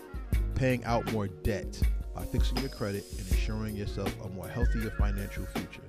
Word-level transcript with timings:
paying 0.55 0.81
out 0.85 1.11
more 1.11 1.27
debt 1.27 1.77
by 2.15 2.23
fixing 2.23 2.55
your 2.59 2.69
credit 2.69 3.03
and 3.17 3.29
ensuring 3.31 3.75
yourself 3.75 4.15
a 4.23 4.29
more 4.29 4.47
healthier 4.47 4.91
financial 4.91 5.45
future. 5.47 5.88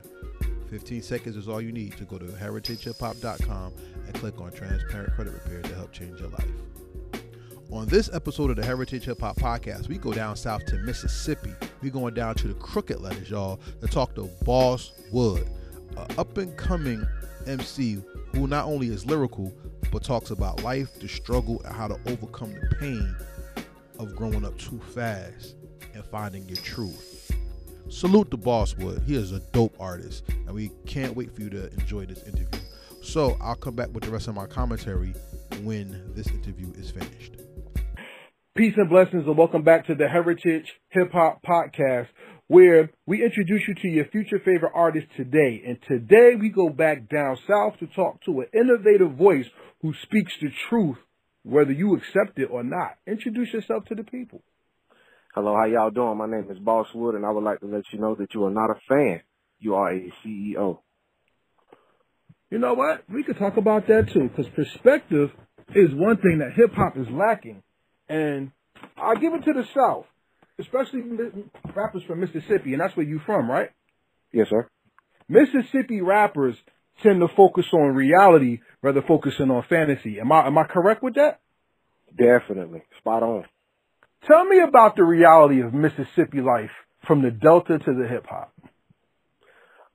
15 0.70 1.02
seconds 1.02 1.36
is 1.36 1.48
all 1.48 1.60
you 1.60 1.72
need 1.72 1.96
to 1.96 2.04
go 2.04 2.16
to 2.16 2.26
heritagehiphop.com 2.26 3.74
and 4.06 4.14
click 4.14 4.40
on 4.40 4.52
Transparent 4.52 5.12
Credit 5.14 5.32
Repair 5.32 5.62
to 5.62 5.74
help 5.74 5.90
change 5.90 6.20
your 6.20 6.28
life. 6.28 6.48
On 7.72 7.86
this 7.86 8.08
episode 8.12 8.50
of 8.50 8.56
the 8.56 8.64
Heritage 8.64 9.04
Hip 9.04 9.20
Hop 9.20 9.36
Podcast, 9.36 9.88
we 9.88 9.98
go 9.98 10.12
down 10.12 10.36
south 10.36 10.64
to 10.66 10.76
Mississippi. 10.76 11.52
We're 11.82 11.90
going 11.90 12.14
down 12.14 12.36
to 12.36 12.48
the 12.48 12.54
Crooked 12.54 12.98
Lettaz, 12.98 13.30
y'all, 13.30 13.60
to 13.80 13.88
talk 13.88 14.14
to 14.14 14.30
Boss 14.44 14.92
Wood, 15.10 15.48
an 15.96 16.06
up 16.16 16.38
and 16.38 16.56
coming 16.56 17.04
MC 17.46 17.98
who 18.32 18.46
not 18.46 18.66
only 18.66 18.88
is 18.88 19.04
lyrical 19.06 19.52
but 19.90 20.04
talks 20.04 20.30
about 20.30 20.62
life, 20.62 21.00
the 21.00 21.08
struggle, 21.08 21.60
and 21.64 21.74
how 21.74 21.88
to 21.88 21.98
overcome 22.06 22.52
the 22.52 22.76
pain 22.76 23.16
of 23.98 24.14
growing 24.14 24.44
up 24.44 24.56
too 24.56 24.80
fast 24.94 25.56
and 25.94 26.04
finding 26.04 26.46
your 26.48 26.58
truth. 26.58 27.09
Salute 27.90 28.30
to 28.30 28.36
Bosswood. 28.36 29.02
He 29.02 29.16
is 29.16 29.32
a 29.32 29.40
dope 29.50 29.74
artist, 29.80 30.22
and 30.28 30.54
we 30.54 30.70
can't 30.86 31.16
wait 31.16 31.34
for 31.34 31.42
you 31.42 31.50
to 31.50 31.72
enjoy 31.72 32.06
this 32.06 32.22
interview. 32.22 32.60
So 33.02 33.36
I'll 33.40 33.56
come 33.56 33.74
back 33.74 33.88
with 33.92 34.04
the 34.04 34.12
rest 34.12 34.28
of 34.28 34.36
my 34.36 34.46
commentary 34.46 35.12
when 35.64 36.12
this 36.14 36.28
interview 36.28 36.72
is 36.78 36.92
finished. 36.92 37.34
Peace 38.54 38.74
and 38.76 38.88
blessings, 38.88 39.24
and 39.26 39.36
welcome 39.36 39.64
back 39.64 39.88
to 39.88 39.96
the 39.96 40.08
Heritage 40.08 40.72
Hip 40.90 41.10
Hop 41.10 41.42
Podcast, 41.42 42.06
where 42.46 42.90
we 43.06 43.24
introduce 43.24 43.66
you 43.66 43.74
to 43.74 43.88
your 43.88 44.04
future 44.04 44.38
favorite 44.38 44.72
artist 44.72 45.08
today. 45.16 45.60
And 45.66 45.76
today 45.88 46.36
we 46.40 46.48
go 46.48 46.70
back 46.70 47.08
down 47.08 47.38
south 47.48 47.80
to 47.80 47.88
talk 47.88 48.22
to 48.24 48.42
an 48.42 48.46
innovative 48.54 49.16
voice 49.16 49.46
who 49.82 49.94
speaks 50.04 50.34
the 50.40 50.50
truth, 50.68 50.98
whether 51.42 51.72
you 51.72 51.96
accept 51.96 52.38
it 52.38 52.50
or 52.52 52.62
not. 52.62 52.98
Introduce 53.04 53.52
yourself 53.52 53.84
to 53.86 53.96
the 53.96 54.04
people. 54.04 54.42
Hello, 55.32 55.54
how 55.54 55.64
y'all 55.64 55.90
doing? 55.90 56.18
My 56.18 56.26
name 56.26 56.48
is 56.50 56.58
Boss 56.58 56.88
Wood, 56.92 57.14
and 57.14 57.24
I 57.24 57.30
would 57.30 57.44
like 57.44 57.60
to 57.60 57.66
let 57.66 57.84
you 57.92 58.00
know 58.00 58.16
that 58.16 58.34
you 58.34 58.44
are 58.46 58.50
not 58.50 58.70
a 58.70 58.80
fan. 58.88 59.20
You 59.60 59.76
are 59.76 59.92
a 59.92 60.12
CEO. 60.24 60.80
You 62.50 62.58
know 62.58 62.74
what? 62.74 63.04
We 63.08 63.22
could 63.22 63.38
talk 63.38 63.56
about 63.56 63.86
that 63.86 64.08
too, 64.12 64.28
because 64.28 64.50
perspective 64.56 65.30
is 65.72 65.90
one 65.94 66.16
thing 66.16 66.38
that 66.40 66.54
hip 66.54 66.72
hop 66.74 66.96
is 66.96 67.06
lacking. 67.12 67.62
And 68.08 68.50
I 68.96 69.14
give 69.14 69.32
it 69.34 69.44
to 69.44 69.52
the 69.52 69.62
South, 69.72 70.06
especially 70.58 71.02
rappers 71.76 72.02
from 72.08 72.18
Mississippi, 72.18 72.72
and 72.72 72.80
that's 72.80 72.96
where 72.96 73.06
you 73.06 73.20
from, 73.24 73.48
right? 73.48 73.70
Yes, 74.32 74.48
sir. 74.50 74.68
Mississippi 75.28 76.00
rappers 76.00 76.56
tend 77.04 77.20
to 77.20 77.28
focus 77.36 77.66
on 77.72 77.94
reality 77.94 78.62
rather 78.82 79.02
focusing 79.06 79.52
on 79.52 79.64
fantasy. 79.68 80.18
Am 80.18 80.32
I 80.32 80.48
am 80.48 80.58
I 80.58 80.64
correct 80.64 81.04
with 81.04 81.14
that? 81.14 81.38
Definitely. 82.18 82.82
Spot 82.98 83.22
on. 83.22 83.44
Tell 84.26 84.44
me 84.44 84.60
about 84.60 84.96
the 84.96 85.04
reality 85.04 85.62
of 85.62 85.72
Mississippi 85.72 86.40
life 86.42 86.70
from 87.06 87.22
the 87.22 87.30
Delta 87.30 87.78
to 87.78 87.94
the 87.94 88.06
hip 88.06 88.26
hop. 88.28 88.52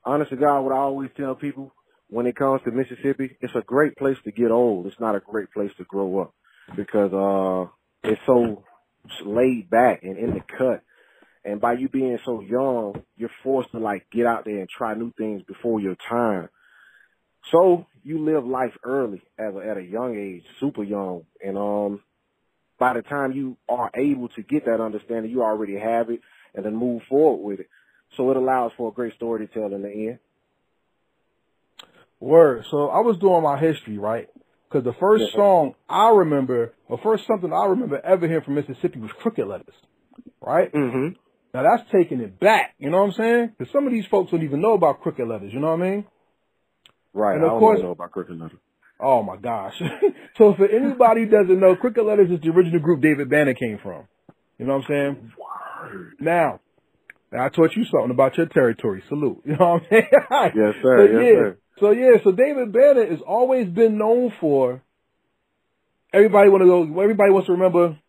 Honest 0.03 0.31
to 0.31 0.35
God, 0.35 0.61
what 0.61 0.73
I 0.73 0.77
always 0.77 1.11
tell 1.15 1.35
people 1.35 1.71
when 2.09 2.25
it 2.25 2.35
comes 2.35 2.61
to 2.63 2.71
Mississippi, 2.71 3.37
it's 3.39 3.53
a 3.55 3.61
great 3.61 3.95
place 3.97 4.17
to 4.23 4.31
get 4.31 4.49
old. 4.49 4.87
It's 4.87 4.99
not 4.99 5.15
a 5.15 5.19
great 5.19 5.51
place 5.51 5.71
to 5.77 5.83
grow 5.83 6.19
up 6.19 6.33
because 6.75 7.13
uh 7.13 7.71
it's 8.03 8.21
so 8.25 8.63
laid 9.23 9.69
back 9.69 10.01
and 10.03 10.17
in 10.17 10.33
the 10.33 10.41
cut. 10.57 10.81
And 11.43 11.61
by 11.61 11.73
you 11.73 11.87
being 11.87 12.17
so 12.25 12.41
young, 12.41 13.03
you're 13.17 13.29
forced 13.43 13.71
to 13.71 13.79
like 13.79 14.07
get 14.11 14.25
out 14.25 14.45
there 14.45 14.57
and 14.57 14.69
try 14.69 14.95
new 14.95 15.11
things 15.15 15.43
before 15.43 15.79
your 15.79 15.95
time. 16.09 16.49
So 17.51 17.85
you 18.03 18.25
live 18.25 18.43
life 18.43 18.73
early 18.83 19.21
at 19.37 19.53
a, 19.53 19.69
at 19.69 19.77
a 19.77 19.83
young 19.83 20.17
age, 20.17 20.43
super 20.59 20.83
young, 20.83 21.25
and 21.43 21.57
um, 21.57 22.01
by 22.79 22.93
the 22.93 23.01
time 23.01 23.31
you 23.31 23.57
are 23.69 23.91
able 23.93 24.29
to 24.29 24.41
get 24.43 24.65
that 24.65 24.81
understanding, 24.81 25.31
you 25.31 25.43
already 25.43 25.77
have 25.77 26.09
it 26.09 26.21
and 26.53 26.65
then 26.65 26.75
move 26.75 27.01
forward 27.09 27.45
with 27.45 27.59
it. 27.61 27.69
So 28.17 28.31
it 28.31 28.37
allows 28.37 28.71
for 28.77 28.89
a 28.89 28.91
great 28.91 29.13
story 29.15 29.47
to 29.47 29.53
tell 29.53 29.73
in 29.73 29.81
the 29.81 29.89
end. 29.89 30.19
Word. 32.19 32.65
So 32.71 32.89
I 32.89 32.99
was 32.99 33.17
doing 33.17 33.43
my 33.43 33.59
history, 33.59 33.97
right? 33.97 34.29
Because 34.69 34.83
the 34.83 34.93
first 34.99 35.25
yes, 35.25 35.33
song 35.33 35.75
I 35.87 36.09
remember, 36.09 36.73
or 36.87 36.97
first 36.97 37.27
something 37.27 37.51
I 37.53 37.65
remember 37.67 37.99
ever 38.03 38.27
hearing 38.27 38.43
from 38.43 38.55
Mississippi 38.55 38.99
was 38.99 39.11
Crooked 39.11 39.45
Lettaz, 39.45 39.73
right? 40.41 40.71
Mm-hmm. 40.71 41.09
Now 41.53 41.63
that's 41.63 41.89
taking 41.91 42.19
it 42.19 42.39
back, 42.39 42.73
you 42.79 42.89
know 42.89 42.97
what 42.97 43.05
I'm 43.05 43.11
saying? 43.13 43.53
Because 43.57 43.71
some 43.71 43.85
of 43.85 43.93
these 43.93 44.05
folks 44.07 44.31
don't 44.31 44.43
even 44.43 44.61
know 44.61 44.73
about 44.73 45.01
Crooked 45.01 45.25
Lettaz, 45.25 45.53
you 45.53 45.59
know 45.59 45.75
what 45.75 45.81
I 45.81 45.89
mean? 45.89 46.05
Right. 47.13 47.35
And 47.35 47.43
of 47.43 47.49
I 47.49 47.51
don't 47.51 47.59
course, 47.59 47.81
know 47.81 47.91
about 47.91 48.11
Crooked 48.11 48.37
Lettaz. 48.37 48.57
Oh 48.99 49.23
my 49.23 49.37
gosh. 49.37 49.73
so 50.37 50.53
for 50.55 50.67
anybody 50.67 51.21
who 51.21 51.29
doesn't 51.29 51.59
know, 51.59 51.75
Crooked 51.75 52.03
Lettaz 52.03 52.33
is 52.33 52.41
the 52.41 52.49
original 52.49 52.79
group 52.79 53.01
David 53.01 53.29
Banner 53.29 53.53
came 53.53 53.79
from. 53.81 54.07
You 54.57 54.65
know 54.65 54.77
what 54.77 54.85
I'm 54.85 54.87
saying? 54.89 55.31
Word. 55.37 56.13
Now, 56.19 56.59
now 57.31 57.45
I 57.45 57.49
taught 57.49 57.75
you 57.75 57.83
something 57.91 58.11
about 58.11 58.37
your 58.37 58.47
territory. 58.47 59.03
Salute. 59.09 59.41
You 59.45 59.57
know 59.57 59.73
what 59.73 59.81
I'm 59.81 59.87
saying? 59.89 60.07
yes, 60.31 60.73
sir. 60.81 60.97
So, 60.97 61.03
yes, 61.03 61.21
yeah. 61.21 61.33
sir. 61.33 61.57
So 61.79 61.91
yeah, 61.91 62.11
so 62.23 62.31
David 62.31 62.71
Banner 62.71 63.05
has 63.09 63.19
always 63.27 63.67
been 63.67 63.97
known 63.97 64.31
for 64.39 64.81
everybody 66.13 66.49
want 66.49 66.61
to 66.61 66.67
go 66.67 67.01
everybody 67.01 67.31
wants 67.31 67.47
to 67.47 67.51
remember 67.51 67.99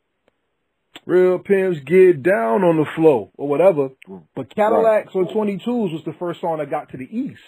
Real 1.05 1.39
Pimps 1.41 1.81
Get 1.85 2.23
Down 2.23 2.63
on 2.63 2.77
the 2.77 2.87
Flow 2.95 3.31
or 3.37 3.49
whatever. 3.49 3.91
But 4.35 4.55
Cadillacs 4.55 5.15
right. 5.15 5.27
on 5.27 5.35
22s 5.35 5.93
was 5.93 6.03
the 6.07 6.15
first 6.19 6.41
song 6.41 6.59
that 6.59 6.71
got 6.71 6.91
to 6.91 6.97
the 6.97 7.05
East. 7.05 7.41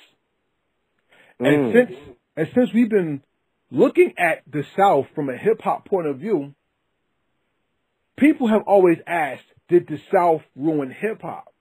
Mm. 1.41 1.47
And 1.47 1.73
since 1.73 2.01
and 2.37 2.49
since 2.55 2.71
we've 2.75 2.91
been 2.91 3.23
looking 3.71 4.15
at 4.19 4.43
the 4.51 4.65
South 4.77 5.07
from 5.15 5.29
a 5.29 5.37
hip 5.37 5.61
hop 5.63 5.87
point 5.87 6.07
of 6.07 6.19
view, 6.19 6.55
people 8.17 8.49
have 8.49 8.63
always 8.67 8.99
asked, 9.07 9.45
did 9.69 9.87
the 9.87 10.01
South 10.13 10.43
ruin 10.57 10.91
hip 10.91 11.23
hop? 11.23 11.53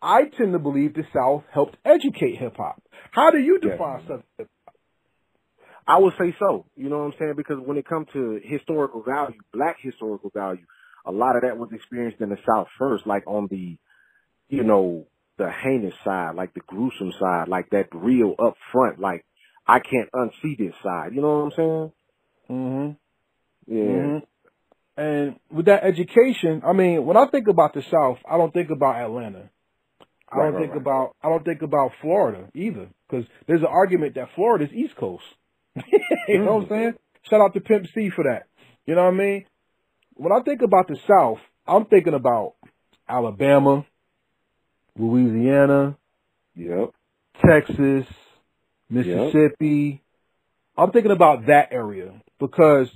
I 0.00 0.24
tend 0.24 0.52
to 0.52 0.58
believe 0.58 0.94
the 0.94 1.06
South 1.14 1.44
helped 1.52 1.76
educate 1.84 2.38
hip 2.38 2.56
hop. 2.56 2.82
How 3.12 3.30
do 3.30 3.38
you 3.38 3.58
define 3.58 4.00
yeah. 4.00 4.08
Southern 4.08 4.48
I 5.86 5.98
would 5.98 6.14
say 6.18 6.34
so. 6.38 6.66
You 6.76 6.88
know 6.88 6.98
what 6.98 7.04
I'm 7.06 7.14
saying? 7.18 7.34
Because 7.36 7.58
when 7.64 7.76
it 7.76 7.86
comes 7.86 8.06
to 8.12 8.40
historical 8.42 9.02
value, 9.02 9.38
black 9.52 9.76
historical 9.80 10.30
value, 10.30 10.64
a 11.04 11.12
lot 11.12 11.36
of 11.36 11.42
that 11.42 11.58
was 11.58 11.70
experienced 11.72 12.20
in 12.20 12.28
the 12.28 12.38
South 12.48 12.68
first, 12.78 13.06
like 13.06 13.24
on 13.26 13.48
the, 13.50 13.76
you 14.48 14.62
know, 14.62 15.06
the 15.38 15.50
heinous 15.50 15.94
side, 16.04 16.34
like 16.36 16.54
the 16.54 16.60
gruesome 16.66 17.12
side, 17.18 17.48
like 17.48 17.70
that 17.70 17.88
real 17.92 18.34
up 18.38 18.54
front, 18.70 19.00
like 19.00 19.24
I 19.66 19.78
can't 19.80 20.10
unsee 20.12 20.58
this 20.58 20.74
side. 20.82 21.14
You 21.14 21.22
know 21.22 21.38
what 21.38 21.44
I'm 21.44 21.50
saying? 21.56 21.92
Mm-hmm. 22.50 23.74
Yeah. 23.74 23.82
Mm-hmm. 23.82 24.18
And 24.94 25.36
with 25.50 25.66
that 25.66 25.84
education, 25.84 26.62
I 26.66 26.72
mean, 26.72 27.06
when 27.06 27.16
I 27.16 27.26
think 27.26 27.48
about 27.48 27.72
the 27.74 27.82
South, 27.90 28.18
I 28.30 28.36
don't 28.36 28.52
think 28.52 28.70
about 28.70 28.96
Atlanta. 28.96 29.48
I 30.28 30.36
Right, 30.36 30.44
don't 30.46 30.54
right, 30.54 30.60
think 30.60 30.72
right. 30.72 30.80
about 30.80 31.16
I 31.22 31.28
don't 31.28 31.44
think 31.44 31.62
about 31.62 31.92
Florida 32.00 32.48
either, 32.54 32.88
because 33.08 33.26
there's 33.46 33.60
an 33.60 33.68
argument 33.68 34.14
that 34.16 34.28
Florida's 34.34 34.72
East 34.74 34.96
Coast. 34.96 35.24
you 36.28 36.38
know 36.40 36.56
what 36.56 36.62
I'm 36.64 36.68
saying? 36.68 36.92
Shout 37.28 37.40
out 37.40 37.54
to 37.54 37.60
Pimp 37.60 37.86
C 37.94 38.10
for 38.14 38.24
that. 38.24 38.46
You 38.86 38.94
know 38.94 39.04
what 39.04 39.14
I 39.14 39.16
mean? 39.16 39.44
When 40.14 40.32
I 40.32 40.40
think 40.42 40.60
about 40.62 40.88
the 40.88 40.96
South, 41.08 41.38
I'm 41.66 41.86
thinking 41.86 42.14
about 42.14 42.54
Alabama, 43.08 43.86
Louisiana, 44.98 45.96
Yep. 46.54 46.90
Texas, 47.46 48.06
Mississippi. 48.92 50.02
I'm 50.76 50.90
thinking 50.90 51.12
about 51.12 51.46
that 51.46 51.68
area 51.72 52.12
because 52.38 52.88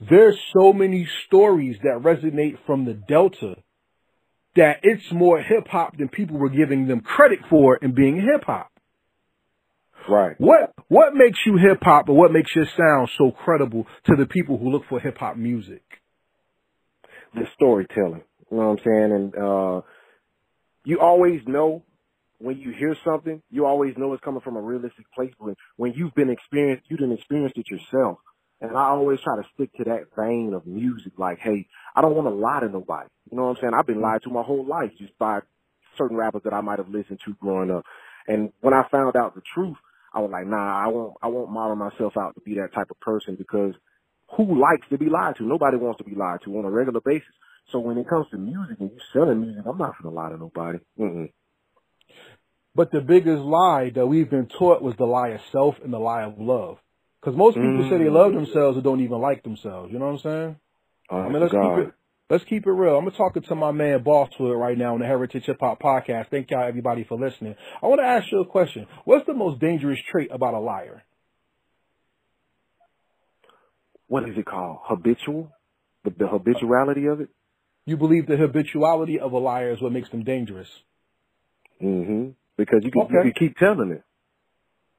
there's 0.00 0.38
so 0.56 0.72
many 0.72 1.08
stories 1.26 1.76
that 1.82 2.02
resonate 2.02 2.58
from 2.66 2.84
the 2.84 2.94
Delta 2.94 3.56
that 4.56 4.80
it's 4.82 5.10
more 5.12 5.40
hip 5.40 5.68
hop 5.68 5.96
than 5.96 6.08
people 6.08 6.38
were 6.38 6.48
giving 6.48 6.86
them 6.86 7.00
credit 7.00 7.40
for 7.48 7.76
in 7.76 7.94
being 7.94 8.16
hip 8.16 8.44
hop. 8.44 8.70
Right. 10.08 10.36
What 10.38 10.72
what 10.88 11.14
makes 11.14 11.38
you 11.44 11.56
hip 11.56 11.78
hop 11.82 12.08
or 12.08 12.16
what 12.16 12.32
makes 12.32 12.54
your 12.54 12.66
sound 12.76 13.10
so 13.18 13.32
credible 13.32 13.86
to 14.04 14.16
the 14.16 14.26
people 14.26 14.56
who 14.56 14.70
look 14.70 14.84
for 14.88 15.00
hip 15.00 15.18
hop 15.18 15.36
music? 15.36 15.82
The 17.34 17.46
storytelling. 17.54 18.22
You 18.50 18.56
know 18.56 18.68
what 18.68 18.78
I'm 18.78 18.84
saying? 18.84 19.12
And 19.12 19.34
uh 19.36 19.80
you 20.84 21.00
always 21.00 21.40
know 21.46 21.82
when 22.38 22.58
you 22.58 22.72
hear 22.72 22.96
something, 23.04 23.42
you 23.50 23.66
always 23.66 23.96
know 23.96 24.12
it's 24.12 24.24
coming 24.24 24.40
from 24.40 24.56
a 24.56 24.60
realistic 24.60 25.06
place. 25.14 25.32
When 25.38 25.56
when 25.76 25.92
you've 25.94 26.14
been 26.14 26.30
experienced, 26.30 26.90
you 26.90 26.96
didn't 26.96 27.14
experience 27.14 27.52
it 27.56 27.70
yourself. 27.70 28.18
And 28.60 28.76
I 28.76 28.88
always 28.88 29.20
try 29.20 29.36
to 29.36 29.42
stick 29.54 29.72
to 29.74 29.84
that 29.84 30.04
vein 30.16 30.54
of 30.54 30.66
music. 30.66 31.12
Like, 31.18 31.38
hey, 31.40 31.66
I 31.94 32.00
don't 32.00 32.14
want 32.14 32.28
to 32.28 32.34
lie 32.34 32.60
to 32.60 32.68
nobody. 32.68 33.08
You 33.30 33.36
know 33.36 33.44
what 33.44 33.50
I'm 33.50 33.60
saying? 33.60 33.74
I've 33.74 33.86
been 33.86 34.00
lied 34.00 34.22
to 34.22 34.30
my 34.30 34.42
whole 34.42 34.64
life 34.64 34.92
just 34.98 35.16
by 35.18 35.40
certain 35.98 36.16
rappers 36.16 36.42
that 36.44 36.54
I 36.54 36.62
might 36.62 36.78
have 36.78 36.88
listened 36.88 37.20
to 37.24 37.34
growing 37.34 37.70
up. 37.70 37.84
And 38.26 38.52
when 38.60 38.74
I 38.74 38.84
found 38.90 39.16
out 39.16 39.34
the 39.34 39.42
truth, 39.54 39.76
I 40.14 40.20
was 40.20 40.30
like, 40.30 40.46
nah, 40.46 40.84
I 40.84 40.88
won't, 40.88 41.14
I 41.22 41.28
won't 41.28 41.50
model 41.50 41.76
myself 41.76 42.16
out 42.16 42.34
to 42.34 42.40
be 42.40 42.54
that 42.54 42.72
type 42.74 42.90
of 42.90 42.98
person 43.00 43.34
because 43.36 43.74
who 44.36 44.60
likes 44.60 44.88
to 44.90 44.98
be 44.98 45.08
lied 45.10 45.36
to? 45.36 45.44
Nobody 45.44 45.76
wants 45.76 45.98
to 45.98 46.04
be 46.04 46.14
lied 46.14 46.40
to 46.44 46.58
on 46.58 46.64
a 46.64 46.70
regular 46.70 47.00
basis. 47.00 47.28
So 47.70 47.78
when 47.80 47.98
it 47.98 48.08
comes 48.08 48.26
to 48.30 48.38
music 48.38 48.78
and 48.80 48.90
you 48.90 48.98
selling 49.12 49.40
music, 49.42 49.62
I'm 49.66 49.78
not 49.78 49.94
gonna 50.02 50.14
lie 50.14 50.30
to 50.30 50.38
nobody. 50.38 50.78
Mm-mm. 50.98 51.30
But 52.76 52.92
the 52.92 53.00
biggest 53.00 53.40
lie 53.40 53.90
that 53.94 54.06
we've 54.06 54.28
been 54.28 54.48
taught 54.48 54.82
was 54.82 54.94
the 54.98 55.06
lie 55.06 55.30
of 55.30 55.40
self 55.50 55.76
and 55.82 55.90
the 55.90 55.98
lie 55.98 56.24
of 56.24 56.38
love. 56.38 56.76
Because 57.18 57.34
most 57.34 57.54
people 57.54 57.88
say 57.88 57.96
they 57.96 58.10
love 58.10 58.34
themselves 58.34 58.76
and 58.76 58.84
don't 58.84 59.00
even 59.00 59.18
like 59.18 59.42
themselves. 59.42 59.90
You 59.90 59.98
know 59.98 60.12
what 60.12 60.12
I'm 60.12 60.18
saying? 60.18 60.56
I 61.10 61.28
mean, 61.30 61.40
let's 61.40 61.54
God. 61.54 61.78
keep 61.78 61.86
it. 61.86 61.94
Let's 62.28 62.44
keep 62.44 62.66
it 62.66 62.70
real. 62.70 62.98
I'm 62.98 63.10
talking 63.12 63.44
to 63.44 63.54
my 63.54 63.72
man 63.72 64.04
Bosswood 64.04 64.60
right 64.60 64.76
now 64.76 64.92
on 64.92 65.00
the 65.00 65.06
Heritage 65.06 65.44
Hip 65.46 65.56
Hop 65.60 65.80
Podcast. 65.80 66.28
Thank 66.30 66.50
y'all 66.50 66.68
everybody 66.68 67.04
for 67.04 67.18
listening. 67.18 67.54
I 67.82 67.86
want 67.86 68.00
to 68.00 68.06
ask 68.06 68.30
you 68.30 68.40
a 68.40 68.46
question. 68.46 68.86
What's 69.06 69.26
the 69.26 69.32
most 69.32 69.58
dangerous 69.58 69.98
trait 70.10 70.28
about 70.30 70.52
a 70.52 70.60
liar? 70.60 71.02
What 74.06 74.28
is 74.28 74.36
it 74.36 74.44
called? 74.44 74.80
Habitual? 74.84 75.50
The, 76.04 76.10
the 76.10 76.28
habituality 76.28 77.06
of 77.06 77.22
it? 77.22 77.28
You 77.86 77.96
believe 77.96 78.26
the 78.26 78.36
habituality 78.36 79.18
of 79.18 79.32
a 79.32 79.38
liar 79.38 79.72
is 79.72 79.80
what 79.80 79.92
makes 79.92 80.10
them 80.10 80.24
dangerous. 80.24 80.68
hmm 81.80 82.30
Because 82.56 82.80
you 82.82 82.90
can, 82.90 83.02
Okay. 83.02 83.14
you 83.14 83.22
can 83.22 83.32
keep 83.32 83.56
telling 83.58 83.90
it. 83.90 84.02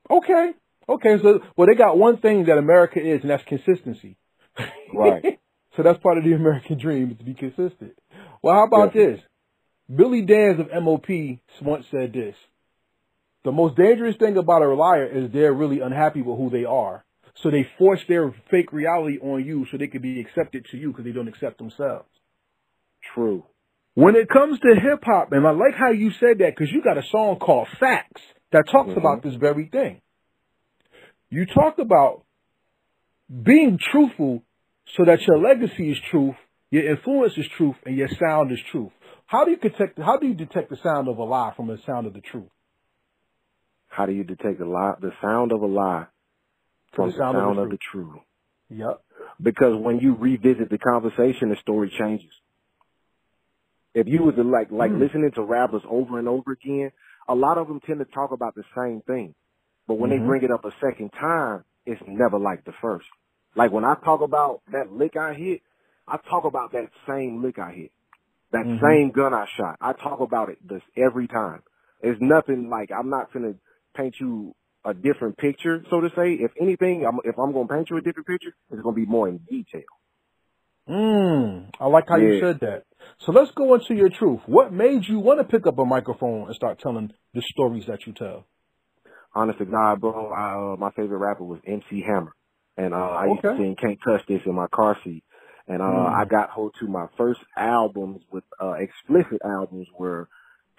Okay. 0.09 0.51
Okay. 0.87 1.17
So, 1.21 1.41
well, 1.55 1.67
they 1.67 1.75
got 1.75 1.97
one 1.97 2.17
thing 2.17 2.45
that 2.45 2.57
America 2.57 2.99
is, 2.99 3.21
and 3.21 3.29
that's 3.29 3.43
consistency. 3.43 4.17
Right. 4.93 5.39
so 5.75 5.83
that's 5.83 5.99
part 5.99 6.17
of 6.17 6.23
the 6.23 6.33
American 6.33 6.79
dream 6.79 7.11
is 7.11 7.17
to 7.17 7.23
be 7.23 7.33
consistent. 7.33 7.93
Well, 8.41 8.55
how 8.55 8.65
about 8.65 8.93
this? 8.93 9.19
Billy 9.93 10.21
Danze 10.25 10.59
of 10.59 10.83
MOP 10.83 11.07
once 11.61 11.85
said 11.91 12.13
this. 12.13 12.35
The 13.43 13.51
most 13.51 13.75
dangerous 13.77 14.15
thing 14.17 14.37
about 14.37 14.61
a 14.61 14.73
liar 14.73 15.05
is 15.05 15.31
they're 15.31 15.53
really 15.53 15.79
unhappy 15.81 16.21
with 16.21 16.37
who 16.37 16.49
they 16.49 16.65
are. 16.65 17.03
So 17.43 17.51
they 17.51 17.67
force 17.77 18.01
their 18.07 18.33
fake 18.49 18.73
reality 18.73 19.19
on 19.19 19.45
you 19.45 19.65
so 19.69 19.77
they 19.77 19.87
can 19.87 20.01
be 20.01 20.19
accepted 20.19 20.65
to 20.71 20.77
you 20.77 20.89
because 20.89 21.05
they 21.05 21.11
don't 21.11 21.27
accept 21.27 21.57
themselves. 21.59 22.09
True. 23.13 23.43
When 23.97 24.15
it 24.15 24.29
comes 24.29 24.59
to 24.59 24.75
hip 24.79 25.03
hop, 25.03 25.31
and 25.31 25.47
I 25.47 25.49
like 25.49 25.73
how 25.73 25.89
you 25.89 26.11
said 26.19 26.37
that 26.37 26.53
because 26.55 26.71
you 26.71 26.83
got 26.83 26.99
a 26.99 27.03
song 27.09 27.39
called 27.39 27.67
Facts 27.79 28.21
that 28.51 28.69
talks 28.69 28.91
Mhm. 28.91 28.97
about 28.97 29.23
this 29.23 29.33
very 29.33 29.65
thing. 29.65 30.01
You 31.31 31.47
talk 31.47 31.79
about 31.79 32.21
being 33.41 33.79
truthful 33.79 34.43
so 34.85 35.03
that 35.05 35.25
your 35.25 35.39
legacy 35.39 35.89
is 35.89 35.99
truth, 36.11 36.35
your 36.69 36.83
influence 36.83 37.35
is 37.39 37.47
truth, 37.57 37.75
and 37.87 37.95
your 37.95 38.07
sound 38.09 38.51
is 38.51 38.61
truth. 38.69 38.91
How 39.25 39.45
do 39.45 39.49
you 39.49 39.57
detect? 39.57 39.97
How 39.97 40.17
do 40.17 40.27
you 40.27 40.35
detect 40.35 40.69
the 40.69 40.77
sound 40.77 41.07
of 41.07 41.17
a 41.17 41.23
lie 41.23 41.53
from 41.55 41.65
the 41.65 41.79
sound 41.79 42.05
of 42.05 42.13
the 42.13 42.21
truth? 42.21 42.51
How 43.87 44.05
do 44.05 44.11
you 44.11 44.23
detect 44.23 44.59
the 44.59 44.65
lie, 44.65 44.93
the 44.99 45.13
sound 45.21 45.51
of 45.51 45.63
a 45.63 45.65
lie 45.65 46.05
from 46.91 47.09
the 47.09 47.17
sound, 47.17 47.57
of, 47.57 47.71
the 47.71 47.77
truth? 47.77 48.19
Yep. 48.69 49.01
Because 49.41 49.75
when 49.75 49.97
you 49.97 50.13
revisit 50.13 50.69
the 50.69 50.77
conversation, 50.77 51.49
the 51.49 51.55
story 51.55 51.89
changes. 51.89 52.31
If 53.93 54.07
you 54.07 54.23
was 54.23 54.35
to 54.35 54.43
like 54.43 54.71
like 54.71 54.91
Mm. 54.91 54.99
listening 54.99 55.31
to 55.31 55.43
rappers 55.43 55.83
over 55.89 56.19
and 56.19 56.27
over 56.27 56.51
again, 56.51 56.91
a 57.27 57.35
lot 57.35 57.57
of 57.57 57.67
them 57.67 57.79
tend 57.81 57.99
to 57.99 58.05
talk 58.05 58.31
about 58.31 58.55
the 58.55 58.63
same 58.75 59.01
thing. 59.01 59.33
But 59.87 59.95
when 59.95 60.11
Mhm. 60.11 60.19
they 60.19 60.25
bring 60.25 60.43
it 60.43 60.51
up 60.51 60.65
a 60.65 60.71
second 60.81 61.11
time, 61.13 61.63
it's 61.85 62.01
never 62.07 62.37
like 62.39 62.63
the 62.65 62.73
first. 62.73 63.07
Like 63.55 63.71
when 63.71 63.85
I 63.85 63.95
talk 63.95 64.21
about 64.21 64.61
that 64.71 64.91
lick 64.91 65.15
I 65.17 65.33
hit, 65.33 65.61
I 66.07 66.17
talk 66.17 66.45
about 66.45 66.73
that 66.73 66.89
same 67.07 67.41
lick 67.41 67.59
I 67.59 67.71
hit. 67.73 67.91
That 68.51 68.65
Mhm. 68.65 68.81
same 68.81 69.11
gun 69.11 69.33
I 69.33 69.45
shot. 69.57 69.77
I 69.81 69.93
talk 69.93 70.19
about 70.21 70.49
it 70.49 70.59
this 70.67 70.83
every 70.95 71.27
time. 71.27 71.63
It's 72.01 72.21
nothing 72.21 72.69
like 72.69 72.91
I'm 72.91 73.09
not 73.09 73.31
gonna 73.33 73.55
paint 73.95 74.19
you 74.19 74.55
a 74.85 74.93
different 74.93 75.37
picture, 75.37 75.83
so 75.89 76.01
to 76.01 76.09
say. 76.15 76.33
If 76.33 76.51
anything, 76.59 77.05
I'm, 77.05 77.19
if 77.25 77.37
I'm 77.37 77.51
gonna 77.51 77.67
paint 77.67 77.89
you 77.89 77.97
a 77.97 78.01
different 78.01 78.27
picture, 78.27 78.53
it's 78.71 78.81
gonna 78.81 78.95
be 78.95 79.05
more 79.05 79.27
in 79.27 79.39
detail. 79.39 79.83
Mm, 80.89 81.69
I 81.79 81.87
like 81.87 82.07
how 82.07 82.17
you 82.17 82.39
said 82.39 82.59
that. 82.61 82.83
So 83.19 83.31
let's 83.31 83.51
go 83.51 83.73
into 83.73 83.95
your 83.95 84.09
truth. 84.09 84.41
What 84.45 84.71
made 84.71 85.07
you 85.07 85.19
want 85.19 85.39
to 85.39 85.43
pick 85.43 85.65
up 85.67 85.79
a 85.79 85.85
microphone 85.85 86.47
and 86.47 86.55
start 86.55 86.79
telling 86.79 87.11
the 87.33 87.41
stories 87.41 87.85
that 87.87 88.05
you 88.05 88.13
tell? 88.13 88.45
Honest 89.35 89.59
to 89.59 89.65
God, 89.65 90.01
bro, 90.01 90.31
I, 90.31 90.73
uh, 90.73 90.77
my 90.77 90.91
favorite 90.91 91.17
rapper 91.19 91.43
was 91.43 91.59
MC 91.65 92.01
Hammer, 92.01 92.33
and 92.77 92.93
uh, 92.93 92.97
I 92.97 93.25
used 93.27 93.41
to 93.43 93.49
Okay. 93.49 93.57
sing 93.57 93.75
"Can't 93.79 93.99
Touch 94.03 94.25
This" 94.27 94.41
in 94.45 94.55
my 94.55 94.67
car 94.67 94.97
seat. 95.03 95.23
And 95.67 95.81
uh, 95.81 95.85
Mm. 95.85 96.15
I 96.21 96.25
got 96.25 96.49
hold 96.49 96.73
to 96.79 96.87
my 96.87 97.07
first 97.17 97.39
albums 97.55 98.21
with 98.31 98.43
uh, 98.61 98.73
explicit 98.73 99.41
albums 99.43 99.87
were 99.99 100.29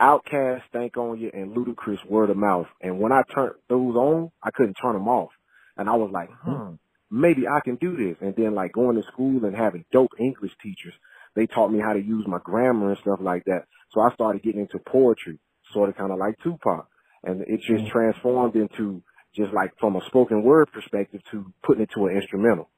OutKast, 0.00 0.62
Stank 0.70 0.96
on 0.96 1.18
You, 1.20 1.30
and 1.34 1.54
Ludacris, 1.54 2.04
Word 2.08 2.30
of 2.30 2.36
Mouth. 2.38 2.66
And 2.80 2.98
when 2.98 3.12
I 3.12 3.22
turned 3.34 3.54
those 3.68 3.94
on, 3.96 4.30
I 4.42 4.50
couldn't 4.50 4.74
turn 4.80 4.94
them 4.94 5.08
off. 5.08 5.30
And 5.76 5.88
I 5.90 5.94
was 5.96 6.10
like, 6.12 6.30
hmm, 6.44 6.74
maybe 7.10 7.46
I 7.46 7.60
can 7.60 7.76
do 7.76 7.96
this. 7.96 8.16
And 8.20 8.34
then 8.34 8.54
like 8.54 8.72
going 8.72 8.96
to 8.96 9.02
school 9.12 9.44
and 9.44 9.54
having 9.54 9.84
dope 9.92 10.12
English 10.18 10.52
teachers, 10.62 10.94
they 11.38 11.46
taught 11.46 11.70
me 11.70 11.78
how 11.78 11.92
to 11.92 12.00
use 12.02 12.26
my 12.26 12.38
grammar 12.42 12.88
and 12.90 12.98
stuff 12.98 13.20
like 13.22 13.44
that. 13.44 13.62
So 13.92 14.00
I 14.00 14.12
started 14.12 14.42
getting 14.42 14.62
into 14.62 14.80
poetry, 14.80 15.38
sort 15.72 15.88
of 15.88 15.96
kind 15.96 16.10
of 16.10 16.18
like 16.18 16.34
Tupac. 16.42 16.88
And 17.22 17.42
it 17.42 17.60
just 17.60 17.84
Mm. 17.84 17.90
transformed 17.90 18.56
into 18.56 19.02
just 19.36 19.52
like 19.52 19.70
from 19.78 19.94
a 19.94 20.00
spoken 20.06 20.42
word 20.42 20.72
perspective 20.72 21.22
to 21.30 21.46
putting 21.62 21.84
it 21.84 21.90
to 21.94 22.06
an 22.06 22.16
instrumental. 22.16 22.68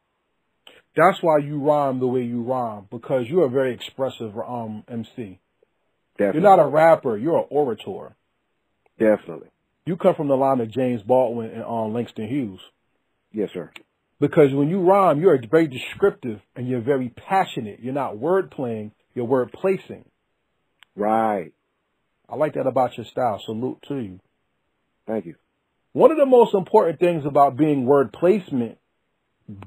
That's 0.94 1.22
why 1.22 1.38
you 1.38 1.58
rhyme 1.58 2.00
the 2.00 2.06
way 2.06 2.22
you 2.22 2.42
rhyme 2.42 2.86
because 2.90 3.28
you're 3.30 3.46
a 3.46 3.50
very 3.50 3.72
expressive 3.72 4.36
um 4.36 4.84
MC. 4.88 5.40
Definitely. 6.18 6.40
You're 6.42 6.56
not 6.56 6.62
a 6.62 6.68
rapper. 6.68 7.16
You're 7.16 7.38
an 7.38 7.46
orator. 7.48 8.14
Definitely. 8.98 9.48
You 9.86 9.96
come 9.96 10.14
from 10.14 10.28
the 10.28 10.36
line 10.36 10.60
of 10.60 10.70
James 10.70 11.02
Baldwin 11.02 11.50
and 11.50 11.64
um, 11.64 11.94
Langston 11.94 12.28
Hughes. 12.28 12.60
Yes, 13.32 13.50
sir. 13.54 13.72
Because 14.20 14.52
when 14.52 14.68
you 14.68 14.80
rhyme, 14.80 15.20
you're 15.20 15.38
very 15.50 15.66
descriptive 15.66 16.40
and 16.54 16.68
you're 16.68 16.82
very 16.82 17.08
passionate. 17.08 17.80
You're 17.80 17.94
not 17.94 18.18
word 18.18 18.50
playing. 18.50 18.92
You're 19.14 19.24
word 19.24 19.50
placing. 19.52 20.04
Right. 20.94 21.52
I 22.28 22.36
like 22.36 22.54
that 22.54 22.66
about 22.66 22.96
your 22.96 23.06
style. 23.06 23.40
Salute 23.44 23.78
to 23.88 23.96
you. 23.96 24.20
Thank 25.06 25.26
you. 25.26 25.36
One 25.92 26.12
of 26.12 26.18
the 26.18 26.26
most 26.26 26.54
important 26.54 27.00
things 27.00 27.24
about 27.26 27.56
being 27.56 27.86
word 27.86 28.12
placement 28.12 28.78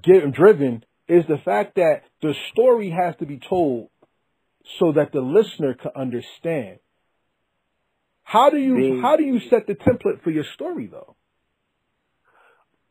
driven 0.01 0.85
is 1.09 1.25
the 1.27 1.39
fact 1.43 1.75
that 1.75 2.03
the 2.21 2.33
story 2.51 2.89
has 2.91 3.15
to 3.17 3.25
be 3.25 3.39
told 3.39 3.89
so 4.79 4.93
that 4.93 5.11
the 5.11 5.19
listener 5.19 5.73
can 5.73 5.91
understand. 5.95 6.79
How 8.23 8.49
do 8.49 8.57
you 8.57 9.01
how 9.01 9.17
do 9.17 9.23
you 9.23 9.41
set 9.49 9.67
the 9.67 9.75
template 9.75 10.23
for 10.23 10.31
your 10.31 10.45
story 10.55 10.87
though? 10.87 11.17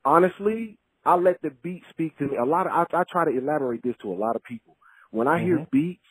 honestly, 0.05 0.79
I 1.05 1.17
let 1.17 1.43
the 1.43 1.51
beat 1.51 1.83
speak 1.91 2.19
to 2.19 2.25
me. 2.29 2.37
A 2.37 2.45
lot 2.45 2.67
of 2.67 2.73
I, 2.73 3.01
I 3.01 3.05
try 3.05 3.25
to 3.27 3.37
elaborate 3.37 3.83
this 3.83 3.97
to 4.03 4.13
a 4.13 4.15
lot 4.17 4.37
of 4.37 4.45
people. 4.45 4.77
When 5.11 5.29
I 5.29 5.41
hear 5.41 5.59
Mhm. 5.59 5.71
beats, 5.71 6.05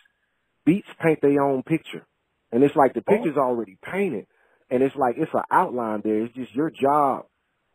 beats 0.66 0.88
paint 1.02 1.22
their 1.22 1.42
own 1.42 1.64
picture, 1.64 2.06
and 2.52 2.64
it's 2.64 2.76
like 2.76 2.94
the 2.94 3.04
Oh. 3.08 3.12
picture's 3.14 3.38
already 3.38 3.78
painted, 3.82 4.28
and 4.70 4.84
it's 4.84 4.96
like 4.96 5.16
it's 5.18 5.34
an 5.34 5.44
outline 5.52 6.02
there. 6.04 6.24
It's 6.26 6.36
just 6.36 6.54
your 6.56 6.70
job 6.72 7.28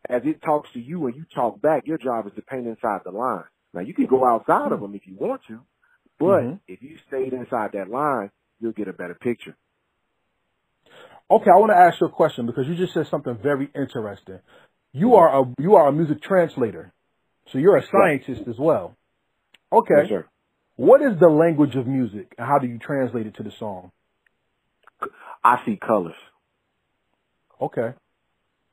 as 0.09 0.23
it 0.25 0.43
talks 0.43 0.71
to 0.73 0.81
you 0.81 1.07
and 1.07 1.17
you 1.17 1.25
talk 1.35 1.61
back. 1.61 1.87
Your 1.87 1.99
job 1.99 2.27
is 2.27 2.35
to 2.35 2.43
paint 2.43 2.67
inside 2.67 3.03
the 3.05 3.13
line. 3.13 3.45
Now 3.75 3.81
you 3.81 3.95
can 3.95 4.07
go 4.07 4.25
outside 4.27 4.73
of 4.73 4.81
them 4.81 4.95
if 4.95 5.07
you 5.07 5.17
want 5.17 5.43
to, 5.49 5.61
but 6.19 6.43
Mhm. 6.43 6.61
if 6.69 6.83
you 6.83 6.99
stayed 7.09 7.33
inside 7.33 7.73
that 7.73 7.89
line, 7.91 8.31
you'll 8.61 8.73
get 8.73 8.89
a 8.89 8.93
better 8.93 9.15
picture. 9.15 9.57
Okay, 11.31 11.51
I 11.51 11.57
want 11.59 11.73
to 11.73 11.77
ask 11.77 12.01
you 12.01 12.07
a 12.07 12.11
question 12.11 12.47
because 12.47 12.69
you 12.69 12.77
just 12.77 12.95
said 12.95 13.07
something 13.09 13.37
very 13.43 13.69
interesting. 13.75 14.41
You 14.93 15.17
are 15.17 15.41
a 15.43 15.55
you 15.61 15.75
are 15.77 15.89
a 15.89 15.93
music 15.93 16.23
translator, 16.23 16.93
so 17.53 17.59
you're 17.59 17.77
a 17.77 17.87
scientist 17.87 18.43
as 18.49 18.59
well. 18.59 18.97
Okay, 19.73 19.95
Yes. 20.09 20.23
What 20.77 21.01
is 21.01 21.19
the 21.19 21.29
language 21.29 21.75
of 21.75 21.87
music, 21.87 22.35
and 22.37 22.47
how 22.47 22.59
do 22.59 22.67
you 22.67 22.79
translate 22.79 23.27
it 23.27 23.37
to 23.37 23.43
the 23.43 23.51
song? 23.51 23.93
I 25.43 25.65
see 25.65 25.77
colors. 25.77 26.15
Okay. 27.61 27.95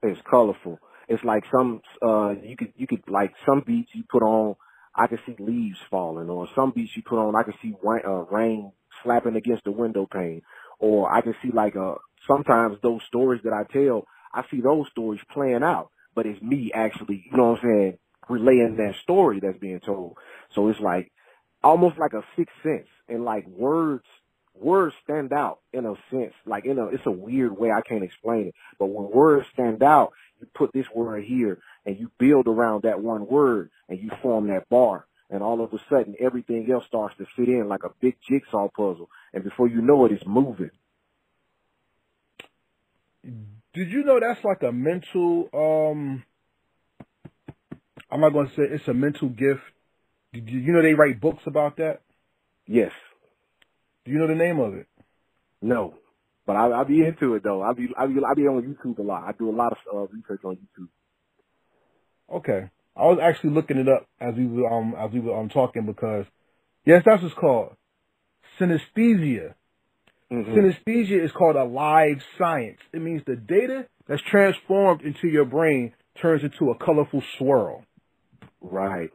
It's 0.02 0.20
colorful. 0.30 0.80
It's 1.08 1.24
like 1.24 1.44
some 1.52 1.82
uh 2.06 2.32
you 2.44 2.58
could 2.58 2.74
you 2.76 2.88
could 2.88 3.04
like 3.08 3.34
some 3.46 3.64
beats 3.66 3.92
you 3.94 4.04
put 4.10 4.24
on 4.24 4.56
I 4.96 5.08
can 5.08 5.20
see 5.26 5.36
leaves 5.40 5.78
falling 5.90 6.30
or 6.30 6.48
some 6.56 6.72
beats 6.72 6.92
you 6.96 7.04
put 7.04 7.20
on 7.20 7.36
I 7.36 7.44
can 7.44 7.54
see 7.62 7.74
rain, 7.84 8.02
uh, 8.06 8.26
rain 8.32 8.72
slapping 9.04 9.36
against 9.36 9.64
the 9.64 9.72
window 9.72 10.08
pane 10.12 10.42
or 10.80 11.12
I 11.12 11.22
can 11.22 11.36
see 11.42 11.52
like 11.54 11.76
uh 11.76 11.96
sometimes 12.28 12.78
those 12.82 13.02
stories 13.08 13.42
that 13.44 13.54
I 13.54 13.64
tell 13.72 14.06
I 14.34 14.44
see 14.50 14.62
those 14.62 14.88
stories 14.92 15.22
playing 15.32 15.64
out 15.64 15.90
but 16.16 16.26
it's 16.26 16.42
me 16.42 16.72
actually 16.74 17.26
you 17.30 17.38
know 17.38 17.52
what 17.52 17.60
I'm 17.64 17.70
saying 17.70 17.98
relaying 18.30 18.78
that 18.78 18.96
story 19.02 19.40
that's 19.40 19.58
being 19.58 19.80
told 19.80 20.18
so 20.54 20.68
it's 20.70 20.80
like 20.80 21.12
almost 21.64 21.98
like 21.98 22.14
a 22.14 22.24
sixth 22.36 22.56
sense 22.64 22.88
and 23.08 23.24
like 23.24 23.48
words 23.48 24.06
words 24.56 24.96
stand 25.04 25.34
out 25.34 25.60
in 25.72 25.86
a 25.86 25.96
sense, 26.12 26.34
like 26.46 26.66
in 26.66 26.78
a, 26.78 26.88
it's 26.88 27.06
a 27.06 27.12
weird 27.12 27.58
way 27.58 27.72
I 27.72 27.82
can't 27.82 28.04
explain 28.04 28.48
it. 28.48 28.56
But 28.80 28.88
when 28.88 29.10
words 29.12 29.48
stand 29.54 29.84
out, 29.84 30.14
you 30.40 30.48
put 30.54 30.74
this 30.74 30.90
word 30.94 31.24
here 31.24 31.60
and 31.86 32.00
you 32.00 32.12
build 32.18 32.48
around 32.48 32.84
that 32.84 33.02
one 33.02 33.28
word 33.28 33.72
and 33.90 34.00
you 34.00 34.12
form 34.22 34.48
that 34.48 34.70
bar. 34.70 35.06
And 35.30 35.42
all 35.42 35.64
of 35.64 35.74
a 35.74 35.80
sudden 35.90 36.16
everything 36.20 36.72
else 36.72 36.86
starts 36.86 37.18
to 37.18 37.26
fit 37.36 37.50
in 37.50 37.68
like 37.68 37.84
a 37.84 37.92
big 38.00 38.18
jigsaw 38.28 38.70
puzzle. 38.70 39.10
And 39.34 39.44
before 39.44 39.68
you 39.68 39.82
know 39.82 40.06
it, 40.06 40.12
it's 40.12 40.26
moving. 40.26 40.72
Did 43.74 43.90
you 43.90 44.04
know 44.04 44.20
that's 44.20 44.44
like 44.44 44.62
a 44.62 44.72
mental, 44.72 45.50
um, 45.54 46.24
I'm 48.14 48.22
not 48.22 48.32
going 48.32 48.48
to 48.48 48.56
say 48.56 48.62
it's 48.70 48.88
a 48.88 48.94
mental 48.94 49.28
gift. 49.28 49.62
Did 50.34 50.48
you, 50.48 50.60
you 50.60 50.72
know 50.72 50.84
they 50.84 50.94
write 50.94 51.20
books 51.20 51.42
about 51.48 51.78
that? 51.78 52.02
Yes. 52.68 52.92
Do 54.06 54.12
you 54.12 54.20
know 54.20 54.28
the 54.28 54.36
name 54.36 54.60
of 54.60 54.76
it? 54.76 54.88
No, 55.62 55.96
but 56.46 56.56
I, 56.56 56.68
I'll 56.68 56.86
be 56.86 57.04
into 57.04 57.34
it 57.34 57.44
though. 57.44 57.62
I'll 57.62 57.74
be 57.74 57.90
I'll 57.98 58.08
be 58.08 58.16
I'll 58.24 58.36
be 58.36 58.48
on 58.48 58.62
YouTube 58.62 59.00
a 59.00 59.02
lot. 59.02 59.24
I 59.24 59.32
do 59.32 59.50
a 59.50 59.56
lot 59.56 59.72
of 59.72 59.78
uh, 59.92 60.14
research 60.14 60.42
on 60.44 60.58
YouTube. 60.58 60.90
Okay, 62.32 62.70
I 62.96 63.02
was 63.06 63.20
actually 63.22 63.52
looking 63.52 63.78
it 63.78 63.88
up 63.90 64.06
as 64.20 64.36
we 64.36 64.46
were 64.46 64.72
um 64.72 64.94
as 64.98 65.12
we 65.12 65.20
were 65.20 65.36
um 65.36 65.50
talking 65.50 65.86
because 65.86 66.26
yes, 66.86 67.02
that's 67.06 67.24
what's 67.24 67.34
called 67.34 67.76
synesthesia. 68.60 69.56
Mm-hmm. 70.32 70.54
Synesthesia 70.54 71.24
is 71.24 71.32
called 71.32 71.56
a 71.56 71.64
live 71.64 72.22
science. 72.38 72.80
It 72.92 73.02
means 73.02 73.24
the 73.26 73.36
data 73.36 73.88
that's 74.08 74.22
transformed 74.22 75.02
into 75.02 75.28
your 75.28 75.46
brain 75.46 75.94
turns 76.22 76.44
into 76.44 76.70
a 76.70 76.78
colorful 76.78 77.24
swirl. 77.38 77.86
Right. 78.64 79.12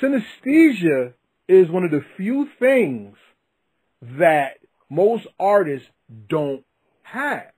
Synesthesia 0.00 1.12
is 1.48 1.68
one 1.68 1.84
of 1.84 1.90
the 1.90 2.04
few 2.16 2.48
things 2.58 3.16
that 4.00 4.58
most 4.88 5.26
artists 5.38 5.88
don't 6.28 6.64
have. 7.02 7.50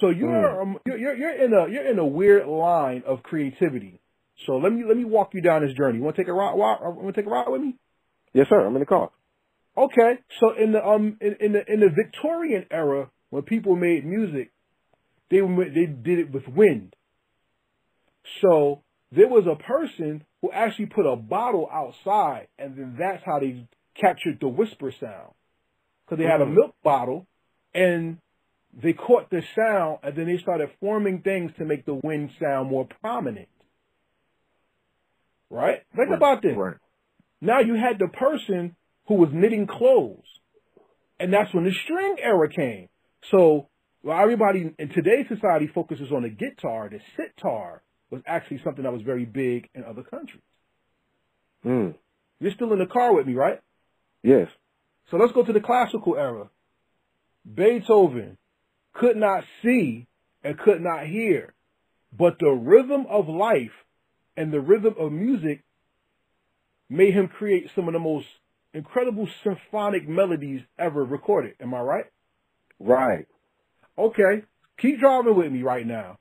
So 0.00 0.10
you're, 0.10 0.28
mm. 0.28 0.62
um, 0.62 0.78
you're 0.84 1.14
you're 1.14 1.44
in 1.44 1.52
a 1.52 1.68
you're 1.68 1.86
in 1.86 1.98
a 1.98 2.06
weird 2.06 2.46
line 2.46 3.02
of 3.06 3.22
creativity. 3.22 4.00
So 4.46 4.56
let 4.56 4.72
me 4.72 4.84
let 4.86 4.96
me 4.96 5.04
walk 5.04 5.34
you 5.34 5.42
down 5.42 5.64
this 5.64 5.74
journey. 5.74 5.98
You 5.98 6.04
want 6.04 6.16
to 6.16 6.22
take 6.22 6.28
a 6.28 6.32
ride? 6.32 6.54
Want 6.54 7.06
to 7.06 7.12
take 7.12 7.26
a 7.26 7.30
ride 7.30 7.48
with 7.48 7.60
me? 7.60 7.76
Yes, 8.32 8.48
sir. 8.48 8.66
I'm 8.66 8.74
in 8.74 8.80
the 8.80 8.86
car. 8.86 9.10
Okay. 9.76 10.18
So 10.40 10.54
in 10.54 10.72
the 10.72 10.84
um 10.84 11.18
in, 11.20 11.36
in 11.40 11.52
the 11.52 11.72
in 11.72 11.80
the 11.80 11.90
Victorian 11.90 12.66
era, 12.70 13.10
when 13.30 13.42
people 13.42 13.76
made 13.76 14.04
music, 14.04 14.50
they 15.30 15.40
they 15.40 15.86
did 15.86 16.18
it 16.18 16.32
with 16.32 16.48
wind. 16.48 16.96
So 18.40 18.82
there 19.10 19.28
was 19.28 19.44
a 19.46 19.62
person 19.62 20.24
who 20.40 20.50
actually 20.52 20.86
put 20.86 21.06
a 21.06 21.16
bottle 21.16 21.68
outside, 21.72 22.48
and 22.58 22.76
then 22.76 22.96
that's 22.98 23.22
how 23.24 23.38
they 23.40 23.66
captured 24.00 24.38
the 24.40 24.48
whisper 24.48 24.92
sound 24.98 25.32
because 26.04 26.22
they 26.22 26.28
had 26.28 26.40
a 26.40 26.44
mm-hmm. 26.44 26.54
milk 26.54 26.74
bottle 26.82 27.26
and 27.74 28.18
they 28.82 28.92
caught 28.92 29.30
the 29.30 29.42
sound 29.54 29.98
and 30.02 30.16
then 30.16 30.26
they 30.26 30.38
started 30.38 30.70
forming 30.80 31.20
things 31.20 31.52
to 31.58 31.64
make 31.64 31.84
the 31.84 31.94
wind 31.94 32.30
sound 32.40 32.70
more 32.70 32.88
prominent. 33.00 33.48
Right? 35.50 35.82
Think 35.94 36.08
right. 36.08 36.16
about 36.16 36.42
this. 36.42 36.56
Right. 36.56 36.76
Now 37.40 37.60
you 37.60 37.74
had 37.74 37.98
the 37.98 38.08
person 38.08 38.76
who 39.06 39.14
was 39.14 39.28
knitting 39.32 39.66
clothes. 39.66 40.24
And 41.18 41.32
that's 41.32 41.52
when 41.54 41.64
the 41.64 41.72
string 41.84 42.16
era 42.20 42.48
came. 42.48 42.88
So 43.30 43.68
while 44.00 44.22
everybody 44.22 44.74
in 44.78 44.88
today's 44.88 45.26
society 45.28 45.68
focuses 45.72 46.10
on 46.10 46.22
the 46.22 46.30
guitar, 46.30 46.88
the 46.88 46.98
sitar 47.16 47.82
was 48.12 48.22
actually 48.26 48.60
something 48.62 48.84
that 48.84 48.92
was 48.92 49.02
very 49.02 49.24
big 49.24 49.70
in 49.74 49.84
other 49.84 50.02
countries. 50.02 50.42
Mm. 51.64 51.94
You're 52.38 52.52
still 52.52 52.72
in 52.74 52.78
the 52.78 52.86
car 52.86 53.14
with 53.14 53.26
me, 53.26 53.34
right? 53.34 53.58
Yes. 54.22 54.48
So 55.10 55.16
let's 55.16 55.32
go 55.32 55.42
to 55.42 55.52
the 55.52 55.60
classical 55.60 56.16
era. 56.16 56.50
Beethoven 57.52 58.36
could 58.92 59.16
not 59.16 59.44
see 59.62 60.06
and 60.44 60.58
could 60.58 60.82
not 60.82 61.06
hear, 61.06 61.54
but 62.16 62.38
the 62.38 62.50
rhythm 62.50 63.06
of 63.08 63.28
life 63.28 63.72
and 64.36 64.52
the 64.52 64.60
rhythm 64.60 64.94
of 64.98 65.10
music 65.10 65.64
made 66.90 67.14
him 67.14 67.28
create 67.28 67.70
some 67.74 67.88
of 67.88 67.94
the 67.94 67.98
most 67.98 68.26
incredible 68.74 69.26
symphonic 69.42 70.06
melodies 70.06 70.60
ever 70.78 71.02
recorded. 71.02 71.54
Am 71.60 71.72
I 71.72 71.80
right? 71.80 72.04
Right. 72.78 73.26
Okay. 73.96 74.42
Keep 74.78 75.00
driving 75.00 75.34
with 75.34 75.50
me 75.50 75.62
right 75.62 75.86
now. 75.86 76.18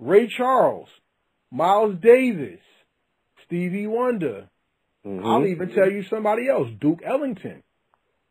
Ray 0.00 0.28
Charles, 0.28 0.88
Miles 1.52 1.96
Davis, 2.00 2.60
Stevie 3.46 3.86
Wonder, 3.86 4.48
Mm-hmm. 5.06 5.26
I'll 5.26 5.46
even 5.46 5.70
tell 5.70 5.90
you 5.90 6.04
somebody 6.10 6.48
else, 6.48 6.68
Duke 6.80 7.00
Ellington. 7.04 7.62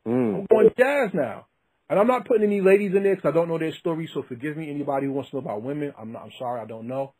Mm. 0.07 0.39
I'm 0.39 0.45
going 0.45 0.69
jazz 0.77 1.11
now. 1.13 1.47
And 1.89 1.99
I'm 1.99 2.07
not 2.07 2.27
putting 2.27 2.43
any 2.43 2.61
ladies 2.61 2.93
in 2.95 3.01
there 3.01 3.15
because 3.15 3.31
I 3.31 3.33
don't 3.33 3.47
know 3.47 3.57
their 3.57 3.73
story, 3.73 4.07
so 4.13 4.21
forgive 4.21 4.55
me. 4.55 4.69
Anybody 4.69 5.07
who 5.07 5.13
wants 5.13 5.31
to 5.31 5.37
know 5.37 5.41
about 5.41 5.63
women, 5.63 5.93
I'm 5.99 6.11
not. 6.11 6.23
I'm 6.23 6.31
sorry, 6.37 6.61
I 6.61 6.65
don't 6.65 6.87
know. 6.87 7.13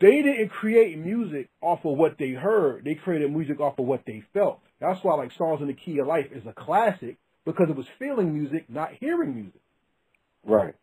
They 0.00 0.22
didn't 0.22 0.50
create 0.50 0.98
music 0.98 1.48
off 1.62 1.80
of 1.84 1.96
what 1.96 2.18
they 2.18 2.30
heard. 2.32 2.84
They 2.84 2.94
created 2.94 3.32
music 3.32 3.60
off 3.60 3.78
of 3.78 3.86
what 3.86 4.02
they 4.06 4.22
felt. 4.34 4.60
That's 4.80 5.02
why, 5.02 5.14
like, 5.14 5.32
Songs 5.32 5.62
in 5.62 5.68
the 5.68 5.74
Key 5.74 5.98
of 5.98 6.06
Life 6.06 6.26
is 6.32 6.42
a 6.46 6.52
classic 6.52 7.16
because 7.46 7.70
it 7.70 7.76
was 7.76 7.86
feeling 7.98 8.34
music, 8.34 8.68
not 8.68 8.90
hearing 9.00 9.34
music. 9.34 9.60
Right. 10.44 10.74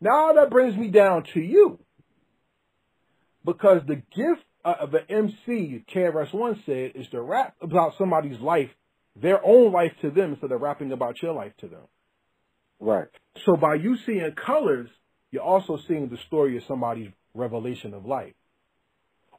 Now 0.00 0.34
that 0.34 0.50
brings 0.50 0.76
me 0.76 0.88
down 0.88 1.24
to 1.34 1.40
you. 1.40 1.78
Because 3.48 3.80
the 3.86 4.02
gift 4.14 4.44
of 4.62 4.90
the 4.90 5.10
MC, 5.10 5.82
KRS-One 5.90 6.62
said, 6.66 6.92
is 6.94 7.08
to 7.08 7.22
rap 7.22 7.54
about 7.62 7.94
somebody's 7.96 8.38
life, 8.40 8.68
their 9.16 9.42
own 9.42 9.72
life 9.72 9.92
to 10.02 10.10
them, 10.10 10.32
instead 10.32 10.52
of 10.52 10.60
rapping 10.60 10.92
about 10.92 11.22
your 11.22 11.32
life 11.32 11.52
to 11.60 11.66
them. 11.66 11.80
Right. 12.78 13.08
So 13.46 13.56
by 13.56 13.76
you 13.76 13.96
seeing 14.04 14.32
colors, 14.32 14.90
you're 15.30 15.42
also 15.42 15.78
seeing 15.88 16.10
the 16.10 16.18
story 16.26 16.58
of 16.58 16.64
somebody's 16.68 17.08
revelation 17.32 17.94
of 17.94 18.04
life. 18.04 18.34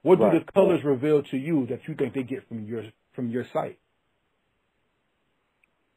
What 0.02 0.18
do 0.18 0.24
right. 0.24 0.44
the 0.44 0.52
colors 0.54 0.84
reveal 0.84 1.22
to 1.22 1.38
you 1.38 1.68
that 1.68 1.82
you 1.88 1.94
think 1.94 2.16
they 2.16 2.24
get 2.24 2.48
from 2.48 2.66
your 2.66 2.86
from 3.14 3.30
your 3.30 3.46
sight? 3.54 3.78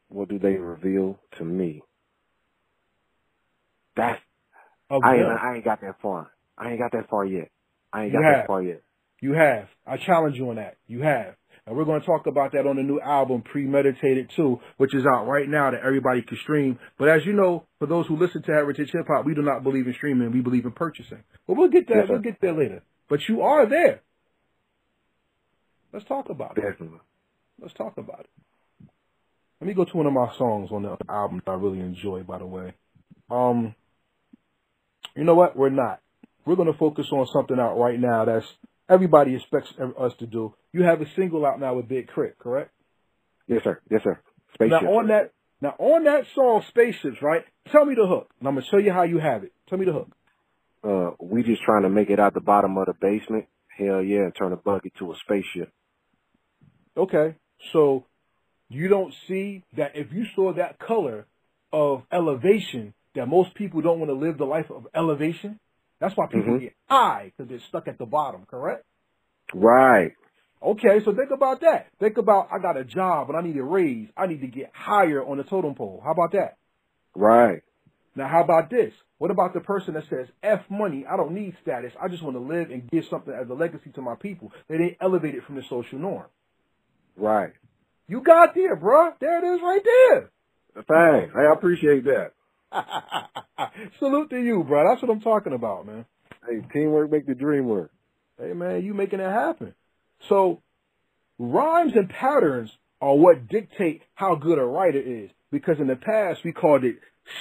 What 0.09 0.29
do 0.29 0.39
they 0.39 0.57
reveal 0.57 1.19
to 1.39 1.45
me? 1.45 1.81
That's 3.97 4.21
I 4.91 5.17
ain't, 5.17 5.27
I 5.27 5.55
ain't 5.55 5.65
got 5.65 5.81
that 5.81 6.03
far. 6.03 6.31
I 6.59 6.73
ain't 6.73 6.79
got 6.79 6.93
that 6.93 7.09
far 7.09 7.25
yet. 7.25 7.49
I 7.93 8.05
ain't 8.05 8.13
got 8.13 8.23
that 8.23 8.47
far 8.47 8.63
yet. 8.63 8.83
You 9.21 9.35
have. 9.35 9.69
I 9.87 9.97
challenge 9.99 10.37
you 10.37 10.51
on 10.51 10.57
that. 10.57 10.77
You 10.87 11.03
have. 11.03 11.37
And 11.65 11.77
we're 11.77 11.85
going 11.85 12.01
to 12.01 12.07
talk 12.07 12.27
about 12.27 12.53
that 12.53 12.67
on 12.67 12.77
the 12.77 12.83
new 12.83 13.01
album, 13.01 13.43
Premeditated 13.43 14.33
2, 14.35 14.61
which 14.79 14.95
is 14.95 15.05
out 15.07 15.29
right 15.29 15.49
now 15.49 15.71
that 15.71 15.83
everybody 15.85 16.23
can 16.23 16.37
stream. 16.39 16.79
But 16.99 17.09
as 17.09 17.25
you 17.25 17.33
know, 17.33 17.67
for 17.79 17.87
those 17.87 18.07
who 18.09 18.17
listen 18.17 18.43
to 18.43 18.53
Heritage 18.53 18.91
Hip 18.93 19.07
Hop, 19.07 19.25
we 19.25 19.35
do 19.35 19.43
not 19.43 19.63
believe 19.63 19.87
in 19.87 19.95
streaming. 19.95 20.33
We 20.33 20.41
believe 20.41 20.65
in 20.65 20.73
purchasing. 20.73 21.23
But 21.47 21.57
we'll 21.57 21.69
get 21.69 21.87
there. 21.87 22.01
Yes, 22.01 22.07
we'll 22.09 22.19
get 22.19 22.41
there 22.41 22.53
later. 22.53 22.83
But 23.09 23.29
you 23.29 23.43
are 23.43 23.67
there. 23.67 24.01
Let's 25.93 26.07
talk 26.07 26.31
about 26.31 26.59
it. 26.59 26.63
Definitely. 26.63 26.99
Let's 27.61 27.75
talk 27.75 27.97
about 27.97 28.21
it. 28.21 28.89
Let 29.61 29.69
me 29.69 29.75
go 29.75 29.85
to 29.85 29.97
one 29.97 30.07
of 30.07 30.13
my 30.13 30.33
songs 30.37 30.71
on 30.73 30.83
the 30.83 30.97
album 31.09 31.43
that 31.45 31.53
I 31.53 31.55
really 31.55 31.79
enjoy, 31.79 32.25
by 32.25 32.39
the 32.39 32.47
way. 32.47 32.75
Um, 33.31 33.77
you 35.15 35.23
know 35.23 35.37
what? 35.37 35.57
We're 35.57 35.71
not. 35.71 36.01
We're 36.45 36.57
going 36.57 36.73
to 36.73 36.79
focus 36.79 37.07
on 37.13 37.27
something 37.33 37.59
out 37.59 37.79
right 37.79 37.99
now 37.99 38.25
that's 38.25 38.47
everybody 38.89 39.35
expects 39.37 39.73
us 39.99 40.13
to 40.19 40.27
do. 40.27 40.55
You 40.73 40.83
have 40.83 41.01
a 41.01 41.07
single 41.15 41.47
out 41.47 41.61
now 41.61 41.75
with 41.75 41.89
Big 41.89 42.09
K.R.I.T., 42.09 42.35
correct? 42.39 42.71
Yes, 43.47 43.63
sir. 43.65 43.81
Yes, 43.91 44.03
sir. 44.03 44.21
Spaceships. 44.55 44.83
Now 44.83 44.99
on 44.99 45.09
that, 45.09 45.33
now 45.61 45.75
on 45.79 46.05
that 46.05 46.25
song, 46.35 46.63
Spaceships, 46.69 47.23
right? 47.23 47.45
Tell 47.71 47.85
me 47.85 47.95
the 47.95 48.07
hook, 48.07 48.31
and 48.39 48.49
I'm 48.49 48.55
gonna 48.55 48.67
show 48.71 48.79
you 48.79 48.93
how 48.93 49.03
you 49.03 49.19
have 49.19 49.45
it. 49.45 49.53
Tell 49.69 49.79
me 49.79 49.87
the 49.87 49.93
hook. 49.93 50.09
Uh, 50.85 51.11
we 51.21 51.43
just 51.43 51.63
trying 51.63 51.83
to 51.83 51.89
make 51.89 52.11
it 52.11 52.19
out 52.19 52.35
the 52.35 52.41
bottom 52.41 52.77
of 52.77 52.87
the 52.87 52.95
basement. 52.95 53.47
Hell 53.69 54.03
yeah, 54.03 54.21
and 54.21 54.35
turn 54.35 54.53
a 54.53 54.57
bucket 54.57 54.93
to 54.99 55.13
a 55.13 55.15
spaceship. 55.17 55.73
Okay, 56.97 57.37
so 57.73 58.05
you 58.69 58.89
don't 58.89 59.15
see 59.29 59.65
that 59.77 59.93
if 59.95 60.13
you 60.13 60.27
saw 60.35 60.53
that 60.55 60.79
color 60.79 61.27
of 61.73 62.03
elevation, 62.13 62.93
that 63.15 63.27
most 63.27 63.55
people 63.55 63.81
don't 63.81 63.99
want 63.99 64.11
to 64.11 64.15
live 64.15 64.39
the 64.39 64.45
life 64.45 64.71
of 64.71 64.87
elevation. 64.95 65.59
That's 66.03 66.17
why 66.17 66.27
people 66.27 66.55
mm-hmm. 66.55 66.65
get 66.65 66.75
high 66.91 67.31
because 67.31 67.49
they're 67.49 67.61
stuck 67.69 67.87
at 67.87 67.97
the 67.97 68.07
bottom, 68.07 68.45
correct? 68.51 68.85
Right. 69.55 70.15
Okay, 70.61 71.01
so 71.05 71.15
think 71.15 71.31
about 71.31 71.61
that. 71.61 71.91
Think 72.01 72.19
about 72.19 72.49
I 72.53 72.59
got 72.59 72.77
a 72.77 72.83
job 72.83 73.29
and 73.31 73.39
I 73.39 73.41
need 73.41 73.57
a 73.57 73.63
raise. 73.63 74.09
I 74.17 74.27
need 74.27 74.41
to 74.41 74.49
get 74.49 74.73
higher 74.75 75.25
on 75.25 75.37
the 75.37 75.45
totem 75.45 75.77
pole. 75.77 76.03
How 76.05 76.11
about 76.11 76.33
that? 76.33 76.57
Right. 77.15 77.63
Now, 78.17 78.27
how 78.27 78.43
about 78.43 78.69
this? 78.69 78.93
What 79.19 79.31
about 79.31 79.55
the 79.55 79.61
person 79.61 79.95
that 79.95 80.03
says, 80.11 80.27
F 80.43 80.63
money, 80.69 81.07
I 81.09 81.17
don't 81.17 81.35
need 81.35 81.57
status, 81.63 81.93
I 82.03 82.09
just 82.09 82.25
want 82.25 82.35
to 82.35 82.41
live 82.41 82.73
and 82.73 82.91
give 82.91 83.05
something 83.09 83.33
as 83.33 83.49
a 83.49 83.55
legacy 83.55 83.91
to 83.95 84.03
my 84.03 84.17
people. 84.17 84.51
They 84.69 84.79
didn't 84.79 84.97
elevate 85.01 85.37
it 85.37 85.45
from 85.45 85.55
the 85.55 85.63
social 85.71 86.01
norm. 86.01 86.27
Right. 87.17 87.53
You 88.09 88.23
got 88.23 88.57
there, 88.57 88.77
bruh. 88.77 89.13
There 89.21 89.39
it 89.39 89.55
is 89.55 89.63
right 89.63 89.83
there. 89.85 90.31
Thanks. 90.75 91.33
Hey, 91.33 91.47
I 91.49 91.53
appreciate 91.53 92.03
that. 92.07 92.33
Salute 93.99 94.31
to 94.31 94.41
you, 94.41 94.65
bro. 94.65 94.89
That's 94.89 95.03
what 95.03 95.11
I'm 95.11 95.21
talking 95.21 95.53
about, 95.53 95.87
man. 95.87 96.05
Hey, 96.49 96.61
teamwork 96.73 97.11
make 97.11 97.27
the 97.27 97.35
dream 97.35 97.67
work. 97.67 97.91
Hey, 98.41 98.53
man, 98.53 98.85
you 98.85 98.95
making 98.95 99.21
it 99.21 99.31
happen. 99.31 99.75
So, 100.29 100.61
rhymes 101.39 101.95
and 101.95 102.09
patterns 102.09 102.71
are 103.01 103.15
what 103.15 103.49
dictate 103.49 104.03
how 104.15 104.35
good 104.35 104.59
a 104.59 104.65
writer 104.65 105.01
is. 105.01 105.31
Because 105.51 105.79
in 105.81 105.87
the 105.87 105.97
past, 105.97 106.45
we 106.45 106.53
called 106.53 106.85
it 106.85 106.97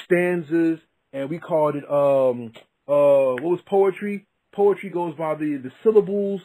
stanzas 0.06 0.80
and 1.14 1.30
we 1.30 1.40
called 1.40 1.76
it, 1.76 1.90
um, 1.90 2.52
uh, 2.88 3.36
what 3.42 3.44
was 3.44 3.62
poetry? 3.66 4.26
Poetry 4.52 4.90
goes 4.90 5.16
by 5.16 5.36
the, 5.36 5.58
the 5.58 5.72
syllables, 5.84 6.42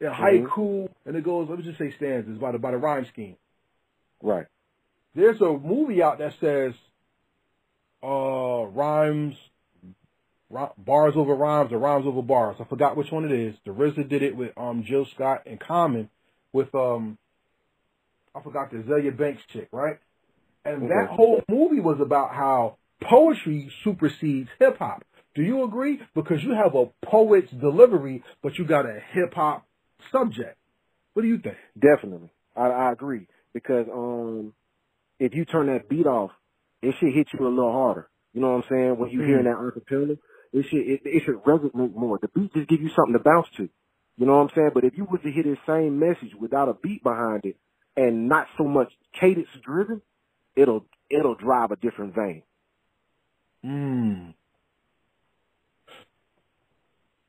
and 0.00 0.14
Mhm. 0.14 0.46
haiku, 0.46 0.88
and 1.06 1.16
it 1.16 1.24
goes, 1.24 1.48
let 1.48 1.58
me 1.58 1.64
just 1.64 1.78
say 1.78 1.92
stanzas 1.96 2.38
by 2.38 2.52
the, 2.52 2.58
by 2.58 2.70
the 2.70 2.76
rhyme 2.76 3.06
scheme. 3.06 3.36
Right. 4.22 4.46
There's 5.14 5.40
a 5.40 5.52
movie 5.52 6.02
out 6.02 6.18
that 6.18 6.34
says, 6.40 6.74
uh, 8.02 8.66
rhymes, 8.66 9.36
bars 10.78 11.14
over 11.16 11.34
rhymes 11.34 11.72
or 11.72 11.78
rhymes 11.78 12.06
over 12.06 12.22
bars. 12.22 12.56
I 12.60 12.64
forgot 12.64 12.96
which 12.96 13.10
one 13.10 13.24
it 13.24 13.32
is. 13.32 13.54
The 13.64 13.72
RZA 13.72 14.08
did 14.08 14.22
it 14.22 14.36
with, 14.36 14.52
um, 14.56 14.84
Jill 14.84 15.06
Scott 15.14 15.42
and 15.46 15.58
Common 15.58 16.10
with, 16.52 16.74
um, 16.74 17.18
I 18.34 18.40
forgot 18.42 18.70
the 18.70 18.78
Azealia 18.78 19.16
Banks 19.16 19.42
chick, 19.52 19.68
right? 19.72 19.98
And 20.64 20.90
that 20.90 21.08
Mhm. 21.08 21.16
whole 21.16 21.42
movie 21.48 21.80
was 21.80 22.00
about 22.00 22.34
how 22.34 22.76
poetry 23.00 23.70
supersedes 23.82 24.50
hip 24.58 24.78
hop. 24.78 25.04
Do 25.34 25.42
you 25.42 25.64
agree? 25.64 26.00
Because 26.14 26.44
you 26.44 26.52
have 26.52 26.74
a 26.74 26.86
poet's 27.02 27.50
delivery, 27.50 28.22
but 28.42 28.58
you 28.58 28.64
got 28.64 28.86
a 28.86 29.00
hip 29.00 29.34
hop 29.34 29.66
subject. 30.10 30.56
What 31.14 31.22
do 31.22 31.28
you 31.28 31.38
think? 31.38 31.56
Definitely. 31.78 32.30
I, 32.54 32.66
I 32.66 32.92
agree. 32.92 33.26
Because 33.52 33.86
um 33.88 34.54
if 35.18 35.34
you 35.34 35.44
turn 35.44 35.66
that 35.66 35.88
beat 35.88 36.06
off, 36.06 36.32
it 36.82 36.94
should 37.00 37.14
hit 37.14 37.28
you 37.34 37.46
a 37.46 37.50
little 37.50 37.72
harder. 37.72 38.10
You 38.34 38.42
know 38.42 38.52
what 38.56 38.64
I'm 38.66 38.70
saying? 38.70 38.98
When 38.98 39.10
you 39.10 39.20
Mhm. 39.20 39.26
hearing 39.26 39.46
that 39.46 39.56
acapella, 39.58 40.18
it 40.52 40.66
should 40.68 40.80
it, 40.86 41.02
it 41.04 41.24
should 41.24 41.42
resonate 41.44 41.94
more. 41.94 42.18
The 42.22 42.28
beat 42.28 42.54
just 42.54 42.68
give 42.68 42.82
you 42.82 42.90
something 42.96 43.14
to 43.14 43.20
bounce 43.20 43.48
to. 43.58 43.68
You 44.18 44.26
know 44.26 44.36
what 44.38 44.50
I'm 44.50 44.56
saying? 44.56 44.70
But 44.74 44.84
if 44.84 44.96
you 44.96 45.06
was 45.06 45.20
to 45.24 45.32
hear 45.32 45.44
the 45.44 45.58
same 45.66 45.98
message 46.00 46.34
without 46.38 46.68
a 46.68 46.74
beat 46.74 47.02
behind 47.02 47.44
it 47.46 47.56
and 47.96 48.28
not 48.28 48.48
so 48.58 48.64
much 48.64 48.92
cadence 49.20 49.48
driven, 49.64 50.02
it'll 50.56 50.86
it'll 51.10 51.36
drive 51.36 51.72
a 51.72 51.76
different 51.76 52.14
vein. 52.14 52.42
Mm. 53.64 54.34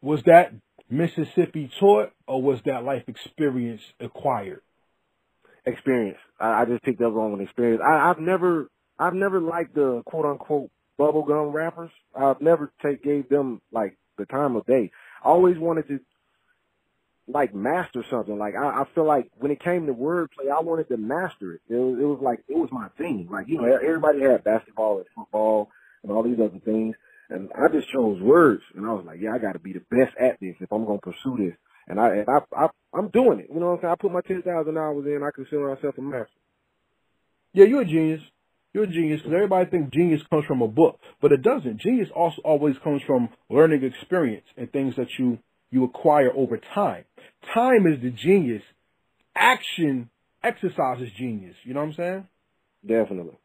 Was 0.02 0.24
that 0.26 0.54
Mississippi 0.90 1.72
taught 1.80 2.12
or 2.28 2.42
was 2.42 2.62
that 2.66 2.84
life 2.84 3.04
experience 3.10 3.82
acquired? 4.00 4.62
experience. 5.66 6.18
I, 6.40 6.62
I 6.62 6.66
just 6.66 6.84
picked 6.84 7.02
up 7.02 7.14
on 7.16 7.34
an 7.34 7.42
experience. 7.42 7.82
I, 7.86 8.10
I've 8.10 8.20
never, 8.20 8.70
I've 9.00 9.14
never 9.14 9.40
liked 9.40 9.76
the 9.76 10.04
quote 10.06 10.26
unquote 10.26 10.72
bubblegum 11.00 11.54
rappers. 11.54 11.92
I've 12.16 12.42
never 12.42 12.72
take 12.82 13.04
gave 13.04 13.30
them 13.30 13.62
like 13.72 13.98
the 14.18 14.26
time 14.26 14.56
of 14.56 14.66
day. 14.66 14.92
I 15.24 15.28
always 15.28 15.58
wanted 15.58 15.88
to 15.88 16.00
like 17.28 17.54
master 17.56 18.04
something. 18.10 18.38
Like 18.38 18.56
I, 18.56 18.82
I 18.82 18.86
feel 18.94 19.06
like 19.06 19.30
when 19.38 19.52
it 19.52 19.60
came 19.62 19.88
to 19.88 19.94
wordplay, 19.94 20.52
I 20.56 20.62
wanted 20.62 20.90
to 20.90 20.98
master 20.98 21.54
it. 21.54 21.62
It 21.70 21.76
was, 21.76 22.00
it 22.00 22.06
was 22.06 22.20
like 22.22 22.44
it 22.48 22.58
was 22.58 22.70
my 22.72 22.90
thing. 22.98 23.28
Like 23.32 23.48
you 23.48 23.62
know, 23.62 23.66
everybody 23.76 24.22
had 24.22 24.44
basketball 24.44 24.98
and 24.98 25.06
football 25.16 25.70
and 26.04 26.12
all 26.12 26.24
these 26.24 26.40
other 26.40 26.60
things, 26.64 26.96
and 27.30 27.50
I 27.56 27.70
just 27.70 27.90
chose 27.90 28.22
words. 28.22 28.62
And 28.76 28.86
I 28.86 28.94
was 28.94 29.06
like, 29.06 29.20
yeah, 29.22 29.34
I 29.34 29.40
got 29.40 29.54
to 29.54 29.60
be 29.60 29.74
the 29.74 29.84
best 29.90 30.16
at 30.20 30.40
this 30.40 30.56
if 30.60 30.72
I'm 30.72 30.86
gonna 30.86 31.00
pursue 31.00 31.38
this. 31.38 31.56
And 31.88 32.00
I, 32.00 32.16
and 32.16 32.28
I, 32.30 32.40
I, 32.66 32.70
I'm 32.94 33.10
doing 33.10 33.40
it. 33.40 33.48
You 33.54 33.60
know 33.60 33.72
what 33.72 33.74
I'm 33.74 33.82
saying? 33.82 33.92
I 33.92 33.96
put 33.96 34.12
my 34.12 34.22
10,000 34.22 34.78
hours 34.78 35.06
in. 35.06 35.22
I 35.22 35.32
consider 35.36 35.74
myself 35.76 35.98
a 35.98 36.02
master. 36.02 36.30
Yeah, 37.52 37.66
you're 37.66 37.82
a 37.82 37.86
genius. 37.86 38.22
You're 38.74 38.86
a 38.86 38.88
genius 38.88 39.22
because 39.22 39.34
everybody 39.36 39.70
thinks 39.70 39.92
genius 39.96 40.22
comes 40.30 40.46
from 40.46 40.62
a 40.64 40.68
book, 40.68 41.00
but 41.22 41.32
it 41.32 41.44
doesn't. 41.44 41.80
Genius 41.80 42.10
also 42.16 42.42
always 42.44 42.76
comes 42.84 43.04
from 43.04 43.30
learning 43.50 43.84
experience 43.84 44.46
and 44.58 44.72
things 44.72 44.96
that 44.96 45.10
you 45.20 45.40
you 45.70 45.84
acquire 45.84 46.32
over 46.36 46.58
time. 46.58 47.06
Time 47.54 47.88
is 47.88 48.02
the 48.02 48.10
genius. 48.12 48.64
Action 49.36 50.10
exercises 50.44 51.10
genius. 51.18 51.56
You 51.64 51.74
know 51.74 51.80
what 51.82 51.88
I'm 51.88 51.94
saying? 51.94 52.28
Definitely. 52.86 53.38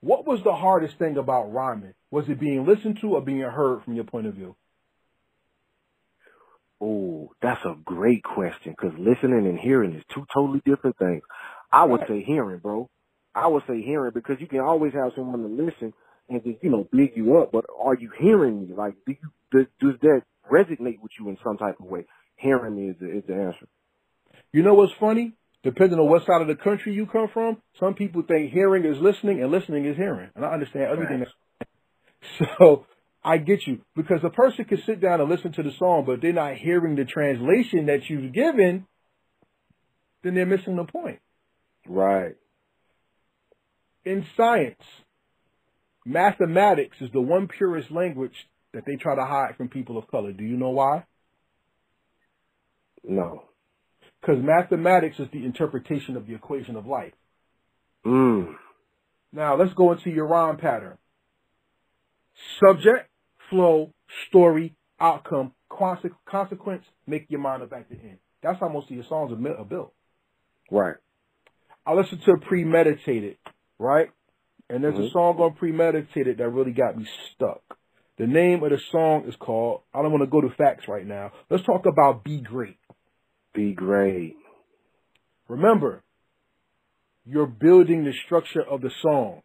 What 0.00 0.26
was 0.26 0.42
the 0.42 0.52
hardest 0.52 0.98
thing 0.98 1.16
about 1.16 1.52
rhyming? 1.52 1.94
Was 2.10 2.28
it 2.28 2.40
being 2.40 2.66
listened 2.66 2.98
to 3.00 3.14
or 3.14 3.22
being 3.22 3.40
heard 3.40 3.84
from 3.84 3.94
your 3.94 4.04
point 4.04 4.26
of 4.26 4.34
view? 4.34 4.56
Oh, 6.80 7.30
that's 7.40 7.64
a 7.64 7.76
great 7.84 8.24
question 8.24 8.74
because 8.76 8.98
listening 8.98 9.46
and 9.46 9.58
hearing 9.58 9.94
is 9.94 10.02
two 10.12 10.26
totally 10.34 10.60
different 10.64 10.98
things. 10.98 11.22
I 11.70 11.84
would 11.84 12.00
Right. 12.00 12.08
say 12.08 12.22
hearing, 12.22 12.58
bro. 12.58 12.90
I 13.34 13.46
would 13.46 13.62
say 13.68 13.82
hearing 13.82 14.12
because 14.14 14.36
you 14.40 14.46
can 14.46 14.60
always 14.60 14.92
have 14.92 15.12
someone 15.16 15.42
to 15.42 15.64
listen 15.64 15.92
and 16.28 16.42
just, 16.44 16.62
you 16.62 16.70
know, 16.70 16.88
big 16.90 17.12
you 17.16 17.38
up, 17.38 17.52
but 17.52 17.64
are 17.80 17.94
you 17.94 18.10
hearing 18.18 18.62
me? 18.62 18.74
Like, 18.74 18.94
do 19.06 19.12
you, 19.12 19.30
does, 19.50 19.66
does 19.80 20.00
that 20.02 20.22
resonate 20.50 21.00
with 21.00 21.12
you 21.18 21.28
in 21.28 21.38
some 21.44 21.56
type 21.56 21.76
of 21.80 21.86
way? 21.86 22.04
Hearing 22.36 22.76
me 22.76 22.90
is 22.90 22.96
the, 23.00 23.18
is 23.18 23.24
the 23.26 23.34
answer. 23.34 23.66
You 24.52 24.62
know 24.62 24.74
what's 24.74 24.92
funny? 25.00 25.34
Depending 25.62 25.98
on 25.98 26.08
what 26.08 26.26
side 26.26 26.42
of 26.42 26.48
the 26.48 26.56
country 26.56 26.92
you 26.92 27.06
come 27.06 27.28
from, 27.32 27.58
some 27.78 27.94
people 27.94 28.22
think 28.22 28.52
hearing 28.52 28.84
is 28.84 28.98
listening 28.98 29.40
and 29.42 29.50
listening 29.50 29.84
is 29.84 29.96
hearing. 29.96 30.30
And 30.34 30.44
I 30.44 30.48
understand 30.48 30.84
everything. 30.84 31.20
Right. 31.20 31.28
So 32.38 32.86
I 33.24 33.38
get 33.38 33.66
you 33.66 33.80
because 33.96 34.20
a 34.22 34.30
person 34.30 34.64
can 34.64 34.80
sit 34.86 35.00
down 35.00 35.20
and 35.20 35.28
listen 35.28 35.52
to 35.54 35.62
the 35.64 35.72
song, 35.76 36.04
but 36.06 36.20
they're 36.20 36.32
not 36.32 36.54
hearing 36.54 36.94
the 36.94 37.04
translation 37.04 37.86
that 37.86 38.08
you've 38.08 38.32
given, 38.32 38.86
then 40.22 40.34
they're 40.34 40.46
missing 40.46 40.76
the 40.76 40.84
point. 40.84 41.18
Right. 41.86 42.36
In 44.04 44.26
science, 44.36 44.82
mathematics 46.04 46.96
is 47.00 47.10
the 47.12 47.20
one 47.20 47.48
purest 47.48 47.90
language 47.90 48.48
that 48.72 48.84
they 48.86 48.96
try 48.96 49.14
to 49.14 49.24
hide 49.24 49.56
from 49.56 49.68
people 49.68 49.98
of 49.98 50.08
color. 50.08 50.32
Do 50.32 50.44
you 50.44 50.56
know 50.56 50.70
why? 50.70 51.04
No. 53.04 53.44
Because 54.20 54.42
mathematics 54.42 55.18
is 55.18 55.28
the 55.32 55.44
interpretation 55.44 56.16
of 56.16 56.26
the 56.26 56.34
equation 56.34 56.76
of 56.76 56.86
life. 56.86 57.12
Mm. 58.06 58.54
Now 59.32 59.56
let's 59.56 59.74
go 59.74 59.92
into 59.92 60.10
your 60.10 60.26
rhyme 60.26 60.56
pattern. 60.56 60.98
Subject, 62.60 63.08
flow, 63.50 63.92
story, 64.28 64.74
outcome, 65.00 65.52
conse- 65.70 66.10
consequence, 66.26 66.84
make 67.06 67.26
your 67.28 67.40
mind 67.40 67.62
up 67.62 67.72
at 67.72 67.88
the 67.88 67.96
end. 67.96 68.18
That's 68.42 68.58
how 68.58 68.68
most 68.68 68.90
of 68.90 68.96
your 68.96 69.04
songs 69.04 69.32
are 69.32 69.56
are 69.56 69.64
built. 69.64 69.92
Right. 70.70 70.96
I 71.84 71.94
listened 71.94 72.22
to 72.24 72.36
Premeditated, 72.36 73.36
right? 73.82 74.10
And 74.70 74.82
there's 74.82 74.98
a 74.98 75.02
Mhm. 75.02 75.12
song 75.12 75.38
on 75.40 75.54
Premeditated 75.54 76.38
that 76.38 76.48
really 76.48 76.72
got 76.72 76.96
me 76.96 77.04
stuck. 77.04 77.78
The 78.16 78.26
name 78.26 78.62
of 78.62 78.70
the 78.70 78.78
song 78.78 79.24
is 79.24 79.36
called, 79.36 79.82
I 79.92 80.02
don't 80.02 80.12
want 80.12 80.22
to 80.22 80.30
go 80.30 80.40
to 80.40 80.50
facts 80.50 80.88
right 80.88 81.06
now. 81.06 81.32
Let's 81.50 81.64
talk 81.64 81.86
about 81.86 82.24
Be 82.24 82.40
Great. 82.40 82.78
Be 83.52 83.74
great. 83.74 84.36
Remember, 85.48 86.02
you're 87.24 87.46
building 87.46 88.04
the 88.04 88.12
structure 88.12 88.62
of 88.62 88.80
the 88.80 88.90
song. 89.02 89.42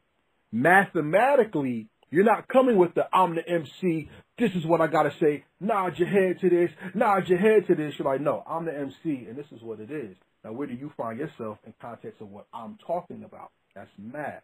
Mathematically, 0.51 1.89
you're 2.09 2.23
not 2.23 2.47
coming 2.47 2.77
with 2.77 2.93
the 2.93 3.07
I'm 3.13 3.35
the 3.35 3.47
MC, 3.47 4.09
this 4.37 4.55
is 4.55 4.65
what 4.65 4.79
I 4.79 4.87
gotta 4.87 5.11
say, 5.19 5.43
nod 5.59 5.99
your 5.99 6.07
head 6.07 6.39
to 6.39 6.49
this, 6.49 6.71
nod 6.93 7.27
your 7.27 7.39
head 7.39 7.67
to 7.67 7.75
this. 7.75 7.97
You're 7.97 8.07
like, 8.07 8.21
no, 8.21 8.43
I'm 8.47 8.65
the 8.65 8.77
MC 8.77 9.25
and 9.27 9.35
this 9.35 9.51
is 9.51 9.61
what 9.61 9.79
it 9.79 9.91
is. 9.91 10.15
Now 10.43 10.53
where 10.53 10.67
do 10.67 10.73
you 10.73 10.91
find 10.95 11.19
yourself 11.19 11.57
in 11.65 11.73
context 11.81 12.21
of 12.21 12.29
what 12.29 12.47
I'm 12.53 12.77
talking 12.85 13.23
about? 13.23 13.51
That's 13.77 13.91
math. 13.97 14.43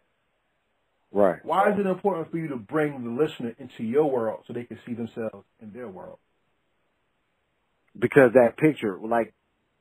Right. 1.12 1.44
Why 1.44 1.72
is 1.72 1.78
it 1.78 1.86
important 1.86 2.30
for 2.30 2.38
you 2.38 2.48
to 2.48 2.56
bring 2.56 3.04
the 3.04 3.22
listener 3.22 3.54
into 3.58 3.84
your 3.84 4.10
world 4.10 4.44
so 4.46 4.52
they 4.52 4.64
can 4.64 4.78
see 4.86 4.94
themselves 4.94 5.46
in 5.60 5.72
their 5.72 5.88
world? 5.88 6.18
because 7.98 8.32
that 8.34 8.56
picture, 8.56 8.98
like 9.02 9.32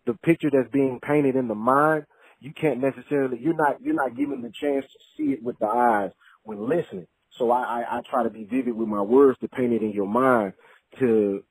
the 0.06 0.14
picture 0.14 0.50
that's 0.52 0.70
being 0.72 1.00
painted 1.00 1.36
in 1.36 1.48
the 1.48 1.56
mind, 1.56 2.06
you 2.40 2.54
can't 2.54 2.80
necessarily 2.80 3.40
you're 3.40 3.56
not 3.56 3.82
you're 3.82 3.96
not 3.96 4.16
given 4.16 4.42
the 4.42 4.52
chance 4.52 4.86
to 4.86 5.00
see 5.18 5.32
it 5.32 5.42
with 5.42 5.58
the 5.60 5.68
eyes 5.68 6.12
when 6.44 6.68
listening. 6.68 7.08
So 7.38 7.52
I, 7.52 7.82
I, 7.82 7.98
I 7.98 8.02
try 8.02 8.24
to 8.24 8.30
be 8.30 8.44
vivid 8.44 8.76
with 8.76 8.88
my 8.88 9.02
words 9.02 9.40
to 9.40 9.48
paint 9.48 9.74
it 9.74 9.82
in 9.82 9.92
your 9.92 10.08
mind 10.08 10.54
to 11.00 11.44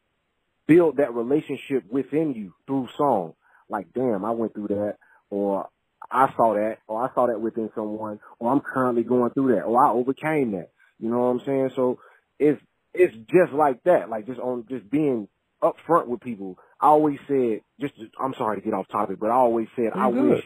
build 0.67 0.99
that 0.99 1.15
relationship 1.15 1.85
within 1.91 2.35
you 2.35 2.55
through 2.67 2.88
song. 2.97 3.35
Like, 3.69 3.93
damn, 3.93 4.25
I 4.25 4.31
went 4.31 4.55
through 4.55 4.69
that 4.69 4.97
or 5.31 5.69
I 6.12 6.33
saw 6.37 6.55
that 6.55 6.79
or 6.88 7.03
I 7.09 7.14
saw 7.14 7.29
that 7.29 7.40
within 7.40 7.70
someone 7.75 8.20
or 8.40 8.53
I'm 8.53 8.61
currently 8.61 9.05
going 9.05 9.33
through 9.33 9.57
that 9.57 9.62
or 9.62 9.85
I 9.85 9.90
overcame 9.92 10.53
that. 10.53 10.70
You 11.01 11.11
know 11.11 11.18
what 11.20 11.27
I'm 11.27 11.42
saying? 11.46 11.70
So 11.77 11.98
it's 12.38 12.61
it's 12.94 13.14
just 13.33 13.53
like 13.55 13.83
that, 13.85 14.11
like 14.11 14.27
just 14.27 14.40
on 14.40 14.66
just 14.68 14.90
being 14.90 15.29
upfront 15.62 16.09
with 16.09 16.20
people. 16.20 16.59
I 16.81 16.88
always 16.88 17.18
said, 17.29 17.62
just 17.81 17.96
to, 17.96 18.09
I'm 18.20 18.35
sorry 18.38 18.59
to 18.59 18.64
get 18.64 18.75
off 18.75 18.88
topic, 18.88 19.18
but 19.20 19.31
I 19.31 19.35
always 19.37 19.68
said 19.77 19.92
I 19.94 20.11
good. 20.11 20.31
wish, 20.31 20.44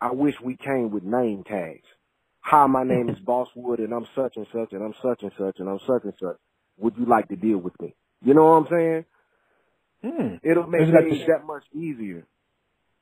I 0.00 0.12
wish 0.12 0.34
we 0.42 0.56
came 0.56 0.90
with 0.90 1.04
name 1.04 1.44
tags. 1.44 1.86
Hi, 2.40 2.66
my 2.66 2.84
name 2.84 3.10
is 3.10 3.18
Bosswood, 3.20 3.80
and 3.80 3.92
I'm 3.92 4.06
such 4.16 4.36
and 4.36 4.46
such, 4.52 4.72
and 4.72 4.82
I'm 4.82 4.94
such 5.02 5.22
and 5.22 5.32
such, 5.38 5.56
and 5.60 5.68
I'm 5.68 5.80
such 5.86 6.04
and 6.04 6.14
such. 6.20 6.36
Would 6.78 6.96
you 6.98 7.06
like 7.06 7.28
to 7.28 7.36
deal 7.36 7.58
with 7.58 7.80
me? 7.80 7.94
You 8.24 8.34
know 8.34 8.44
what 8.44 8.50
I'm 8.50 8.68
saying? 8.70 9.04
Hmm. 10.02 10.36
It'll 10.42 10.66
make 10.68 10.80
things 10.88 11.20
that 11.28 11.44
much 11.46 11.64
easier. 11.74 12.26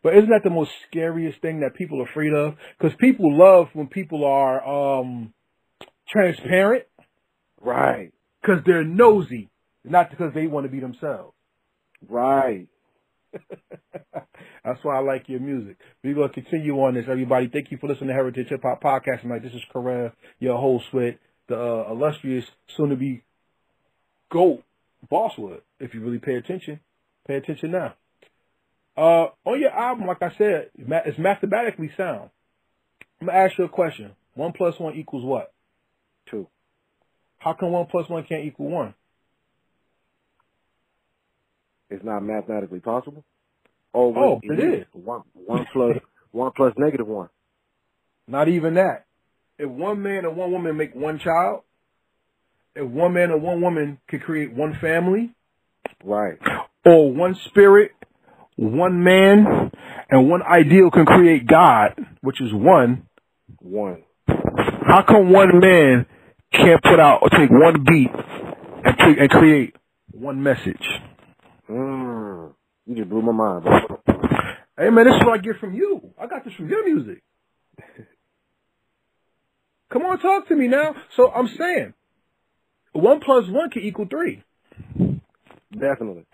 But 0.05 0.17
isn't 0.17 0.29
that 0.31 0.43
the 0.45 0.51
most 0.51 0.71
scariest 0.88 1.40
thing 1.40 1.61
that 1.61 1.75
people 1.75 2.01
are 2.03 2.05
afraid 2.05 2.35
of? 2.35 2.57
Because 2.79 2.95
people 3.01 3.37
love 3.37 3.69
when 3.73 3.88
people 3.88 4.25
are 4.27 5.01
um 5.01 5.33
transparent 6.09 6.85
Right, 7.61 8.12
because 8.43 8.62
they're 8.67 8.85
nosy, 8.85 9.49
not 9.83 10.11
because 10.11 10.35
they 10.35 10.47
want 10.47 10.67
to 10.67 10.71
be 10.71 10.81
themselves. 10.81 11.35
right. 12.07 12.69
That's 14.64 14.79
why 14.83 14.97
I 14.97 15.01
like 15.01 15.29
your 15.29 15.40
music. 15.40 15.79
We're 16.05 16.14
going 16.14 16.29
to 16.29 16.35
continue 16.43 16.75
on 16.83 16.95
this, 16.95 17.07
everybody. 17.09 17.49
Thank 17.49 17.71
you 17.73 17.79
for 17.79 17.88
listening 17.88 18.09
to 18.09 18.14
Heritage 18.14 18.49
Hip 18.51 18.61
Hop 18.62 18.83
Podcast 18.83 19.23
tonight. 19.23 19.43
This 19.43 19.55
is 19.55 19.62
Karev, 19.75 20.12
your 20.38 20.59
host 20.59 20.85
with 20.93 21.17
the 21.49 21.57
uh, 21.57 21.90
illustrious, 21.90 22.45
soon 22.77 22.90
to 22.90 22.97
be 22.97 23.25
GOAT, 24.31 24.62
Bosswood. 25.11 25.62
If 25.81 25.95
you 25.95 26.01
really 26.01 26.19
pay 26.19 26.35
attention, 26.35 26.81
pay 27.27 27.37
attention 27.37 27.73
now. 27.73 27.95
Uh, 28.96 29.26
on 29.44 29.61
your 29.61 29.70
album, 29.70 30.07
like 30.07 30.22
I 30.22 30.33
said, 30.38 30.70
it's 30.76 31.18
mathematically 31.18 31.90
sound. 31.96 32.30
I'm 33.20 33.26
going 33.26 33.37
to 33.37 33.42
ask 33.44 33.59
you 33.59 33.64
a 33.64 33.68
question. 33.68 34.12
One 34.35 34.52
plus 34.52 34.78
one 34.78 34.94
equals 34.94 35.24
what? 35.24 35.52
Two. 36.30 36.46
How 37.38 37.52
come 37.54 37.72
one 37.72 37.87
plus 37.87 38.09
one 38.09 38.24
can't 38.24 38.44
equal 38.44 38.68
one? 38.68 38.94
It's 41.90 42.04
not 42.04 42.20
mathematically 42.22 42.80
possible. 42.80 43.24
Oh, 43.92 44.12
Oh, 44.16 44.40
wait, 44.42 44.59
it 44.59 44.74
is. 44.80 44.87
One, 44.92 45.22
one 45.35 45.66
plus 45.72 45.96
one 46.33 46.50
plus 46.57 46.72
negative 46.76 47.07
one. 47.07 47.28
Not 48.26 48.48
even 48.48 48.74
that. 48.74 49.04
If 49.59 49.68
one 49.68 50.02
man 50.02 50.24
and 50.24 50.37
one 50.37 50.50
woman 50.50 50.76
make 50.76 50.94
one 50.94 51.18
child, 51.18 51.62
if 52.74 52.85
one 52.88 53.12
man 53.12 53.30
and 53.30 53.42
one 53.42 53.61
woman 53.61 53.98
could 54.09 54.22
create 54.22 54.52
one 54.52 54.76
family, 54.80 55.30
Right. 56.02 56.38
or 56.85 57.12
one 57.12 57.37
spirit, 57.46 57.92
one 58.57 59.03
man, 59.03 59.71
and 60.11 60.29
one 60.31 60.43
ideal 60.43 60.90
can 60.90 61.07
create 61.07 61.47
God, 61.47 61.95
which 62.21 62.40
is 62.40 62.53
one, 62.53 63.07
One. 63.59 64.03
how 64.27 65.03
come 65.07 65.31
one 65.33 65.59
man 65.61 66.07
can't 66.53 66.83
put 66.83 67.01
out 67.01 67.21
or 67.23 67.31
take 67.31 67.51
one 67.51 67.85
beat 67.85 68.11
and, 68.85 68.97
pre- 68.99 69.19
and 69.19 69.31
create 69.31 69.75
one 70.12 70.43
message? 70.43 70.87
Mm. 71.69 72.53
You 72.87 72.95
just 72.97 73.09
blew 73.09 73.23
my 73.23 73.33
mind, 73.33 73.64
bro. 73.64 74.01
Hey 74.79 74.90
man, 74.90 75.07
this 75.07 75.14
is 75.14 75.21
what 75.25 75.38
I 75.38 75.43
get 75.43 75.57
from 75.59 75.75
you. 75.75 76.12
I 76.21 76.27
got 76.27 76.45
this 76.45 76.53
from 76.55 76.69
your 76.69 76.85
music. 76.85 77.23
Come 79.90 80.03
on, 80.03 80.19
talk 80.19 80.49
to 80.49 80.55
me 80.57 80.69
now. 80.69 80.95
So 81.17 81.31
I'm 81.31 81.49
saying, 81.49 81.95
one 82.93 83.21
plus 83.21 83.49
one 83.49 83.71
can 83.71 83.83
equal 83.83 84.07
three 84.07 84.43
Definitely. 85.73 86.27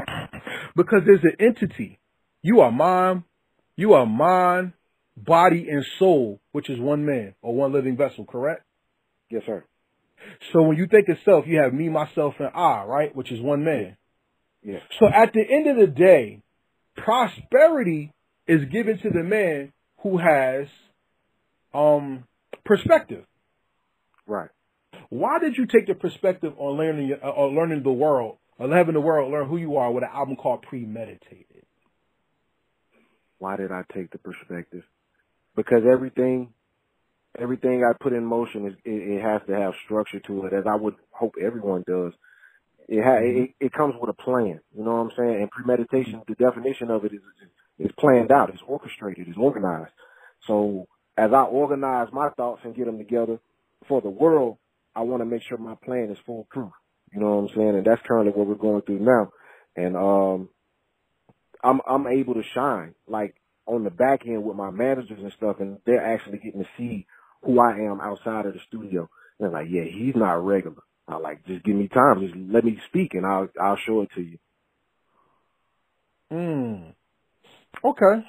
because 0.77 1.03
there's 1.07 1.23
an 1.23 1.37
entity. 1.39 1.99
You 2.43 2.61
are 2.61 2.73
mine. 2.73 3.25
You 3.77 3.95
are 3.95 4.07
mind, 4.07 4.73
body, 5.17 5.69
and 5.69 5.85
soul, 5.99 6.41
which 6.53 6.69
is 6.69 6.79
one 6.79 7.07
man 7.07 7.35
or 7.41 7.55
one 7.55 7.73
living 7.73 7.97
vessel. 7.97 8.25
Correct. 8.25 8.63
Yes, 9.31 9.43
sir. 9.47 9.65
So 10.53 10.63
when 10.63 10.77
you 10.77 10.87
think 10.87 11.09
of 11.09 11.17
self, 11.25 11.47
you 11.47 11.59
have 11.59 11.73
me, 11.73 11.89
myself, 11.89 12.35
and 12.39 12.51
I, 12.55 12.85
right? 12.85 13.15
Which 13.15 13.33
is 13.33 13.41
one 13.41 13.65
man. 13.65 13.97
Yes. 14.63 14.83
So 14.99 15.07
at 15.07 15.33
the 15.33 15.41
end 15.41 15.67
of 15.69 15.77
the 15.77 15.87
day, 15.87 16.43
prosperity 16.97 18.13
is 18.47 18.67
given 18.67 18.99
to 18.99 19.11
the 19.11 19.23
man 19.23 19.73
who 20.03 20.19
has 20.19 20.67
um 21.73 22.25
perspective. 22.65 23.25
Right. 24.27 24.51
Why 25.09 25.39
did 25.39 25.57
you 25.57 25.67
take 25.67 25.87
the 25.87 25.95
perspective 25.95 26.53
on 26.59 26.77
learning 26.77 27.17
uh, 27.23 27.29
or 27.29 27.51
learning 27.51 27.83
the 27.83 27.93
world 27.93 28.37
or 28.59 28.75
having 28.75 28.95
the 28.95 29.01
world 29.01 29.33
learn 29.33 29.49
who 29.49 29.57
you 29.57 29.77
are 29.77 29.91
with 29.91 30.05
an 30.05 30.11
album 30.13 30.37
called 30.37 30.63
Premeditated? 30.63 31.50
Why 33.41 33.57
did 33.57 33.73
I 33.73 33.85
take 33.93 34.13
the 34.13 34.19
perspective? 34.19 34.85
Because 35.57 35.83
everything, 35.91 36.55
everything 37.39 37.85
I 37.85 37.93
put 38.01 38.13
in 38.13 38.25
motion 38.25 38.67
is 38.69 38.75
it, 38.85 38.91
it 39.19 39.23
has 39.23 39.43
to 39.49 39.55
have 39.57 39.75
structure 39.85 40.21
to 40.21 40.47
it, 40.47 40.53
as 40.55 40.65
I 40.69 40.77
would 40.77 40.95
hope 41.11 41.35
everyone 41.43 41.85
does. 41.87 42.13
It, 42.89 43.05
ha- 43.05 43.21
it 43.23 43.53
it 43.61 43.73
comes 43.73 43.95
with 44.01 44.11
a 44.11 44.15
plan. 44.15 44.61
You 44.77 44.85
know 44.85 44.93
what 44.97 45.01
I'm 45.01 45.13
saying? 45.17 45.43
And 45.43 45.51
premeditation, 45.51 46.23
the 46.29 46.37
definition 46.37 46.91
of 46.91 47.05
it 47.05 47.15
is 47.15 47.23
is 47.79 47.93
planned 47.99 48.33
out. 48.33 48.51
It's 48.51 48.63
orchestrated. 48.67 49.29
It's 49.29 49.39
organized. 49.39 49.93
So 50.47 50.87
as 51.17 51.33
I 51.33 51.43
organize 51.43 52.09
my 52.13 52.31
thoughts 52.31 52.63
and 52.65 52.75
get 52.75 52.87
them 52.87 52.99
together 52.99 53.39
for 53.89 54.01
the 54.03 54.11
world, 54.11 54.59
I 54.95 55.03
want 55.03 55.23
to 55.23 55.27
make 55.27 55.43
sure 55.43 55.59
my 55.59 55.77
plan 55.85 56.11
is 56.11 56.19
foolproof. 56.27 56.73
You 57.13 57.21
know 57.21 57.37
what 57.37 57.51
I'm 57.51 57.57
saying? 57.57 57.77
And 57.77 57.87
that's 57.87 58.03
currently 58.07 58.33
what 58.33 58.47
we're 58.47 58.55
going 58.55 58.83
through 58.83 59.01
now. 59.01 59.31
And 59.77 59.97
um, 59.97 60.49
I'm 61.65 61.81
I'm 61.89 62.07
able 62.07 62.35
to 62.35 62.43
shine 62.55 62.95
like 63.09 63.37
on 63.67 63.85
the 63.85 63.91
back 63.91 64.23
end 64.27 64.45
with 64.45 64.57
my 64.57 64.71
managers 64.71 65.19
and 65.23 65.33
stuff, 65.37 65.57
and 65.61 65.79
they're 65.87 66.05
actually 66.05 66.39
getting 66.39 66.63
to 66.63 66.69
see 66.79 67.07
who 67.45 67.61
I 67.61 67.73
am 67.73 68.01
outside 68.03 68.47
of 68.47 68.55
the 68.55 68.61
studio. 68.69 69.09
And 69.39 69.53
they're 69.53 69.63
like, 69.63 69.69
yeah, 69.71 69.85
he's 69.85 70.17
not 70.17 70.45
regular. 70.45 70.83
I 71.09 71.17
like 71.17 71.45
just 71.47 71.65
give 71.65 71.77
me 71.77 71.89
time, 71.89 72.21
just 72.23 72.37
let 72.37 72.65
me 72.65 72.79
speak, 72.89 73.15
and 73.15 73.27
I'll 73.27 73.49
I'll 73.61 73.79
show 73.87 74.03
it 74.03 74.11
to 74.17 74.23
you. 74.23 74.39
Hmm. 76.31 76.91
Okay. 77.89 78.27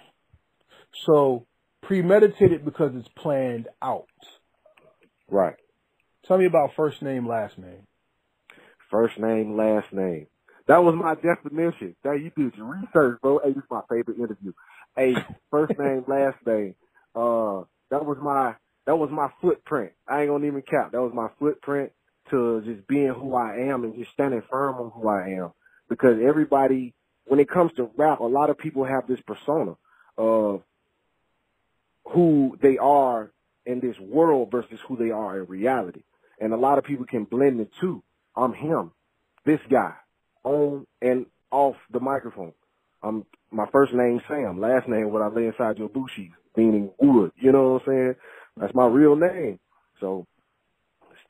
So 1.06 1.48
premeditated 1.84 2.66
because 2.66 2.92
it's 2.96 3.10
planned 3.18 3.68
out. 3.82 4.08
Right. 5.30 5.56
Tell 6.28 6.38
me 6.38 6.46
about 6.48 6.72
first 6.76 7.02
name, 7.02 7.28
last 7.28 7.58
name. 7.58 7.88
First 8.92 9.20
name, 9.20 9.58
last 9.58 9.88
name. 9.94 10.28
That 10.72 10.86
was 10.86 10.96
my 10.96 11.16
definition. 11.16 11.98
That 12.02 12.22
you 12.22 12.32
did 12.34 12.56
your 12.56 12.68
research, 12.68 13.20
bro. 13.22 13.42
Hey, 13.44 13.50
this 13.50 13.58
is 13.58 13.70
my 13.70 13.82
favorite 13.90 14.18
interview. 14.18 14.54
Hey, 14.96 15.18
first 15.50 15.78
name, 15.78 16.06
last 16.08 16.38
name. 16.48 16.76
Uh, 17.14 17.64
that 17.90 18.06
was 18.06 18.18
my 18.22 18.56
that 18.86 18.96
was 18.96 19.10
my 19.12 19.28
footprint. 19.42 19.92
I 20.08 20.22
ain't 20.22 20.30
gonna 20.30 20.48
even 20.48 20.62
count. 20.62 20.94
That 20.94 21.02
was 21.02 21.12
my 21.14 21.28
footprint 21.40 21.92
to 22.30 22.62
just 22.62 22.88
being 22.88 23.10
who 23.10 23.36
I 23.36 23.58
am 23.68 23.84
and 23.84 23.94
just 23.98 24.14
standing 24.14 24.42
firm 24.50 24.76
on 24.76 24.92
who 24.92 25.10
I 25.10 25.32
am. 25.32 25.52
Because 25.90 26.22
everybody, 26.24 26.94
when 27.26 27.42
it 27.42 27.50
comes 27.50 27.74
to 27.74 27.92
rap, 27.98 28.22
a 28.22 28.24
lot 28.24 28.50
of 28.50 28.58
people 28.58 28.86
have 28.86 29.08
this 29.08 29.20
persona 29.20 29.76
of 30.18 30.64
who 32.06 32.58
they 32.62 32.78
are 32.78 33.30
in 33.66 33.82
this 33.82 34.00
world 34.00 34.50
versus 34.50 34.80
who 34.88 34.96
they 34.96 35.12
are 35.12 35.38
in 35.38 35.48
reality. 35.48 36.04
And 36.40 36.54
a 36.54 36.58
lot 36.58 36.78
of 36.78 36.86
people 36.86 37.06
can 37.06 37.26
blend 37.26 37.60
the 37.60 37.68
two. 37.82 38.04
I'm 38.38 38.54
him, 38.54 38.94
this 39.44 39.60
guy, 39.70 39.96
on 40.44 40.86
and 41.02 41.26
off 41.52 41.76
the 41.92 42.00
microphone. 42.00 42.54
I'm 43.04 43.26
my 43.52 43.66
first 43.72 43.94
name 43.94 44.22
Sam, 44.28 44.60
last 44.60 44.88
name 44.88 45.12
what 45.12 45.22
I 45.22 45.28
lay 45.28 45.48
inside 45.48 45.78
your 45.78 45.90
bushes, 45.90 46.30
meaning 46.56 46.92
wood. 47.00 47.32
You 47.36 47.52
know 47.52 47.74
what 47.74 47.84
I'm 47.84 47.88
saying? 47.88 48.16
That's 48.58 48.76
my 48.76 48.86
real 48.88 49.16
name. 49.16 49.60
So 50.00 50.26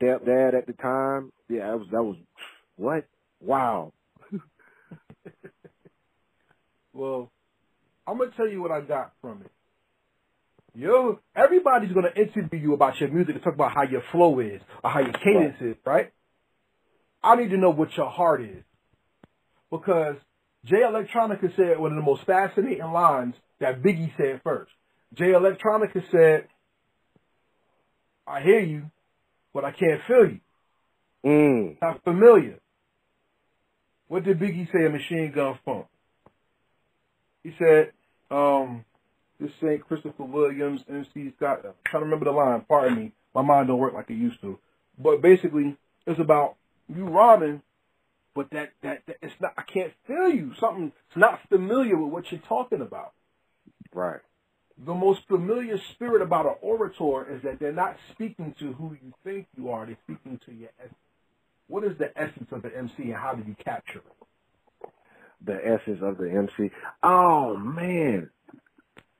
stepdad 0.01 0.53
at 0.53 0.67
the 0.67 0.73
time, 0.73 1.31
yeah, 1.49 1.67
that 1.67 1.77
was 1.77 1.87
that 1.91 2.03
was 2.03 2.17
what? 2.75 3.05
Wow. 3.39 3.93
Well, 6.93 7.31
I'm 8.05 8.17
gonna 8.17 8.31
tell 8.35 8.49
you 8.49 8.61
what 8.61 8.71
I 8.71 8.81
got 8.81 9.13
from 9.21 9.43
it. 9.43 9.51
Yo, 10.73 11.19
everybody's 11.33 11.93
gonna 11.93 12.11
interview 12.15 12.59
you 12.59 12.73
about 12.73 12.99
your 12.99 13.09
music 13.09 13.35
and 13.35 13.43
talk 13.43 13.53
about 13.53 13.71
how 13.71 13.83
your 13.83 14.03
flow 14.11 14.39
is 14.39 14.61
or 14.83 14.89
how 14.89 14.99
your 14.99 15.13
cadence 15.13 15.55
is, 15.61 15.77
right? 15.85 16.11
I 17.23 17.37
need 17.37 17.51
to 17.51 17.57
know 17.57 17.69
what 17.69 17.95
your 17.95 18.09
heart 18.09 18.41
is. 18.41 18.63
Because 19.71 20.17
Jay 20.65 20.81
Electronica 20.81 21.55
said 21.55 21.79
one 21.79 21.91
of 21.91 21.95
the 21.95 22.03
most 22.03 22.25
fascinating 22.25 22.91
lines 22.91 23.35
that 23.59 23.81
Biggie 23.81 24.15
said 24.17 24.41
first. 24.43 24.71
Jay 25.13 25.29
Electronica 25.29 26.03
said, 26.11 26.47
I 28.27 28.41
hear 28.41 28.59
you, 28.59 28.91
but 29.53 29.65
I 29.65 29.71
can't 29.71 30.01
feel 30.07 30.29
you. 30.29 30.39
Mm. 31.25 31.81
Not 31.81 32.03
familiar. 32.03 32.59
What 34.07 34.23
did 34.23 34.39
Biggie 34.39 34.71
say 34.71 34.85
in 34.85 34.91
Machine 34.91 35.31
Gun 35.31 35.57
Funk? 35.65 35.85
He 37.43 37.55
said, 37.57 37.91
um, 38.29 38.85
this 39.39 39.51
ain't 39.63 39.87
Christopher 39.87 40.23
Williams, 40.23 40.81
MC 40.89 41.33
Scott. 41.37 41.61
I'm 41.65 41.73
trying 41.85 42.01
to 42.01 42.05
remember 42.05 42.25
the 42.25 42.31
line. 42.31 42.63
Pardon 42.67 42.97
me. 42.97 43.11
My 43.33 43.41
mind 43.41 43.67
don't 43.67 43.79
work 43.79 43.93
like 43.93 44.09
it 44.09 44.15
used 44.15 44.41
to. 44.41 44.59
But 44.99 45.21
basically, 45.21 45.77
it's 46.05 46.19
about 46.19 46.55
you 46.93 47.05
rhyming, 47.05 47.61
but 48.33 48.49
that, 48.51 48.71
that, 48.81 49.03
that 49.07 49.17
it's 49.21 49.33
not, 49.39 49.53
I 49.57 49.63
can't 49.63 49.93
feel 50.07 50.29
you. 50.29 50.53
Something, 50.59 50.91
it's 51.07 51.17
not 51.17 51.39
familiar 51.49 51.97
with 51.97 52.11
what 52.11 52.31
you're 52.31 52.41
talking 52.41 52.81
about. 52.81 53.13
Right. 53.93 54.21
The 54.83 54.93
most 54.93 55.27
familiar 55.27 55.77
spirit 55.93 56.21
about 56.21 56.45
an 56.45 56.55
orator 56.61 57.35
is 57.35 57.43
that 57.43 57.59
they're 57.59 57.71
not 57.71 57.97
speaking 58.11 58.55
to 58.59 58.73
who 58.73 58.97
you 59.01 59.13
think 59.23 59.47
you 59.57 59.69
are. 59.69 59.85
They're 59.85 59.97
speaking 60.05 60.39
to 60.45 60.53
your 60.53 60.69
essence. 60.79 60.95
What 61.67 61.83
is 61.83 61.97
the 61.97 62.11
essence 62.17 62.49
of 62.51 62.65
an 62.65 62.71
MC 62.75 63.03
and 63.03 63.15
how 63.15 63.33
do 63.33 63.43
you 63.47 63.55
capture 63.63 63.99
it? 63.99 64.89
The 65.43 65.59
essence 65.65 65.99
of 66.01 66.17
the 66.17 66.29
MC. 66.29 66.71
Oh 67.03 67.57
man, 67.57 68.29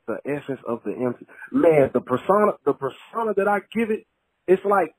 the 0.07 0.17
essence 0.25 0.59
of 0.67 0.81
the 0.83 0.91
MC. 0.91 1.25
Man, 1.51 1.91
the 1.93 2.01
persona, 2.01 2.53
the 2.65 2.73
persona 2.73 3.33
that 3.35 3.47
I 3.47 3.61
give 3.73 3.91
it, 3.91 4.05
it's 4.47 4.63
like, 4.65 4.93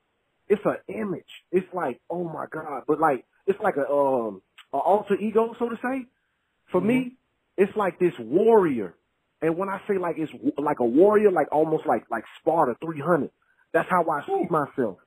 it's 0.49 0.65
an 0.65 0.79
image. 0.89 1.45
It's 1.51 1.73
like, 1.73 2.01
oh 2.11 2.25
my 2.25 2.47
god, 2.51 2.85
but 2.87 3.01
like, 3.01 3.25
it's 3.47 3.61
like 3.61 3.77
a 3.77 3.89
um, 3.89 4.43
a 4.73 4.77
alter 4.79 5.15
ego, 5.15 5.55
so 5.59 5.69
to 5.69 5.77
say. 5.77 6.07
For 6.71 6.81
mm-hmm. 6.81 6.89
me, 6.89 7.13
it's 7.57 7.77
like 7.77 7.99
this 7.99 8.15
warrior. 8.19 8.95
And 9.41 9.57
when 9.57 9.69
I 9.69 9.81
say 9.89 9.99
like 9.99 10.17
it's 10.19 10.33
like 10.57 10.81
a 10.81 10.85
warrior, 10.85 11.31
like 11.31 11.49
almost 11.53 11.87
like 11.87 12.05
like 12.11 12.25
Sparta 12.41 12.77
300. 12.83 13.31
That's 13.73 13.89
how 13.91 14.05
I 14.09 14.25
see 14.27 14.47
myself. 14.51 14.99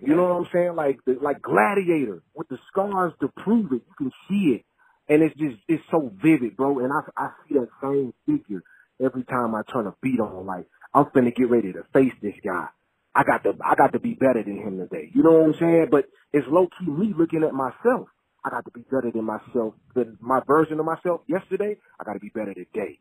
You 0.00 0.14
know 0.14 0.22
what 0.22 0.36
I'm 0.36 0.48
saying? 0.52 0.76
Like 0.76 1.00
the, 1.04 1.18
like 1.20 1.42
Gladiator 1.42 2.22
with 2.34 2.48
the 2.48 2.58
scars 2.68 3.12
to 3.20 3.28
prove 3.28 3.72
it. 3.72 3.82
You 3.86 3.94
can 3.96 4.12
see 4.28 4.54
it, 4.54 4.64
and 5.12 5.22
it's 5.22 5.34
just 5.36 5.56
it's 5.66 5.82
so 5.90 6.12
vivid, 6.22 6.56
bro. 6.56 6.78
And 6.78 6.92
I 6.92 7.00
I 7.16 7.30
see 7.46 7.54
that 7.54 7.68
same 7.82 8.14
figure 8.26 8.62
every 9.00 9.24
time 9.24 9.54
I 9.54 9.62
turn 9.70 9.86
a 9.86 9.94
beat 10.00 10.20
on. 10.20 10.46
Like 10.46 10.66
I'm 10.94 11.06
finna 11.06 11.34
get 11.34 11.50
ready 11.50 11.72
to 11.72 11.84
face 11.92 12.12
this 12.22 12.36
guy. 12.44 12.68
I 13.14 13.24
got 13.24 13.42
to 13.44 13.54
I 13.64 13.74
got 13.74 13.92
to 13.92 13.98
be 14.00 14.14
better 14.14 14.42
than 14.42 14.58
him 14.58 14.78
today. 14.78 15.10
You 15.14 15.22
know 15.22 15.32
what 15.32 15.46
I'm 15.46 15.54
saying? 15.58 15.88
But 15.90 16.06
it's 16.32 16.46
low 16.48 16.68
key 16.78 16.86
me 16.86 17.14
looking 17.16 17.42
at 17.42 17.52
myself. 17.52 18.08
I 18.44 18.50
got 18.50 18.64
to 18.64 18.70
be 18.70 18.82
better 18.82 19.10
than 19.12 19.24
myself, 19.24 19.74
than 19.94 20.16
my 20.20 20.40
version 20.46 20.78
of 20.78 20.86
myself 20.86 21.22
yesterday. 21.26 21.76
I 21.98 22.04
got 22.04 22.14
to 22.14 22.20
be 22.20 22.28
better 22.28 22.54
today. 22.54 22.98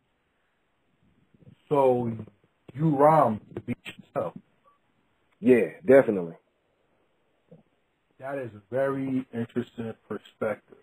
So 1.70 2.12
you 2.74 2.96
rhyme 2.96 3.42
to 3.56 3.62
beat 3.62 3.78
yourself. 3.86 4.34
Yeah, 5.40 5.68
definitely. 5.86 6.36
That 8.20 8.40
is 8.40 8.50
a 8.56 8.62
very 8.74 9.26
interesting 9.34 9.94
perspective. 10.10 10.78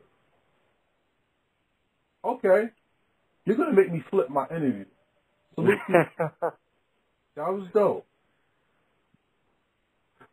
Okay. 2.25 2.69
You're 3.45 3.57
going 3.57 3.75
to 3.75 3.81
make 3.81 3.93
me 3.93 4.03
flip 4.11 4.31
my 4.31 4.47
interview. 4.49 4.85
that 5.59 6.55
was 7.37 7.67
dope. 7.75 8.07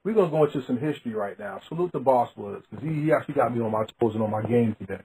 We're 0.04 0.14
going 0.14 0.32
to 0.32 0.36
go 0.36 0.46
into 0.46 0.66
some 0.66 0.78
history 0.78 1.14
right 1.14 1.38
now. 1.38 1.62
Salute 1.68 1.92
the 1.92 2.00
Boss 2.00 2.30
Woods, 2.36 2.66
because 2.70 2.84
he, 2.84 3.04
he, 3.04 3.12
actually 3.12 3.36
got 3.36 3.56
me 3.56 3.62
on 3.62 3.72
my 3.72 3.86
toes 4.00 4.14
and 4.16 4.24
on 4.24 4.32
my 4.32 4.42
game 4.42 4.76
today. 4.80 5.04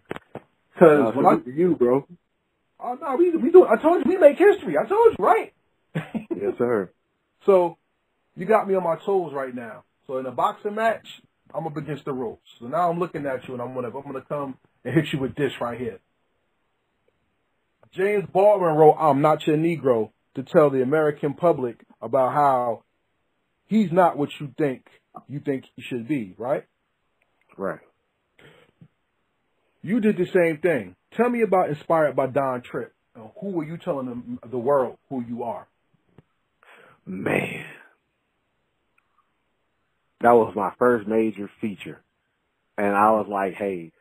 Because 0.73 1.09
uh, 1.09 1.13
when 1.13 1.27
I, 1.27 1.37
you, 1.47 1.77
bro. 1.77 2.07
Oh, 2.81 2.99
no, 3.01 3.17
we, 3.17 3.31
we 3.37 3.51
do, 3.51 3.67
I 3.67 3.77
told 3.81 4.05
you, 4.05 4.11
we 4.11 4.19
make 4.19 4.39
history. 4.39 4.77
I 4.79 4.89
told 4.89 5.17
you, 5.19 5.25
right? 5.25 5.53
yes, 5.95 6.55
sir. 6.59 6.91
So, 7.45 7.77
you 8.37 8.45
got 8.45 8.69
me 8.69 8.75
on 8.75 8.85
my 8.85 8.97
toes 8.97 9.33
right 9.35 9.55
now. 9.55 9.85
So 10.07 10.19
in 10.19 10.27
a 10.27 10.31
boxing 10.31 10.75
match, 10.75 11.07
I'm 11.55 11.67
up 11.67 11.77
against 11.77 12.05
the 12.05 12.13
ropes. 12.13 12.49
So 12.61 12.67
now 12.67 12.91
I'm 12.91 12.99
looking 12.99 13.27
at 13.27 13.49
you 13.49 13.55
and 13.55 13.63
I'm 13.63 13.75
gonna 13.75 13.89
I'm 13.89 14.05
gonna 14.05 14.25
come 14.29 14.57
and 14.85 14.95
hit 14.95 15.13
you 15.13 15.19
with 15.19 15.35
this 15.35 15.53
right 15.61 15.79
here. 15.79 15.99
James 17.93 18.25
Baldwin 18.33 18.75
wrote 18.75 18.97
I'm 19.01 19.23
not 19.23 19.47
your 19.47 19.57
Negro 19.57 20.11
to 20.35 20.43
tell 20.43 20.71
the 20.71 20.83
American 20.83 21.35
public 21.35 21.83
about 22.03 22.35
how 22.35 22.83
he's 23.67 23.93
not 23.93 24.17
what 24.17 24.31
you 24.41 24.53
think 24.57 24.87
you 25.29 25.41
think 25.41 25.65
he 25.75 25.83
should 25.83 26.07
be, 26.09 26.35
right? 26.39 26.65
Right. 27.57 27.81
You 29.83 30.01
did 30.01 30.17
the 30.17 30.27
same 30.27 30.59
thing. 30.59 30.97
Tell 31.13 31.31
me 31.31 31.43
about 31.43 31.71
Inspired 31.71 32.17
by 32.17 32.27
Don 32.27 32.63
Trip. 32.63 32.93
Who 33.41 33.51
were 33.51 33.65
you 33.65 33.79
telling 33.79 34.39
the 34.49 34.59
world 34.59 34.99
who 35.09 35.25
you 35.27 35.45
are? 35.45 35.67
Man, 37.07 37.65
that 40.21 40.33
was 40.33 40.55
my 40.55 40.73
first 40.79 41.07
major 41.07 41.49
feature. 41.61 42.03
And 42.77 42.95
I 42.95 43.13
was 43.13 43.27
like, 43.29 43.55
hey, 43.55 43.93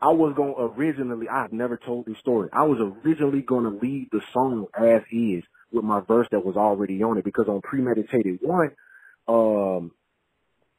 I 0.00 0.08
was 0.08 0.34
going 0.36 0.54
to 0.54 0.60
originally, 0.60 1.28
I 1.28 1.42
have 1.42 1.52
never 1.52 1.76
told 1.76 2.06
this 2.06 2.18
story. 2.18 2.48
I 2.52 2.62
was 2.62 2.78
originally 2.78 3.42
going 3.42 3.64
to 3.64 3.78
leave 3.84 4.10
the 4.10 4.22
song 4.32 4.66
as 4.74 5.02
is 5.10 5.42
with 5.74 5.84
my 5.84 6.00
verse 6.00 6.28
that 6.30 6.44
was 6.44 6.56
already 6.56 7.02
on 7.02 7.18
it 7.18 7.24
because 7.24 7.48
on 7.48 7.60
Premeditated 7.60 8.38
One, 8.40 8.70
um, 9.28 9.92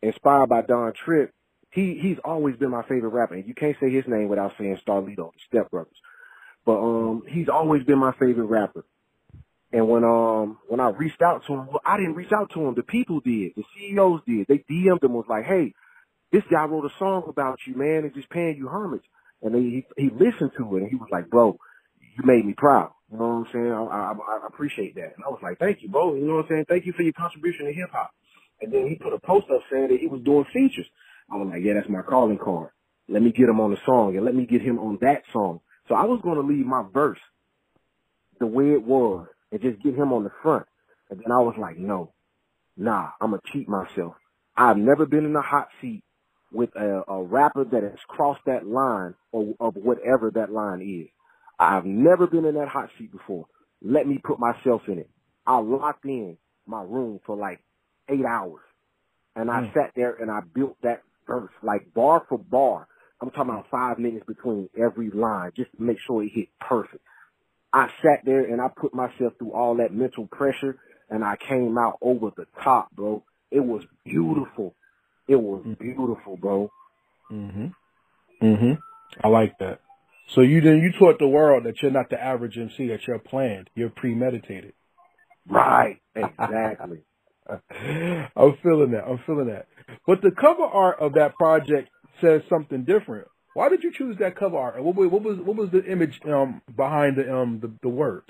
inspired 0.02 0.50
by 0.50 0.62
Don 0.62 0.94
Trip, 0.94 1.34
he, 1.72 1.98
he's 2.00 2.18
always 2.24 2.56
been 2.56 2.72
my 2.72 2.84
favorite 2.84 3.10
rapper. 3.10 3.36
And 3.36 3.48
you 3.48 3.54
can't 3.54 3.76
say 3.80 3.90
his 3.92 4.08
name 4.08 4.30
without 4.30 4.54
saying 4.58 4.80
Starlito, 4.86 5.34
the 5.34 5.40
Step 5.48 5.70
Brothers. 5.72 5.98
But, 6.66 6.80
um, 6.80 7.24
he's 7.28 7.50
always 7.50 7.84
been 7.84 8.00
my 8.00 8.14
favorite 8.14 8.46
rapper. 8.46 8.86
And 9.76 9.90
when 9.90 10.06
um 10.06 10.58
when 10.70 10.80
I 10.80 10.90
reached 10.90 11.22
out 11.22 11.46
to 11.48 11.54
him, 11.54 11.68
well, 11.68 11.82
I 11.86 11.98
didn't 11.98 12.16
reach 12.16 12.32
out 12.32 12.50
to 12.54 12.66
him. 12.66 12.76
The 12.76 12.84
people 12.84 13.20
did. 13.20 13.54
The 13.58 13.64
CEOs 13.76 14.22
did. 14.26 14.48
They 14.48 14.60
DM'd 14.60 15.04
him 15.04 15.14
was 15.14 15.26
like, 15.28 15.44
"Hey, 15.44 15.74
this 16.32 16.44
guy 16.50 16.64
wrote 16.64 16.86
a 16.86 16.98
song 16.98 17.24
about 17.28 17.60
you, 17.68 17.76
man, 17.76 18.06
and 18.06 18.14
just 18.14 18.30
paying 18.30 18.56
you 18.56 18.70
homage." 18.70 19.04
And 19.42 19.54
he 19.54 19.86
he 19.98 20.10
listened 20.10 20.52
to 20.58 20.78
it 20.78 20.84
and 20.84 20.90
he 20.90 20.96
was 20.96 21.10
like, 21.12 21.30
"Bro, 21.30 21.58
you 22.00 22.24
made 22.24 22.46
me 22.46 22.54
proud." 22.54 22.92
You 23.12 23.20
know 23.20 23.28
what 23.28 23.34
I'm 23.36 23.48
saying? 23.54 23.72
I, 23.72 23.84
I, 23.84 24.13
I 24.13 24.48
appreciate 24.48 24.96
that. 24.96 25.13
And 25.15 25.26
I 25.26 25.30
was 25.30 25.39
like, 25.44 25.60
"Thank 25.60 25.84
you, 25.84 25.89
bro. 25.89 26.15
You 26.15 26.26
know 26.28 26.36
what 26.38 26.46
I'm 26.46 26.50
saying? 26.50 26.65
Thank 26.70 26.86
you 26.86 26.94
for 26.94 27.04
your 27.04 27.13
contribution 27.13 27.65
to 27.68 27.74
hip 27.74 27.91
hop." 27.91 28.12
And 28.62 28.74
then 28.74 28.88
he 28.88 28.96
put 28.96 29.13
a 29.13 29.20
post 29.20 29.48
up 29.54 29.62
saying 29.72 29.89
that 29.89 30.00
he 30.00 30.08
was 30.08 30.22
doing 30.24 30.46
features. 30.54 30.88
I 31.32 31.38
was 31.38 31.50
like, 31.52 31.63
"Yeah, 31.63 31.76
that's 31.76 31.89
my 31.89 32.02
calling 32.04 32.39
card. 32.39 32.72
Let 33.10 33.22
me 33.24 33.32
get 33.32 33.50
him 33.50 33.62
on 33.62 33.72
the 33.72 33.78
song 33.86 34.15
and 34.18 34.26
let 34.26 34.36
me 34.36 34.46
get 34.46 34.62
him 34.62 34.80
on 34.80 35.00
that 35.02 35.24
song." 35.34 35.62
So 35.89 35.96
I 35.96 36.06
was 36.06 36.22
going 36.24 36.38
to 36.38 36.44
leave 36.44 36.65
my 36.65 36.84
verse 36.94 37.20
the 38.39 38.48
way 38.48 38.72
it 38.74 38.84
was 38.84 39.28
and 39.52 39.62
just 39.62 39.82
get 39.84 39.96
him 39.96 40.13
on 40.13 40.24
the 40.24 40.32
front. 40.41 40.65
And 41.10 41.20
then 41.20 41.32
I 41.32 41.39
was 41.39 41.56
like, 41.60 41.78
no, 41.78 42.13
nah, 42.78 43.10
I'm 43.22 43.32
gonna 43.32 43.41
cheat 43.54 43.70
myself. 43.70 44.15
I've 44.58 44.78
never 44.78 45.06
been 45.06 45.26
in 45.26 45.36
a 45.36 45.41
hot 45.41 45.70
seat 45.82 46.04
with 46.52 46.76
a, 46.76 47.04
a 47.08 47.24
rapper 47.24 47.65
that 47.65 47.84
has 47.84 48.00
crossed 48.08 48.46
that 48.48 48.68
line 48.68 49.15
or 49.32 49.56
of 49.60 49.76
whatever 49.76 50.32
that 50.32 50.52
line 50.52 50.82
is. 50.82 51.10
I've 51.60 51.86
never 51.86 52.28
been 52.28 52.46
in 52.46 52.56
that 52.56 52.68
hot 52.68 52.89
seat 52.98 53.12
before. 53.12 53.46
Let 53.82 54.08
me 54.08 54.20
put 54.24 54.39
myself 54.39 54.84
in 54.88 55.00
it. 55.00 55.10
I 55.46 55.60
locked 55.60 56.06
in 56.06 56.38
my 56.65 56.82
room 56.82 57.20
for 57.26 57.36
like 57.36 57.62
eight 58.10 58.26
hours 58.26 58.62
and 59.36 59.52
I 59.52 59.62
mm. 59.62 59.74
sat 59.74 59.91
there 59.96 60.15
and 60.15 60.32
I 60.32 60.41
built 60.41 60.78
that 60.82 61.04
verse 61.28 61.52
like 61.62 61.94
bar 61.94 62.26
for 62.28 62.38
bar. 62.38 62.88
I'm 63.22 63.30
talking 63.32 63.54
about 63.54 63.70
five 63.70 64.00
minutes 64.00 64.26
between 64.28 64.70
every 64.78 65.10
line 65.10 65.52
just 65.56 65.72
to 65.78 65.82
make 65.82 65.98
sure 66.06 66.24
it 66.24 66.32
hit 66.34 66.50
perfect. 66.60 67.04
I 67.72 67.89
sat 68.02 68.24
there 68.26 68.46
and 68.46 68.62
I 68.62 68.70
put 68.76 68.94
myself 68.94 69.34
through 69.38 69.54
all 69.54 69.76
that 69.78 69.94
mental 69.94 70.28
pressure 70.28 70.78
and 71.10 71.24
I 71.24 71.36
came 71.36 71.78
out 71.78 71.98
over 72.02 72.32
the 72.36 72.46
top, 72.63 72.91
bro. 72.91 73.24
It 73.52 73.60
was 73.60 73.84
beautiful. 74.04 74.76
It 75.28 75.36
was 75.36 75.62
mm-hmm. 75.62 75.84
beautiful, 75.84 76.38
bro. 76.38 76.72
Mhm. 77.32 77.74
Mhm. 78.41 78.80
I 79.24 79.28
like 79.28 79.58
that. 79.60 79.82
So 80.28 80.42
you 80.42 80.62
then 80.62 80.78
you 80.78 80.92
taught 80.98 81.20
the 81.20 81.28
world 81.28 81.66
that 81.66 81.82
you're 81.82 81.92
not 81.92 82.10
the 82.10 82.22
average 82.22 82.58
MC, 82.58 82.88
that 82.88 83.08
you're 83.08 83.20
planned, 83.20 83.70
you're 83.76 83.90
premeditated. 83.90 84.74
Right. 85.48 86.00
Exactly. 86.16 87.04
I'm 87.50 88.58
feeling 88.64 88.92
that. 88.92 89.04
I'm 89.08 89.20
feeling 89.26 89.48
that. 89.48 89.68
But 90.08 90.22
the 90.22 90.32
cover 90.32 90.64
art 90.64 91.00
of 91.00 91.14
that 91.14 91.36
project 91.36 91.90
says 92.22 92.42
something 92.50 92.86
different. 92.86 93.28
Why 93.54 93.70
did 93.70 93.84
you 93.84 93.94
choose 93.94 94.18
that 94.20 94.36
cover 94.36 94.58
art? 94.58 94.84
What, 94.84 94.96
what 94.96 95.22
was 95.22 95.38
what 95.38 95.56
was 95.56 95.70
the 95.70 95.84
image 95.86 96.20
um, 96.26 96.62
behind 96.76 97.18
the 97.18 97.34
um 97.34 97.60
the, 97.62 97.72
the 97.82 97.90
words? 97.90 98.28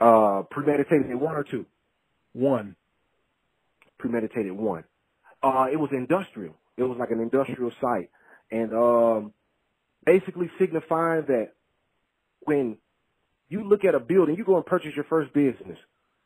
Uh, 0.00 0.42
premeditated 0.50 1.14
one 1.14 1.34
or 1.34 1.44
two. 1.44 1.66
One. 2.32 2.76
Premeditated 3.98 4.52
one. 4.52 4.84
Uh, 5.42 5.66
it 5.70 5.76
was 5.76 5.90
industrial. 5.92 6.54
It 6.76 6.84
was 6.84 6.96
like 6.98 7.10
an 7.10 7.20
industrial 7.20 7.72
site, 7.80 8.10
and 8.50 8.72
um, 8.72 9.32
basically 10.04 10.50
signifying 10.58 11.24
that 11.28 11.52
when 12.40 12.78
you 13.48 13.68
look 13.68 13.84
at 13.84 13.94
a 13.94 14.00
building, 14.00 14.36
you 14.36 14.44
go 14.44 14.56
and 14.56 14.66
purchase 14.66 14.94
your 14.94 15.04
first 15.04 15.32
business. 15.32 15.78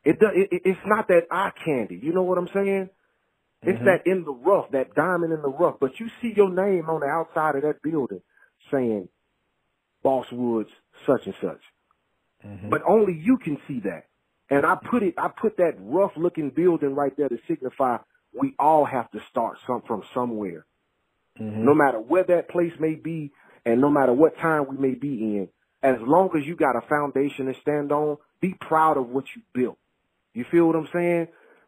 It, 0.03 0.19
does, 0.19 0.31
it 0.33 0.61
it's 0.65 0.79
not 0.85 1.07
that 1.09 1.27
eye 1.29 1.51
candy. 1.65 1.99
You 2.01 2.13
know 2.13 2.23
what 2.23 2.37
I'm 2.37 2.49
saying? 2.53 2.89
It's 3.63 3.77
mm-hmm. 3.77 3.85
that 3.85 4.07
in 4.07 4.23
the 4.23 4.31
rough, 4.31 4.71
that 4.71 4.93
diamond 4.95 5.33
in 5.33 5.41
the 5.41 5.49
rough. 5.49 5.75
But 5.79 5.99
you 5.99 6.09
see 6.21 6.33
your 6.35 6.49
name 6.49 6.89
on 6.89 7.01
the 7.01 7.07
outside 7.07 7.55
of 7.55 7.63
that 7.63 7.81
building 7.81 8.21
saying 8.71 9.09
Boss 10.03 10.27
Woods 10.31 10.69
such 11.05 11.25
and 11.25 11.35
such. 11.41 11.61
Mm-hmm. 12.45 12.69
But 12.69 12.83
only 12.87 13.13
you 13.13 13.37
can 13.37 13.57
see 13.67 13.81
that. 13.81 14.05
And 14.49 14.65
I 14.65 14.75
put 14.75 15.03
it, 15.03 15.15
I 15.17 15.27
put 15.27 15.57
that 15.57 15.73
rough 15.79 16.11
looking 16.15 16.51
building 16.51 16.95
right 16.95 17.15
there 17.17 17.27
to 17.27 17.37
signify 17.47 17.97
we 18.33 18.53
all 18.59 18.85
have 18.85 19.09
to 19.11 19.19
start 19.29 19.57
some 19.65 19.81
from 19.87 20.03
somewhere. 20.13 20.65
Mm-hmm. 21.39 21.65
No 21.65 21.73
matter 21.73 21.99
where 21.99 22.23
that 22.23 22.49
place 22.49 22.73
may 22.79 22.95
be 22.95 23.31
and 23.65 23.81
no 23.81 23.89
matter 23.89 24.13
what 24.13 24.37
time 24.37 24.65
we 24.69 24.77
may 24.77 24.95
be 24.95 25.17
in, 25.17 25.49
as 25.83 25.97
long 26.01 26.29
as 26.37 26.45
you 26.45 26.55
got 26.55 26.75
a 26.75 26.87
foundation 26.87 27.45
to 27.45 27.53
stand 27.61 27.91
on, 27.91 28.17
be 28.41 28.53
proud 28.59 28.97
of 28.97 29.09
what 29.09 29.25
you 29.35 29.41
built. 29.53 29.77
You 30.33 30.45
feel 30.51 30.67
what 30.67 30.75
I'm 30.75 30.89
saying? 30.93 31.27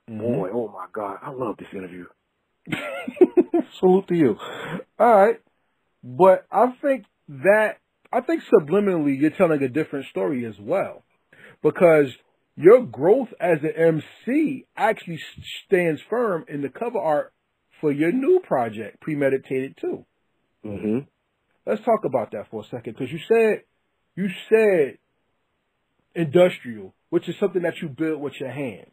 Mm-hmm. 0.10 0.20
Boy, 0.20 0.50
oh 0.54 0.68
my 0.68 0.86
God, 0.92 1.18
I 1.22 1.32
love 1.32 1.58
this 1.58 1.68
interview. 1.74 2.06
Salute 3.80 4.08
to 4.08 4.16
you. 4.16 4.38
All 5.00 5.16
right. 5.16 5.40
But 6.04 6.46
I 6.52 6.74
think 6.82 7.06
that, 7.28 7.78
I 8.12 8.22
think 8.22 8.44
subliminally 8.44 9.20
you're 9.20 9.32
telling 9.32 9.62
a 9.62 9.70
different 9.70 10.08
story 10.08 10.46
as 10.46 10.56
well. 10.60 11.04
Because 11.62 12.08
your 12.56 12.86
growth 12.86 13.30
as 13.40 13.60
an 13.64 14.06
MC 14.28 14.66
actually 14.76 15.20
stands 15.66 16.02
firm 16.10 16.46
in 16.48 16.62
the 16.62 16.70
cover 16.70 17.00
art 17.00 17.34
for 17.82 17.92
your 17.92 18.12
new 18.12 18.40
project, 18.42 19.02
Premeditated 19.02 19.78
too. 19.80 20.06
Mm-hmm. 20.66 21.00
Let's 21.66 21.84
talk 21.84 22.06
about 22.06 22.32
that 22.32 22.50
for 22.50 22.62
a 22.64 22.66
second 22.66 22.94
because 22.98 23.12
you 23.12 23.20
said 23.28 23.64
you 24.16 24.30
said 24.50 24.98
industrial, 26.16 26.94
which 27.10 27.30
is 27.30 27.36
something 27.40 27.62
that 27.64 27.78
you 27.82 27.90
build 27.90 28.22
with 28.22 28.34
your 28.40 28.52
hands. 28.52 28.92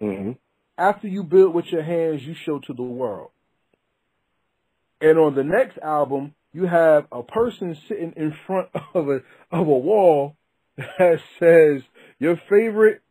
hmm 0.00 0.32
After 0.78 1.08
you 1.08 1.22
build 1.24 1.54
with 1.54 1.66
your 1.66 1.82
hands, 1.82 2.22
you 2.22 2.34
show 2.34 2.58
to 2.60 2.72
the 2.72 2.82
world. 2.82 3.30
And 5.00 5.18
on 5.18 5.34
the 5.34 5.44
next 5.44 5.78
album, 5.78 6.34
you 6.52 6.66
have 6.66 7.06
a 7.10 7.22
person 7.22 7.76
sitting 7.88 8.12
in 8.16 8.34
front 8.46 8.68
of 8.94 9.08
a 9.08 9.20
of 9.50 9.66
a 9.66 9.78
wall 9.78 10.36
that 10.76 11.20
says 11.38 11.82
your 12.18 12.40
favorite 12.48 13.02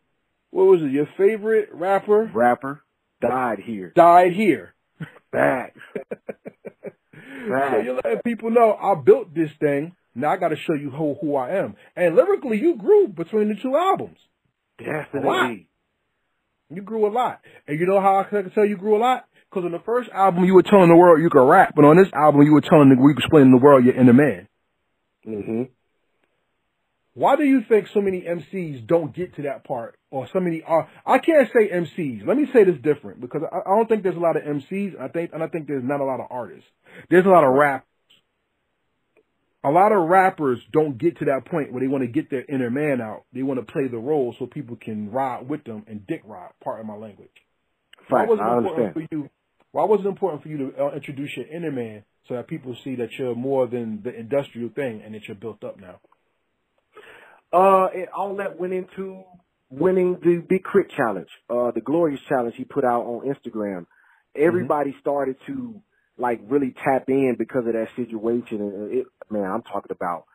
what 0.51 0.65
was 0.65 0.81
it? 0.81 0.91
Your 0.91 1.07
favorite 1.17 1.69
rapper 1.71 2.29
Rapper 2.33 2.83
died 3.21 3.59
here. 3.59 3.91
died 3.95 4.33
here. 4.33 4.73
Back. 7.51 7.73
So 7.73 7.79
you're 7.79 7.95
letting 7.95 8.21
people 8.25 8.51
know 8.51 8.73
I 8.73 8.95
built 9.01 9.33
this 9.33 9.51
thing. 9.59 9.95
Now 10.15 10.31
I 10.31 10.37
got 10.37 10.49
to 10.49 10.55
show 10.55 10.73
you 10.73 10.89
who 10.89 11.15
who 11.21 11.35
I 11.35 11.57
am. 11.57 11.75
And 11.95 12.15
lyrically, 12.15 12.59
you 12.59 12.75
grew 12.75 13.07
between 13.07 13.49
the 13.49 13.55
two 13.61 13.75
albums. 13.75 14.17
Definitely. 14.77 15.67
You 16.69 16.81
grew 16.81 17.07
a 17.07 17.11
lot. 17.11 17.41
And 17.67 17.79
you 17.79 17.85
know 17.85 17.99
how 17.99 18.19
I 18.19 18.23
can 18.23 18.51
tell 18.51 18.65
you 18.65 18.77
grew 18.77 18.97
a 18.97 18.99
lot? 18.99 19.25
Because 19.49 19.65
on 19.65 19.71
the 19.71 19.79
first 19.79 20.09
album, 20.11 20.45
you 20.45 20.53
were 20.53 20.63
telling 20.63 20.89
the 20.89 20.95
world 20.95 21.21
you 21.21 21.29
could 21.29 21.47
rap, 21.47 21.73
but 21.75 21.83
on 21.83 21.97
this 21.97 22.11
album, 22.13 22.43
you 22.43 22.53
were 22.53 22.61
telling 22.61 22.89
the, 22.89 22.95
you 22.95 23.09
explaining 23.09 23.51
the 23.51 23.57
world 23.57 23.83
you're 23.83 23.95
in 23.95 24.07
a 24.07 24.13
man. 24.13 24.47
hmm 25.23 25.63
Why 27.13 27.35
do 27.35 27.43
you 27.43 27.63
think 27.67 27.87
so 27.87 28.01
many 28.01 28.21
MCs 28.21 28.85
don't 28.85 29.13
get 29.13 29.35
to 29.35 29.43
that 29.43 29.63
part, 29.63 29.97
or 30.11 30.27
so 30.31 30.39
many 30.39 30.63
are? 30.63 30.89
I 31.05 31.19
can't 31.19 31.49
say 31.53 31.69
MCs. 31.69 32.25
Let 32.25 32.37
me 32.37 32.47
say 32.51 32.63
this 32.63 32.77
different 32.81 33.21
because 33.21 33.43
I, 33.51 33.57
I 33.57 33.75
don't 33.75 33.87
think 33.87 34.03
there's 34.03 34.15
a 34.15 34.19
lot 34.19 34.37
of 34.37 34.43
MCs. 34.43 34.99
I 34.99 35.07
think, 35.07 35.31
and 35.33 35.43
I 35.43 35.47
think 35.47 35.67
there's 35.67 35.83
not 35.83 35.99
a 35.99 36.05
lot 36.05 36.19
of 36.19 36.27
artists. 36.29 36.69
There's 37.09 37.25
a 37.25 37.29
lot 37.29 37.43
of 37.43 37.53
rap. 37.53 37.85
A 39.63 39.69
lot 39.69 39.91
of 39.91 40.07
rappers 40.07 40.59
don't 40.71 40.97
get 40.97 41.19
to 41.19 41.25
that 41.25 41.45
point 41.45 41.73
where 41.73 41.81
they 41.81 41.87
want 41.87 42.03
to 42.03 42.07
get 42.07 42.29
their 42.29 42.45
inner 42.47 42.69
man 42.69 43.01
out. 43.01 43.25
They 43.33 43.43
want 43.43 43.59
to 43.59 43.71
play 43.71 43.87
the 43.87 43.97
role 43.97 44.33
so 44.39 44.45
people 44.45 44.77
can 44.77 45.11
ride 45.11 45.49
with 45.49 45.65
them 45.65 45.83
and 45.87 46.07
dick 46.07 46.21
ride. 46.23 46.51
Part 46.63 46.79
of 46.79 46.85
my 46.85 46.95
language. 46.95 47.29
Why 48.07 48.25
was 48.25 48.39
it 48.39 48.41
I 48.41 48.57
important 48.57 48.87
understand. 48.87 49.09
for 49.09 49.15
you? 49.15 49.29
Why 49.71 49.83
was 49.83 49.99
it 49.99 50.07
important 50.07 50.43
for 50.43 50.49
you 50.49 50.57
to 50.57 50.85
uh, 50.85 50.91
introduce 50.95 51.35
your 51.37 51.45
inner 51.47 51.71
man 51.71 52.03
so 52.27 52.35
that 52.35 52.47
people 52.47 52.75
see 52.83 52.95
that 52.95 53.19
you're 53.19 53.35
more 53.35 53.67
than 53.67 54.01
the 54.01 54.15
industrial 54.15 54.69
thing 54.69 55.01
and 55.03 55.13
that 55.13 55.27
you're 55.27 55.35
built 55.35 55.63
up 55.63 55.79
now? 55.79 55.99
Uh, 57.51 57.87
and 57.87 58.07
all 58.09 58.35
that 58.37 58.59
went 58.59 58.73
into 58.73 59.23
winning 59.69 60.17
the 60.23 60.37
Big 60.37 60.63
K.R.I.T. 60.63 60.95
Challenge, 60.95 61.29
uh, 61.49 61.71
the 61.71 61.81
Glorious 61.81 62.21
Challenge 62.27 62.55
he 62.55 62.63
put 62.63 62.83
out 62.83 63.03
on 63.03 63.27
Instagram. 63.27 63.85
Everybody 64.35 64.95
started 64.99 65.37
to 65.47 65.81
like 66.17 66.41
really 66.47 66.73
tap 66.83 67.05
in 67.07 67.35
because 67.37 67.65
of 67.65 67.73
that 67.73 67.89
situation. 67.95 68.61
And 68.61 68.93
it, 68.93 69.07
man, 69.29 69.49
I'm 69.49 69.61
talking 69.63 69.91
about 69.91 70.25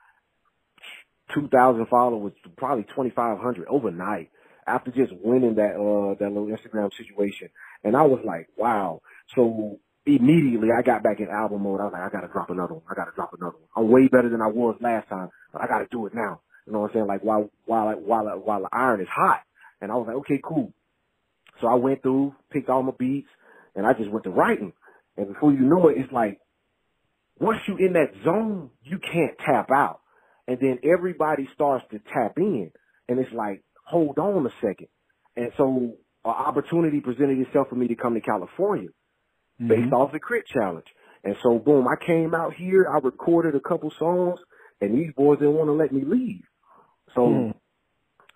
2,000 1.35 1.87
followers, 1.87 2.33
probably 2.57 2.85
2,500 2.85 3.67
overnight 3.69 4.31
after 4.67 4.91
just 4.91 5.13
winning 5.23 5.57
that, 5.57 5.75
uh, 5.75 6.15
that 6.19 6.33
little 6.33 6.49
Instagram 6.49 6.91
situation. 6.97 7.51
And 7.83 7.97
I 7.97 8.03
was 8.03 8.21
like, 8.25 8.49
wow. 8.57 9.03
So 9.35 9.79
immediately 10.07 10.69
I 10.77 10.83
got 10.83 11.03
back 11.03 11.21
in 11.21 11.29
album 11.29 11.63
mode. 11.63 11.81
I 11.81 11.85
was 11.85 11.93
like, 11.93 12.03
I 12.03 12.09
gotta 12.09 12.33
drop 12.33 12.51
another 12.51 12.75
one. 12.75 12.83
I 12.91 12.95
gotta 12.95 13.13
drop 13.15 13.33
another 13.39 13.57
one. 13.57 13.69
I'm 13.77 13.91
way 13.91 14.09
better 14.09 14.29
than 14.29 14.41
I 14.41 14.49
was 14.49 14.77
last 14.81 15.09
time, 15.09 15.31
but 15.53 15.63
I 15.63 15.67
gotta 15.67 15.87
do 15.91 16.07
it 16.07 16.15
now. 16.15 16.41
You 16.67 16.73
know 16.73 16.81
what 16.81 16.91
I'm 16.91 16.95
saying? 16.95 17.07
Like 17.07 17.23
while 17.23 17.51
while 17.67 17.95
while 17.95 18.25
while 18.39 18.63
the 18.63 18.69
iron 18.73 19.01
is 19.01 19.09
hot. 19.09 19.41
And 19.81 19.93
I 19.93 19.97
was 19.97 20.07
like, 20.07 20.17
okay, 20.17 20.41
cool. 20.43 20.73
So 21.61 21.67
I 21.67 21.75
went 21.75 22.03
through, 22.03 22.35
picked 22.51 22.69
all 22.69 22.83
my 22.83 22.93
beats, 22.99 23.29
and 23.75 23.87
I 23.87 23.93
just 23.93 24.11
went 24.11 24.25
to 24.25 24.31
writing. 24.31 24.73
And 25.17 25.29
before 25.29 25.53
you 25.53 25.61
know 25.61 25.89
it, 25.89 25.99
it's 25.99 26.13
like 26.13 26.41
once 27.39 27.61
you 27.69 27.77
in 27.77 27.95
that 27.95 28.13
zone, 28.25 28.71
you 28.83 28.99
can't 28.99 29.37
tap 29.45 29.71
out. 29.71 30.01
And 30.47 30.59
then 30.61 30.79
everybody 30.85 31.49
starts 31.55 31.85
to 31.91 32.01
tap 32.13 32.35
in, 32.37 32.71
and 33.09 33.19
it's 33.19 33.33
like, 33.33 33.63
hold 33.85 34.19
on 34.19 34.47
a 34.47 34.51
second. 34.61 34.89
And 35.37 35.51
so 35.57 35.95
an 36.25 36.31
opportunity 36.31 37.01
presented 37.01 37.39
itself 37.39 37.69
for 37.69 37.77
me 37.77 37.89
to 37.89 37.95
come 37.95 38.15
to 38.15 38.21
California 38.21 38.89
mm-hmm. 39.61 39.69
based 39.69 39.93
off 39.93 40.13
the 40.13 40.21
K.R.I.T. 40.21 40.53
challenge. 40.53 40.87
And 41.23 41.37
so 41.43 41.59
boom, 41.59 41.87
I 41.89 42.03
came 42.05 42.35
out 42.35 42.55
here, 42.55 42.87
I 42.89 42.99
recorded 42.99 43.55
a 43.55 43.61
couple 43.61 43.91
songs, 43.99 44.39
and 44.81 44.95
these 44.95 45.13
boys 45.17 45.39
didn't 45.39 45.55
want 45.55 45.69
to 45.69 45.73
let 45.73 45.93
me 45.93 46.03
leave. 46.05 46.43
So 47.15 47.23
Mm. 47.23 47.55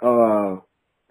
uh 0.02 0.60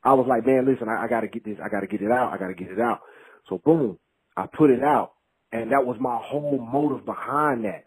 I 0.04 0.14
was 0.14 0.28
like, 0.28 0.46
man, 0.46 0.66
listen, 0.66 0.90
I, 0.90 1.06
I 1.06 1.08
gotta 1.10 1.28
get 1.28 1.44
this, 1.46 1.58
I 1.64 1.70
gotta 1.70 1.88
get 1.88 2.02
it 2.02 2.12
out, 2.12 2.34
I 2.34 2.38
gotta 2.38 2.56
get 2.56 2.72
it 2.72 2.80
out. 2.80 3.02
So 3.50 3.60
boom, 3.60 4.00
I 4.38 4.48
put 4.48 4.70
it 4.72 4.84
out. 4.84 5.14
And 5.52 5.72
that 5.72 5.86
was 5.86 5.98
my 6.00 6.18
whole 6.22 6.60
motive 6.60 7.06
behind 7.06 7.66
that. 7.66 7.86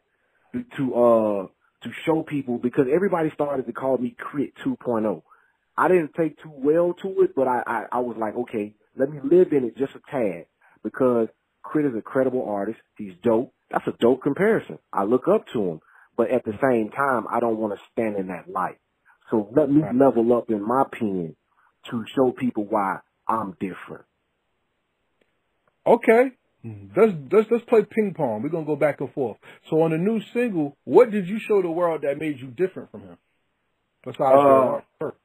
To 0.79 0.95
uh 0.95 1.47
to 1.83 1.93
show 2.07 2.23
people 2.25 2.59
because 2.59 2.87
everybody 2.93 3.31
started 3.33 3.67
to 3.67 3.73
call 3.75 3.99
me 3.99 4.17
K.R.I.T. 4.19 4.53
2.0. 4.65 5.23
I 5.77 5.89
didn't 5.89 6.15
take 6.15 6.43
too 6.43 6.53
well 6.55 6.95
to 7.03 7.23
it, 7.23 7.35
but 7.37 7.49
I, 7.49 7.63
I, 7.67 7.85
I 7.93 8.01
was 8.01 8.17
like, 8.19 8.35
okay, 8.37 8.75
let 8.97 9.11
me 9.11 9.21
live 9.23 9.53
in 9.53 9.65
it 9.65 9.77
just 9.79 9.95
a 9.95 10.01
tad 10.11 10.47
because 10.83 11.29
K.R.I.T. 11.73 11.91
is 11.91 11.97
a 11.99 12.03
credible 12.03 12.49
artist. 12.49 12.81
He's 12.99 13.15
dope. 13.23 13.55
That's 13.71 13.87
a 13.89 13.95
dope 14.01 14.23
comparison. 14.23 14.79
I 14.93 15.05
look 15.05 15.29
up 15.29 15.47
to 15.55 15.63
him, 15.63 15.81
but 16.17 16.31
at 16.31 16.45
the 16.45 16.55
same 16.63 16.91
time, 16.91 17.27
I 17.31 17.41
don't 17.41 17.59
want 17.59 17.75
to 17.75 17.81
stand 17.93 18.17
in 18.17 18.29
that 18.29 18.49
light. 18.51 18.79
So 19.31 19.49
let 19.55 19.71
me 19.71 19.83
level 19.95 20.37
up 20.37 20.51
in 20.51 20.67
my 20.67 20.85
pen 20.91 21.37
to 21.91 22.05
show 22.15 22.33
people 22.33 22.65
why 22.65 22.99
I'm 23.29 23.53
different. 23.61 24.05
Okay. 25.87 26.33
Let's, 26.95 27.13
let's 27.33 27.47
let's 27.51 27.65
play 27.65 27.81
ping 27.89 28.13
pong. 28.15 28.43
We're 28.43 28.51
gonna 28.51 28.67
go 28.67 28.77
back 28.77 29.01
and 29.01 29.11
forth. 29.15 29.39
So 29.71 29.81
on 29.83 29.93
the 29.93 29.99
new 29.99 30.21
single, 30.35 30.77
what 30.85 31.11
did 31.11 31.27
you 31.27 31.39
show 31.49 31.63
the 31.63 31.71
world 31.71 32.03
that 32.03 32.19
made 32.19 32.39
you 32.39 32.49
different 32.49 32.91
from 32.91 33.03
him? 33.03 33.17
Besides 34.05 34.21
Uh, 34.21 34.81
art? 35.01 35.17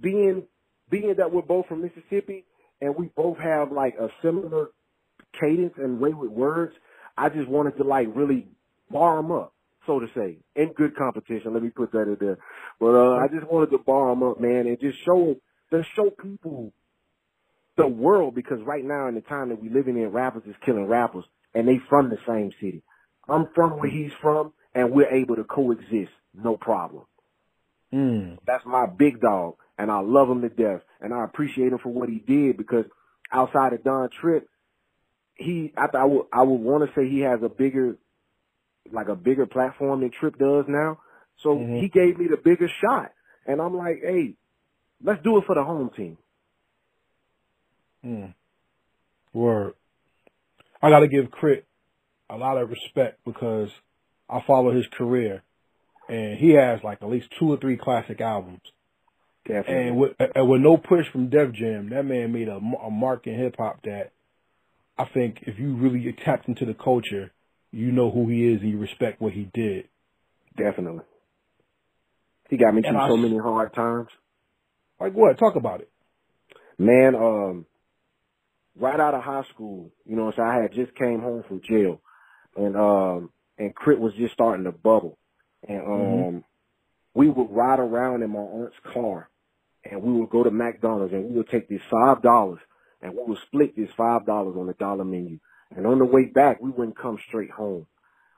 being 0.00 0.44
being 0.90 1.14
that 1.16 1.32
we're 1.32 1.42
both 1.42 1.66
from 1.66 1.82
Mississippi 1.82 2.44
and 2.80 2.94
we 2.96 3.08
both 3.16 3.38
have 3.38 3.72
like 3.72 3.94
a 3.98 4.08
similar 4.22 4.68
cadence 5.40 5.74
and 5.76 6.00
way 6.00 6.12
with 6.12 6.30
words, 6.30 6.74
I 7.16 7.28
just 7.28 7.48
wanted 7.48 7.76
to 7.78 7.84
like 7.84 8.08
really 8.14 8.46
bar 8.90 9.16
them 9.16 9.32
up, 9.32 9.52
so 9.86 10.00
to 10.00 10.06
say, 10.14 10.38
in 10.54 10.72
good 10.72 10.96
competition. 10.96 11.54
Let 11.54 11.62
me 11.62 11.70
put 11.70 11.92
that 11.92 12.02
in 12.02 12.16
there. 12.20 12.38
But 12.80 12.94
uh, 12.94 13.16
I 13.16 13.28
just 13.28 13.50
wanted 13.50 13.70
to 13.70 13.78
bar 13.78 14.10
them 14.10 14.22
up, 14.22 14.40
man, 14.40 14.66
and 14.66 14.78
just 14.80 14.98
show 15.04 15.36
to 15.70 15.82
show 15.94 16.10
people 16.10 16.72
the 17.76 17.86
world 17.86 18.34
because 18.34 18.58
right 18.64 18.84
now 18.84 19.08
in 19.08 19.14
the 19.14 19.20
time 19.20 19.50
that 19.50 19.62
we 19.62 19.68
living 19.68 19.96
in, 19.96 20.08
rappers 20.08 20.42
is 20.46 20.54
killing 20.64 20.86
rappers, 20.86 21.24
and 21.54 21.68
they 21.68 21.78
from 21.88 22.10
the 22.10 22.18
same 22.26 22.52
city. 22.60 22.82
I'm 23.28 23.48
from 23.54 23.78
where 23.78 23.90
he's 23.90 24.12
from, 24.22 24.52
and 24.74 24.92
we're 24.92 25.12
able 25.12 25.36
to 25.36 25.44
coexist, 25.44 26.12
no 26.34 26.56
problem. 26.56 27.04
Mm. 27.92 28.38
That's 28.46 28.64
my 28.64 28.86
big 28.86 29.20
dog, 29.20 29.56
and 29.78 29.90
I 29.90 30.00
love 30.00 30.30
him 30.30 30.42
to 30.42 30.48
death, 30.48 30.82
and 31.00 31.12
I 31.12 31.24
appreciate 31.24 31.72
him 31.72 31.78
for 31.82 31.90
what 31.90 32.08
he 32.08 32.18
did 32.18 32.56
because 32.56 32.84
outside 33.32 33.72
of 33.72 33.84
Don 33.84 34.10
Trip, 34.10 34.48
he 35.34 35.72
I, 35.76 35.86
th- 35.86 35.94
I 35.94 36.04
would 36.04 36.26
I 36.32 36.42
would 36.42 36.60
want 36.60 36.88
to 36.88 36.94
say 36.94 37.08
he 37.08 37.20
has 37.20 37.40
a 37.42 37.48
bigger 37.48 37.98
like 38.92 39.08
a 39.08 39.16
bigger 39.16 39.46
platform 39.46 40.00
than 40.00 40.10
Trip 40.10 40.38
does 40.38 40.64
now. 40.68 40.98
So 41.42 41.56
Mhm. 41.56 41.80
he 41.80 41.88
gave 41.88 42.18
me 42.18 42.28
the 42.28 42.36
bigger 42.36 42.68
shot, 42.68 43.12
and 43.46 43.60
I'm 43.60 43.76
like, 43.76 44.00
hey, 44.02 44.34
let's 45.02 45.22
do 45.22 45.38
it 45.38 45.44
for 45.44 45.54
the 45.54 45.64
home 45.64 45.90
team. 45.90 46.18
Mm. 48.04 48.34
Word. 49.32 49.74
I 50.82 50.90
got 50.90 51.00
to 51.00 51.08
give 51.08 51.30
K.R.I.T. 51.32 51.62
a 52.30 52.36
lot 52.36 52.58
of 52.58 52.70
respect 52.70 53.20
because 53.24 53.70
I 54.28 54.40
follow 54.46 54.72
his 54.72 54.86
career, 54.88 55.42
and 56.08 56.38
he 56.38 56.50
has 56.50 56.80
like 56.82 57.02
at 57.02 57.08
least 57.08 57.28
two 57.38 57.52
or 57.52 57.56
three 57.56 57.76
classic 57.76 58.20
albums. 58.20 58.60
Definitely. 59.46 59.88
And 59.88 59.96
with, 59.96 60.12
and 60.34 60.48
with 60.48 60.60
no 60.60 60.76
push 60.76 61.06
from 61.12 61.28
Def 61.28 61.52
Jam, 61.52 61.90
that 61.90 62.04
man 62.04 62.32
made 62.32 62.48
a, 62.48 62.56
a 62.56 62.90
mark 62.90 63.26
in 63.26 63.34
hip 63.38 63.56
hop 63.58 63.82
that 63.84 64.12
I 64.98 65.04
think 65.04 65.42
if 65.42 65.58
you 65.58 65.76
really 65.76 66.12
tapped 66.24 66.48
into 66.48 66.64
the 66.64 66.74
culture, 66.74 67.32
you 67.76 67.92
know 67.92 68.10
who 68.10 68.28
he 68.28 68.46
is 68.46 68.60
and 68.60 68.70
you 68.70 68.78
respect 68.78 69.20
what 69.20 69.32
he 69.32 69.48
did. 69.52 69.88
Definitely. 70.56 71.04
He 72.48 72.56
got 72.56 72.74
me 72.74 72.82
And 72.84 72.94
through 72.94 73.00
I 73.00 73.08
so 73.08 73.16
many 73.16 73.38
hard 73.38 73.74
times. 73.74 74.08
Like 75.00 75.12
what? 75.12 75.38
Talk 75.38 75.56
about 75.56 75.80
it. 75.80 75.90
Man, 76.78 77.14
um, 77.14 77.66
right 78.78 78.98
out 79.00 79.14
of 79.14 79.22
high 79.22 79.44
school, 79.52 79.90
you 80.04 80.16
know, 80.16 80.32
so 80.34 80.42
I 80.42 80.62
had 80.62 80.72
just 80.72 80.94
came 80.94 81.20
home 81.20 81.42
from 81.46 81.60
jail, 81.62 82.00
and 82.56 82.76
um, 82.76 83.30
and 83.58 83.74
K.R.I.T. 83.76 84.00
was 84.00 84.12
just 84.14 84.34
starting 84.34 84.64
to 84.64 84.72
bubble, 84.72 85.18
and 85.66 85.80
um, 85.82 85.92
Mhm. 85.92 86.44
we 87.14 87.28
would 87.28 87.50
ride 87.50 87.78
around 87.80 88.22
in 88.22 88.30
my 88.30 88.40
aunt's 88.40 88.76
car, 88.92 89.28
and 89.84 90.02
we 90.02 90.12
would 90.12 90.30
go 90.30 90.44
to 90.44 90.50
McDonald's, 90.50 91.12
and 91.12 91.24
we 91.30 91.36
would 91.36 91.48
take 91.48 91.68
this 91.68 91.82
five 91.90 92.22
dollars, 92.22 92.60
and 93.02 93.14
we 93.14 93.22
would 93.24 93.38
split 93.46 93.74
this 93.76 93.90
five 93.96 94.24
dollars 94.26 94.56
on 94.56 94.66
the 94.66 94.74
dollar 94.74 95.04
menu, 95.04 95.38
and 95.74 95.86
on 95.86 95.98
the 95.98 96.04
way 96.04 96.26
back, 96.26 96.60
we 96.60 96.70
wouldn't 96.70 96.98
come 96.98 97.18
straight 97.28 97.50
home. 97.50 97.86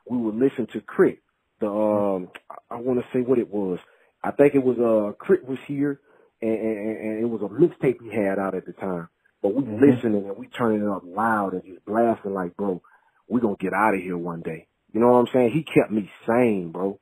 We 0.09 0.17
would 0.17 0.35
listen 0.35 0.67
to 0.73 0.81
Crit. 0.81 1.19
The 1.59 1.69
um, 1.69 2.29
I, 2.69 2.75
want 2.77 2.99
to 2.99 3.05
say 3.13 3.21
what 3.21 3.37
it 3.37 3.49
was. 3.53 3.79
I 4.23 4.31
think 4.31 4.55
it 4.55 4.63
was 4.63 4.77
uh, 4.77 5.13
K.R.I.T. 5.25 5.45
was 5.47 5.59
here 5.67 5.99
and, 6.41 6.51
and, 6.51 6.97
and 6.97 7.19
it 7.21 7.25
was 7.29 7.41
a 7.41 7.45
mixtape 7.53 8.01
he 8.01 8.09
had 8.15 8.39
out 8.39 8.55
at 8.55 8.65
the 8.65 8.73
time. 8.73 9.09
But 9.41 9.53
we 9.53 9.63
Mhm. 9.63 9.81
listening 9.81 10.25
and 10.27 10.37
we 10.37 10.47
turning 10.47 10.81
it 10.81 10.87
up 10.89 11.03
loud 11.05 11.53
and 11.53 11.63
just 11.63 11.85
blasting 11.85 12.33
like, 12.33 12.55
bro, 12.57 12.81
we're 13.27 13.39
gonna 13.41 13.55
get 13.59 13.73
out 13.73 13.93
of 13.93 14.01
here 14.01 14.17
one 14.17 14.41
day. 14.41 14.67
You 14.93 14.99
know 15.01 15.09
what 15.09 15.19
I'm 15.19 15.27
saying? 15.33 15.51
He 15.51 15.63
kept 15.63 15.91
me 15.91 16.09
sane, 16.27 16.71
bro. 16.71 16.99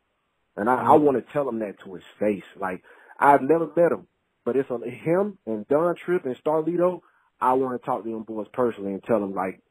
And 0.56 0.70
I, 0.70 0.76
I 0.76 0.96
want 0.96 1.18
to 1.18 1.34
tell 1.34 1.48
him 1.48 1.60
that 1.60 1.80
to 1.84 1.94
his 1.94 2.04
face. 2.20 2.44
Like, 2.60 2.84
I've 3.20 3.42
never 3.42 3.70
met 3.76 3.92
him, 3.92 4.08
but 4.44 4.56
it's 4.56 4.70
on 4.72 4.82
him 4.84 5.38
and 5.46 5.68
Don 5.68 5.96
Trip 5.96 6.26
and 6.26 6.36
Starlito. 6.44 7.02
I 7.40 7.54
want 7.54 7.80
to 7.80 7.86
talk 7.86 8.04
to 8.04 8.10
them 8.12 8.24
boys 8.24 8.48
personally 8.54 8.94
and 8.94 9.04
tell 9.04 9.20
them 9.20 9.34
like 9.36 9.62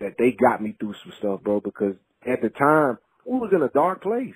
that 0.00 0.16
they 0.18 0.32
got 0.32 0.62
me 0.62 0.74
through 0.78 0.94
some 1.02 1.12
stuff, 1.18 1.42
bro, 1.42 1.60
because 1.60 1.94
at 2.26 2.42
the 2.42 2.50
time 2.50 2.98
we 3.24 3.38
was 3.38 3.52
in 3.52 3.62
a 3.62 3.68
dark 3.68 4.02
place. 4.02 4.34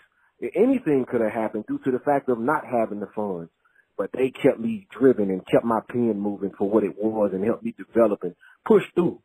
Anything 0.54 1.06
could 1.08 1.20
have 1.20 1.32
happened 1.32 1.64
due 1.68 1.78
to 1.84 1.90
the 1.92 2.00
fact 2.00 2.28
of 2.28 2.38
not 2.38 2.64
having 2.66 2.98
the 2.98 3.08
funds, 3.14 3.50
but 3.96 4.10
they 4.12 4.30
kept 4.30 4.58
me 4.58 4.88
driven 4.90 5.30
and 5.30 5.46
kept 5.46 5.64
my 5.64 5.80
pen 5.88 6.18
moving 6.18 6.50
for 6.58 6.68
what 6.68 6.82
it 6.82 6.96
was 6.98 7.30
and 7.32 7.44
helped 7.44 7.64
me 7.64 7.74
develop 7.76 8.24
and 8.24 8.34
push 8.66 8.82
through. 8.94 9.20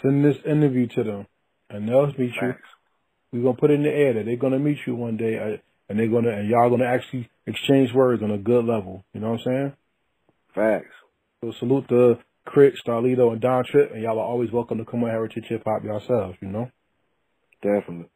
Send 0.00 0.24
this 0.24 0.38
interview 0.46 0.86
to 0.88 1.04
them, 1.04 1.26
and 1.68 1.86
they'll 1.86 2.06
meet 2.06 2.32
you. 2.40 2.54
We're 3.32 3.42
gonna 3.42 3.56
put 3.56 3.70
it 3.70 3.74
in 3.74 3.82
the 3.82 3.90
air 3.90 4.14
that 4.14 4.24
they're 4.24 4.36
gonna 4.36 4.58
meet 4.58 4.78
you 4.86 4.94
one 4.94 5.18
day, 5.18 5.38
uh, 5.38 5.58
and 5.90 5.98
they're 5.98 6.08
gonna 6.08 6.30
and 6.30 6.48
y'all 6.48 6.70
gonna 6.70 6.86
actually 6.86 7.28
exchange 7.46 7.92
words 7.92 8.22
on 8.22 8.30
a 8.30 8.38
good 8.38 8.64
level. 8.64 9.04
You 9.12 9.20
know 9.20 9.32
what 9.32 9.40
I'm 9.40 9.44
saying? 9.44 9.72
Facts. 10.54 10.94
So 11.42 11.52
salute 11.58 11.88
to 11.88 12.18
K.R.I.T., 12.52 12.76
Starlito, 12.86 13.32
and 13.32 13.40
Don 13.40 13.64
Trip, 13.64 13.90
and 13.92 14.02
y'all 14.02 14.18
are 14.18 14.26
always 14.26 14.50
welcome 14.50 14.78
to 14.78 14.84
come 14.84 15.04
on 15.04 15.10
Heritage 15.10 15.46
Hip 15.48 15.62
Hop 15.66 15.84
yourselves. 15.84 16.36
You 16.40 16.48
know. 16.48 16.70
Definitely. 17.62 18.10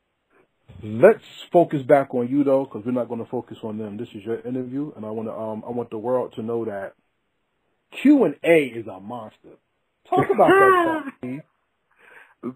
Let's 0.82 1.24
focus 1.50 1.82
back 1.82 2.14
on 2.14 2.28
you 2.28 2.44
though, 2.44 2.64
because 2.64 2.84
we're 2.84 2.92
not 2.92 3.08
going 3.08 3.24
to 3.24 3.30
focus 3.30 3.58
on 3.62 3.78
them. 3.78 3.96
This 3.96 4.08
is 4.08 4.24
your 4.24 4.40
interview, 4.40 4.92
and 4.96 5.04
I 5.04 5.10
want 5.10 5.28
to 5.28 5.34
um 5.34 5.64
I 5.66 5.70
want 5.70 5.90
the 5.90 5.98
world 5.98 6.34
to 6.36 6.42
know 6.42 6.64
that 6.66 6.92
Q 7.90 8.24
and 8.24 8.36
A 8.44 8.64
is 8.64 8.86
a 8.86 9.00
monster. 9.00 9.56
Talk 10.08 10.26
about 10.30 10.48
that. 10.48 11.12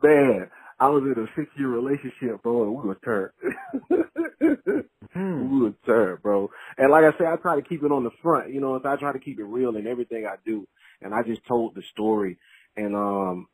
Man, 0.02 0.50
I 0.82 0.88
was 0.88 1.04
in 1.04 1.22
a 1.22 1.26
six 1.36 1.48
year 1.56 1.68
relationship, 1.68 2.42
bro, 2.42 2.64
and 2.64 2.74
we 2.74 2.88
were 2.88 2.98
turned. 3.04 3.30
Hmm. 5.12 5.48
we 5.52 5.62
were 5.62 5.74
turned, 5.86 6.22
bro. 6.22 6.50
And 6.76 6.90
like 6.90 7.04
I 7.04 7.16
said, 7.16 7.28
I 7.28 7.36
try 7.36 7.54
to 7.54 7.62
keep 7.62 7.84
it 7.84 7.92
on 7.92 8.02
the 8.02 8.10
front, 8.20 8.52
you 8.52 8.60
know, 8.60 8.80
I 8.84 8.96
try 8.96 9.12
to 9.12 9.20
keep 9.20 9.38
it 9.38 9.44
real 9.44 9.76
in 9.76 9.86
everything 9.86 10.26
I 10.26 10.34
do. 10.44 10.66
And 11.00 11.14
I 11.14 11.22
just 11.22 11.46
told 11.46 11.76
the 11.76 11.82
story. 11.92 12.36
And 12.76 12.96
um 12.96 13.46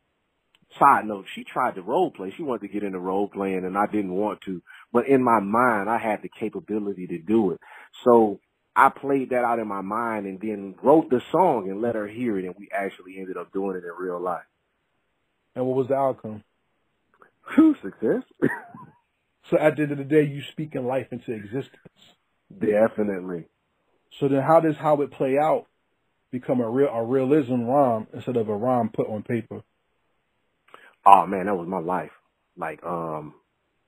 side 0.78 1.04
note, 1.04 1.26
she 1.34 1.44
tried 1.44 1.74
to 1.74 1.82
role 1.82 2.10
play. 2.10 2.32
She 2.34 2.42
wanted 2.42 2.66
to 2.66 2.72
get 2.72 2.82
into 2.82 2.98
role 2.98 3.28
playing 3.28 3.66
and 3.66 3.76
I 3.76 3.84
didn't 3.84 4.14
want 4.14 4.40
to. 4.42 4.62
But 4.90 5.06
in 5.06 5.22
my 5.22 5.40
mind 5.40 5.90
I 5.90 5.98
had 5.98 6.22
the 6.22 6.30
capability 6.30 7.08
to 7.08 7.18
do 7.18 7.50
it. 7.50 7.60
So 8.04 8.40
I 8.74 8.88
played 8.88 9.30
that 9.30 9.44
out 9.44 9.58
in 9.58 9.68
my 9.68 9.82
mind 9.82 10.24
and 10.24 10.40
then 10.40 10.76
wrote 10.82 11.10
the 11.10 11.20
song 11.30 11.68
and 11.68 11.82
let 11.82 11.94
her 11.94 12.08
hear 12.08 12.38
it 12.38 12.46
and 12.46 12.54
we 12.58 12.70
actually 12.72 13.18
ended 13.18 13.36
up 13.36 13.52
doing 13.52 13.76
it 13.76 13.84
in 13.84 13.92
real 14.02 14.18
life. 14.18 14.46
And 15.54 15.66
what 15.66 15.76
was 15.76 15.88
the 15.88 15.94
outcome? 15.94 16.42
Whew, 17.54 17.76
success. 17.82 18.22
So 19.50 19.58
at 19.58 19.76
the 19.76 19.82
end 19.82 19.92
of 19.92 19.98
the 19.98 20.04
day, 20.04 20.24
you 20.24 20.42
speak 20.52 20.74
in 20.74 20.86
life 20.86 21.06
into 21.10 21.32
existence. 21.32 21.78
Definitely. 22.56 23.46
So 24.18 24.28
then, 24.28 24.42
how 24.42 24.60
does 24.60 24.76
how 24.76 25.00
it 25.02 25.10
play 25.10 25.38
out 25.38 25.66
become 26.30 26.60
a 26.60 26.68
real 26.68 26.88
a 26.88 27.04
realism 27.04 27.62
rhyme 27.62 28.06
instead 28.12 28.36
of 28.36 28.48
a 28.48 28.56
rhyme 28.56 28.90
put 28.90 29.08
on 29.08 29.22
paper? 29.22 29.62
Oh 31.06 31.26
man, 31.26 31.46
that 31.46 31.56
was 31.56 31.68
my 31.68 31.78
life. 31.78 32.10
Like, 32.56 32.82
um, 32.84 33.34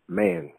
man, 0.08 0.52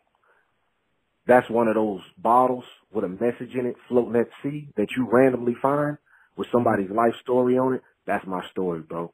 that's 1.25 1.49
one 1.49 1.67
of 1.67 1.75
those 1.75 2.01
bottles 2.17 2.65
with 2.91 3.05
a 3.05 3.09
message 3.09 3.55
in 3.55 3.65
it 3.65 3.75
floating 3.87 4.19
at 4.19 4.27
sea 4.43 4.69
that 4.75 4.89
you 4.95 5.07
randomly 5.11 5.55
find 5.61 5.97
with 6.35 6.47
somebody's 6.51 6.89
life 6.89 7.15
story 7.21 7.57
on 7.57 7.75
it. 7.75 7.81
That's 8.05 8.25
my 8.27 8.45
story, 8.49 8.81
bro. 8.81 9.13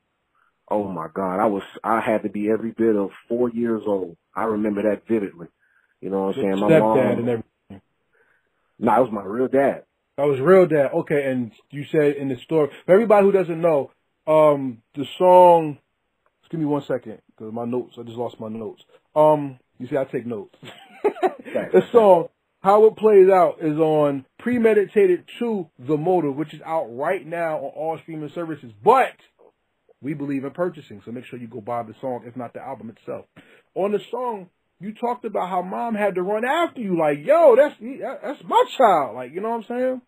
Oh 0.70 0.88
my 0.88 1.08
God. 1.14 1.40
I 1.40 1.46
was, 1.46 1.64
I 1.84 2.00
had 2.00 2.24
to 2.24 2.30
be 2.30 2.50
every 2.50 2.72
bit 2.72 2.96
of 2.96 3.12
four 3.28 3.50
years 3.50 3.84
old. 3.86 4.18
I 4.36 4.44
remember 4.44 4.84
that 4.84 5.08
vividly. 5.08 5.48
You 6.02 6.10
know 6.10 6.28
what 6.28 6.38
I'm 6.38 6.44
saying? 6.44 6.60
My 6.60 6.68
Stepdad 6.68 6.80
mom, 6.80 6.98
and 6.98 7.30
everything. 7.30 7.82
nah, 8.80 8.98
it 8.98 9.02
was 9.02 9.12
my 9.12 9.24
real 9.24 9.48
dad. 9.48 9.84
That 10.18 10.28
was 10.28 10.40
real 10.40 10.68
dad. 10.68 10.92
Okay, 10.94 11.30
and 11.30 11.52
you 11.70 11.86
said 11.92 12.16
in 12.16 12.30
the 12.30 12.38
story 12.38 12.70
for 12.86 12.92
everybody 12.92 13.26
who 13.26 13.32
doesn't 13.32 13.62
know, 13.62 13.92
um, 14.28 14.82
the 14.96 15.06
song. 15.18 15.78
Just 16.42 16.52
give 16.52 16.60
me 16.60 16.66
one 16.66 16.84
second 16.84 17.20
because 17.28 17.54
my 17.54 17.66
notes. 17.66 17.96
I 18.00 18.04
just 18.04 18.18
lost 18.18 18.40
my 18.40 18.48
notes. 18.48 18.84
Um, 19.16 19.60
you 19.80 19.88
see, 19.88 19.98
I 19.98 20.06
take 20.06 20.26
notes. 20.26 20.56
the 21.04 21.84
song, 21.92 22.30
how 22.62 22.86
it 22.86 22.96
plays 22.96 23.30
out, 23.30 23.58
is 23.62 23.78
on 23.78 24.26
Premeditated 24.40 25.26
to 25.40 25.70
the 25.80 25.98
Motive, 25.98 26.36
which 26.36 26.54
is 26.54 26.62
out 26.66 26.86
right 26.96 27.26
now 27.26 27.58
on 27.58 27.72
all 27.76 28.00
streaming 28.02 28.30
services. 28.30 28.72
But 28.84 29.14
we 30.02 30.14
believe 30.14 30.44
in 30.44 30.52
purchasing, 30.52 31.02
so 31.06 31.12
make 31.12 31.26
sure 31.26 31.40
you 31.40 31.48
go 31.48 31.62
buy 31.62 31.84
the 31.84 31.96
song, 32.02 32.24
if 32.26 32.36
not 32.36 32.54
the 32.54 32.62
album 32.62 32.90
itself. 32.90 33.26
On 33.76 33.92
the 33.92 34.00
song, 34.12 34.50
you 34.80 34.94
talked 34.94 35.26
about 35.26 35.50
how 35.50 35.62
mom 35.64 35.96
had 35.96 36.16
to 36.16 36.22
run 36.22 36.46
after 36.46 36.82
you, 36.82 36.98
like, 37.00 37.26
yo, 37.26 37.56
that's 37.56 37.76
that's 37.80 38.44
my 38.44 38.64
child, 38.78 39.16
like, 39.16 39.32
you 39.34 39.42
know 39.42 39.50
what 39.50 39.66
I'm 39.70 39.78
saying? 39.78 40.02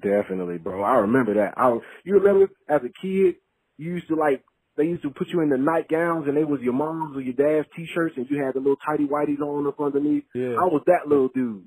Definitely, 0.00 0.58
bro. 0.58 0.82
I 0.82 0.98
remember 0.98 1.34
that. 1.34 1.54
I 1.56 1.76
you 2.04 2.14
remember 2.18 2.48
as 2.68 2.80
a 2.84 2.88
kid, 3.02 3.36
you 3.76 3.94
used 3.94 4.08
to 4.08 4.14
like 4.14 4.44
they 4.76 4.84
used 4.84 5.02
to 5.02 5.10
put 5.10 5.28
you 5.28 5.40
in 5.40 5.48
the 5.48 5.58
nightgowns 5.58 6.28
and 6.28 6.36
they 6.36 6.44
was 6.44 6.60
your 6.60 6.72
mom's 6.72 7.16
or 7.16 7.20
your 7.20 7.34
dad's 7.34 7.66
t-shirts 7.74 8.14
and 8.16 8.30
you 8.30 8.44
had 8.44 8.54
the 8.54 8.60
little 8.60 8.76
tighty 8.76 9.06
whities 9.06 9.40
on 9.40 9.66
up 9.66 9.80
underneath. 9.80 10.22
Yeah. 10.34 10.54
I 10.54 10.66
was 10.66 10.82
that 10.86 11.08
little 11.08 11.28
dude, 11.34 11.66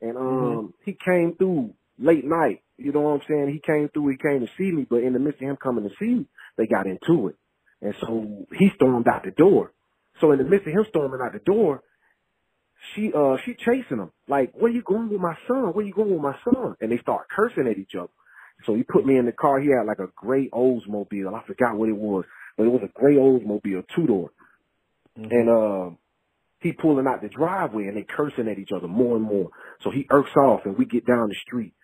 and 0.00 0.16
um, 0.16 0.22
Mhm. 0.24 0.72
he 0.84 0.92
came 1.04 1.34
through 1.34 1.74
late 1.98 2.24
night. 2.24 2.62
You 2.78 2.92
know 2.92 3.00
what 3.00 3.20
I'm 3.20 3.22
saying? 3.28 3.48
He 3.52 3.58
came 3.58 3.88
through. 3.88 4.08
He 4.10 4.16
came 4.16 4.40
to 4.46 4.52
see 4.56 4.70
me, 4.70 4.86
but 4.88 5.02
in 5.02 5.12
the 5.12 5.18
midst 5.18 5.42
of 5.42 5.48
him 5.48 5.56
coming 5.56 5.88
to 5.88 5.94
see 5.96 6.14
me, 6.14 6.26
they 6.56 6.66
got 6.66 6.86
into 6.86 7.28
it, 7.28 7.36
and 7.80 7.94
so 8.00 8.46
he 8.56 8.70
stormed 8.76 9.08
out 9.08 9.24
the 9.24 9.30
door. 9.30 9.72
So 10.20 10.32
in 10.32 10.38
the 10.38 10.44
midst 10.44 10.66
of 10.66 10.74
him 10.74 10.84
storming 10.88 11.20
out 11.22 11.32
the 11.32 11.38
door, 11.40 11.82
she 12.94 13.12
uh 13.12 13.36
she 13.44 13.54
chasing 13.54 13.98
him 13.98 14.10
like, 14.28 14.52
"Where 14.54 14.70
you 14.70 14.82
going 14.82 15.08
with 15.08 15.20
my 15.20 15.36
son? 15.46 15.72
Where 15.72 15.84
you 15.84 15.92
going 15.94 16.12
with 16.12 16.20
my 16.22 16.36
son?" 16.44 16.76
And 16.80 16.92
they 16.92 16.98
start 16.98 17.28
cursing 17.34 17.68
at 17.68 17.78
each 17.78 17.94
other. 17.94 18.10
So 18.64 18.74
he 18.74 18.82
put 18.82 19.06
me 19.06 19.16
in 19.16 19.26
the 19.26 19.32
car. 19.32 19.60
He 19.60 19.68
had 19.68 19.86
like 19.86 19.98
a 19.98 20.10
gray 20.14 20.48
Oldsmobile. 20.48 21.34
I 21.34 21.46
forgot 21.46 21.76
what 21.76 21.88
it 21.88 21.96
was, 21.96 22.24
but 22.56 22.64
it 22.64 22.70
was 22.70 22.82
a 22.82 22.98
gray 22.98 23.16
Oldsmobile 23.16 23.84
two 23.94 24.06
door. 24.06 24.30
And 25.16 25.48
uh, 25.48 25.90
he 26.60 26.72
pulling 26.72 27.06
out 27.06 27.22
the 27.22 27.28
driveway 27.28 27.86
and 27.86 27.96
they 27.96 28.02
cursing 28.04 28.48
at 28.48 28.58
each 28.58 28.72
other 28.72 28.88
more 28.88 29.16
and 29.16 29.24
more. 29.24 29.50
So 29.82 29.90
he 29.90 30.06
irks 30.10 30.34
off 30.36 30.62
and 30.64 30.78
we 30.78 30.84
get 30.84 31.06
down 31.06 31.28
the 31.28 31.34
street. 31.34 31.74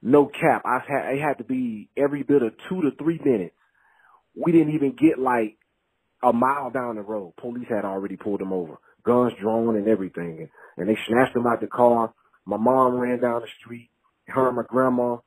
No 0.00 0.26
cap. 0.26 0.62
I 0.64 0.80
had 0.86 1.14
it 1.14 1.20
had 1.20 1.38
to 1.38 1.44
be 1.44 1.88
every 1.96 2.22
bit 2.22 2.42
of 2.42 2.54
two 2.68 2.82
to 2.82 2.90
three 2.96 3.20
minutes. 3.22 3.54
We 4.34 4.52
didn't 4.52 4.74
even 4.74 4.92
get 4.92 5.18
like 5.18 5.56
a 6.22 6.32
mile 6.32 6.70
down 6.70 6.96
the 6.96 7.02
road. 7.02 7.34
Police 7.36 7.68
had 7.68 7.84
already 7.84 8.16
pulled 8.16 8.40
him 8.40 8.52
over, 8.52 8.78
guns 9.04 9.32
drawn 9.40 9.76
and 9.76 9.88
everything, 9.88 10.48
and, 10.76 10.88
they 10.88 10.98
snatched 11.06 11.36
him 11.36 11.46
out 11.46 11.60
the 11.60 11.66
car. 11.66 12.12
My 12.46 12.56
mom 12.56 12.94
ran 12.94 13.20
down 13.20 13.42
the 13.42 13.48
street. 13.60 13.90
Her 14.28 14.48
and 14.48 14.56
my 14.56 14.62
grandma 14.68 15.18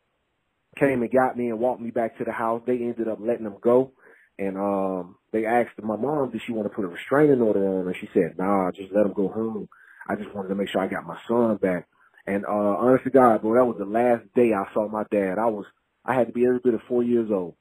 came 0.78 1.01
and 1.01 1.12
got 1.12 1.38
me 1.38 1.49
and 1.49 1.60
walked 1.60 1.82
me 1.82 1.91
back 1.91 2.18
to 2.18 2.24
the 2.26 2.32
house. 2.32 2.62
They 2.66 2.78
ended 2.78 3.08
up 3.08 3.20
letting 3.22 3.45
him 3.45 3.58
go. 3.62 3.93
And 4.38 4.58
um 4.58 5.16
they 5.32 5.45
asked 5.45 5.82
my 5.82 5.95
mom 5.95 6.32
did 6.32 6.41
she 6.45 6.51
want 6.53 6.70
to 6.70 6.76
put 6.76 6.86
a 6.86 6.89
restraining 6.89 7.41
order 7.41 7.66
on 7.68 7.88
and 7.88 7.95
she 7.97 8.10
said, 8.14 8.38
Nah, 8.38 8.72
just 8.72 8.91
let 8.93 9.06
him 9.06 9.14
go 9.14 9.30
home. 9.30 9.70
I 10.10 10.16
just 10.16 10.34
wanted 10.36 10.49
to 10.49 10.56
make 10.56 10.70
sure 10.70 10.82
I 10.82 10.88
got 10.88 11.06
my 11.06 11.18
son 11.28 11.58
back. 11.58 11.88
And 12.28 12.45
uh 12.45 12.49
honest 12.49 13.06
to 13.06 13.12
God, 13.12 13.41
bro, 13.41 13.56
that 13.56 13.66
was 13.66 13.78
the 13.78 13.86
last 13.86 14.24
day 14.36 14.53
I 14.53 14.66
saw 14.74 14.88
my 14.89 15.03
dad. 15.12 15.38
I 15.39 15.45
was 15.47 15.66
I 16.06 16.16
had 16.16 16.28
to 16.28 16.34
be 16.34 16.45
every 16.45 16.60
bit 16.60 16.74
of 16.74 16.82
four 16.88 17.03
years 17.03 17.30
old. 17.32 17.56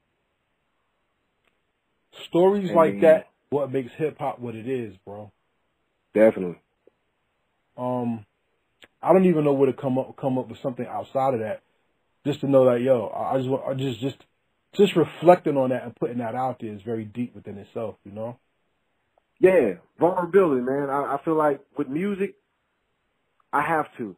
Stories 2.23 2.71
like 2.71 3.01
that, 3.01 3.27
what 3.49 3.71
makes 3.71 3.91
hip 3.93 4.17
hop 4.19 4.39
what 4.39 4.55
it 4.55 4.67
is, 4.67 4.95
bro. 5.05 5.31
Definitely. 6.13 6.57
Um, 7.77 8.25
I 9.01 9.13
don't 9.13 9.25
even 9.25 9.43
know 9.43 9.53
where 9.53 9.71
to 9.71 9.73
come 9.73 9.97
up 9.97 10.15
come 10.17 10.37
up 10.37 10.47
with 10.47 10.59
something 10.59 10.85
outside 10.85 11.33
of 11.33 11.41
that. 11.41 11.61
Just 12.25 12.41
to 12.41 12.47
know 12.47 12.65
that, 12.65 12.81
yo, 12.81 13.09
I 13.09 13.37
just 13.37 13.49
want, 13.49 13.63
I 13.67 13.73
just 13.73 13.99
just 13.99 14.17
just 14.73 14.95
reflecting 14.95 15.57
on 15.57 15.69
that 15.69 15.83
and 15.83 15.95
putting 15.95 16.19
that 16.19 16.35
out 16.35 16.59
there 16.59 16.73
is 16.73 16.81
very 16.81 17.05
deep 17.05 17.35
within 17.35 17.57
itself, 17.57 17.95
you 18.03 18.11
know. 18.11 18.37
Yeah, 19.39 19.75
vulnerability, 19.99 20.61
man. 20.61 20.89
I, 20.89 21.15
I 21.15 21.19
feel 21.23 21.35
like 21.35 21.59
with 21.77 21.87
music, 21.87 22.35
I 23.51 23.61
have 23.61 23.87
to. 23.97 24.15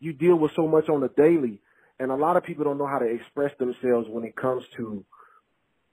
You 0.00 0.12
deal 0.12 0.36
with 0.36 0.52
so 0.54 0.66
much 0.66 0.88
on 0.88 1.00
the 1.00 1.08
daily, 1.08 1.60
and 1.98 2.10
a 2.10 2.16
lot 2.16 2.36
of 2.36 2.44
people 2.44 2.64
don't 2.64 2.78
know 2.78 2.86
how 2.86 2.98
to 2.98 3.06
express 3.06 3.52
themselves 3.58 4.08
when 4.08 4.24
it 4.24 4.36
comes 4.36 4.64
to 4.76 5.04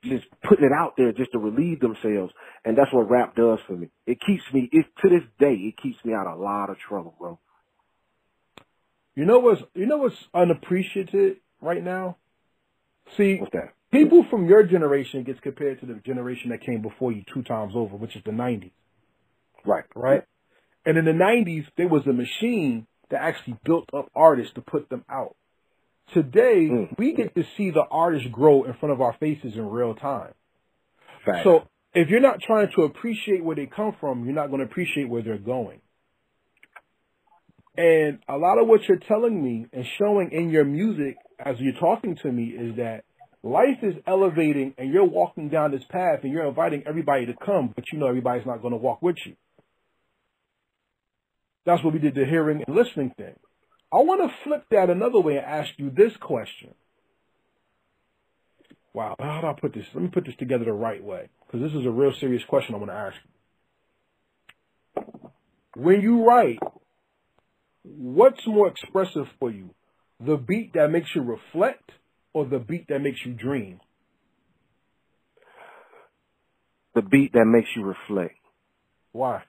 just 0.03 0.25
putting 0.43 0.65
it 0.65 0.71
out 0.71 0.93
there 0.97 1.11
just 1.11 1.31
to 1.33 1.39
relieve 1.39 1.79
themselves. 1.79 2.33
And 2.65 2.77
that's 2.77 2.91
what 2.93 3.09
rap 3.09 3.35
does 3.35 3.59
for 3.67 3.73
me. 3.73 3.89
It 4.05 4.19
keeps 4.19 4.43
me, 4.53 4.69
it, 4.71 4.85
to 5.01 5.09
this 5.09 5.23
day, 5.39 5.53
it 5.53 5.77
keeps 5.81 6.03
me 6.03 6.13
out 6.13 6.27
of 6.27 6.39
a 6.39 6.41
lot 6.41 6.69
of 6.69 6.77
trouble, 6.79 7.15
bro. 7.19 7.39
You 9.15 9.25
know 9.25 9.39
what's 9.39 9.61
you 9.73 9.85
know 9.85 9.97
what's 9.97 10.15
unappreciated 10.33 11.37
right 11.61 11.83
now? 11.83 12.17
See, 13.17 13.41
people 13.91 14.25
from 14.29 14.47
your 14.47 14.63
generation 14.63 15.23
gets 15.23 15.39
compared 15.41 15.81
to 15.81 15.85
the 15.85 15.95
generation 15.95 16.51
that 16.51 16.61
came 16.61 16.81
before 16.81 17.11
you 17.11 17.23
two 17.33 17.43
times 17.43 17.73
over, 17.75 17.97
which 17.97 18.15
is 18.15 18.23
the 18.23 18.31
'90s, 18.31 18.71
Right. 19.65 19.83
right? 19.95 20.23
And 20.85 20.97
in 20.97 21.05
the 21.05 21.11
'90s, 21.11 21.67
there 21.75 21.89
was 21.89 22.07
a 22.07 22.13
machine 22.13 22.87
that 23.09 23.21
actually 23.21 23.57
built 23.65 23.89
up 23.93 24.09
artists 24.15 24.53
to 24.53 24.61
put 24.61 24.89
them 24.89 25.03
out. 25.09 25.35
Today, 26.13 26.67
Mm. 26.67 26.97
we 26.97 27.13
get 27.13 27.33
to 27.35 27.43
see 27.55 27.69
the 27.69 27.85
artist 27.89 28.31
grow 28.31 28.63
in 28.63 28.73
front 28.73 28.91
of 28.93 29.01
our 29.01 29.13
faces 29.13 29.55
in 29.55 29.69
real 29.69 29.95
time. 29.95 30.33
So 31.43 31.67
if 31.93 32.09
you're 32.09 32.19
not 32.19 32.41
trying 32.41 32.69
to 32.75 32.83
appreciate 32.83 33.43
where 33.43 33.55
they 33.55 33.65
come 33.67 33.93
from, 33.99 34.25
you're 34.25 34.33
not 34.33 34.47
going 34.47 34.59
to 34.59 34.65
appreciate 34.65 35.07
where 35.07 35.21
they're 35.21 35.37
going. 35.37 35.81
And 37.77 38.19
a 38.27 38.37
lot 38.37 38.57
of 38.57 38.67
what 38.67 38.81
you're 38.87 38.97
telling 38.97 39.41
me 39.41 39.65
and 39.71 39.85
showing 39.97 40.31
in 40.31 40.49
your 40.49 40.65
music 40.65 41.15
as 41.39 41.55
you're 41.59 41.79
talking 41.79 42.17
to 42.17 42.31
me 42.31 42.47
is 42.49 42.75
that 42.75 43.05
life 43.43 43.77
is 43.81 43.95
elevating 44.05 44.73
and 44.77 44.91
you're 44.91 45.05
walking 45.05 45.49
down 45.49 45.71
this 45.71 45.83
path 45.89 46.19
and 46.23 46.31
you're 46.33 46.47
inviting 46.47 46.83
everybody 46.85 47.27
to 47.27 47.33
come, 47.33 47.71
but 47.73 47.85
you 47.91 47.99
know 47.99 48.07
everybody's 48.07 48.45
not 48.45 48.61
going 48.61 48.73
to 48.73 48.77
walk 48.77 49.01
with 49.01 49.15
you. 49.25 49.35
That's 51.65 51.83
what 51.83 51.93
we 51.93 51.99
did 51.99 52.15
the 52.15 52.25
hearing 52.25 52.63
and 52.65 52.75
listening 52.75 53.11
thing. 53.17 53.35
I 53.93 53.97
want 53.97 54.21
to 54.21 54.35
flip 54.43 54.65
that 54.71 54.89
another 54.89 55.19
way 55.19 55.37
and 55.37 55.45
ask 55.45 55.71
you 55.77 55.89
this 55.89 56.13
question. 56.19 56.73
Wow, 58.93 59.15
how 59.19 59.41
do 59.41 59.47
I 59.47 59.53
put 59.53 59.73
this? 59.73 59.85
Let 59.93 60.03
me 60.03 60.09
put 60.09 60.25
this 60.25 60.35
together 60.37 60.65
the 60.65 60.73
right 60.73 61.03
way 61.03 61.29
because 61.45 61.61
this 61.61 61.79
is 61.79 61.85
a 61.85 61.91
real 61.91 62.13
serious 62.19 62.43
question 62.47 62.75
I 62.75 62.77
want 62.77 62.91
to 62.91 62.95
ask 62.95 63.15
you. 63.23 65.13
When 65.75 66.01
you 66.01 66.25
write, 66.25 66.59
what's 67.83 68.45
more 68.45 68.67
expressive 68.67 69.27
for 69.39 69.49
you? 69.49 69.69
The 70.19 70.37
beat 70.37 70.73
that 70.73 70.91
makes 70.91 71.09
you 71.15 71.21
reflect 71.21 71.91
or 72.33 72.45
the 72.45 72.59
beat 72.59 72.87
that 72.89 72.99
makes 72.99 73.19
you 73.25 73.33
dream? 73.33 73.79
The 76.95 77.01
beat 77.01 77.33
that 77.33 77.45
makes 77.45 77.69
you 77.75 77.83
reflect. 77.83 78.35
Why? 79.13 79.43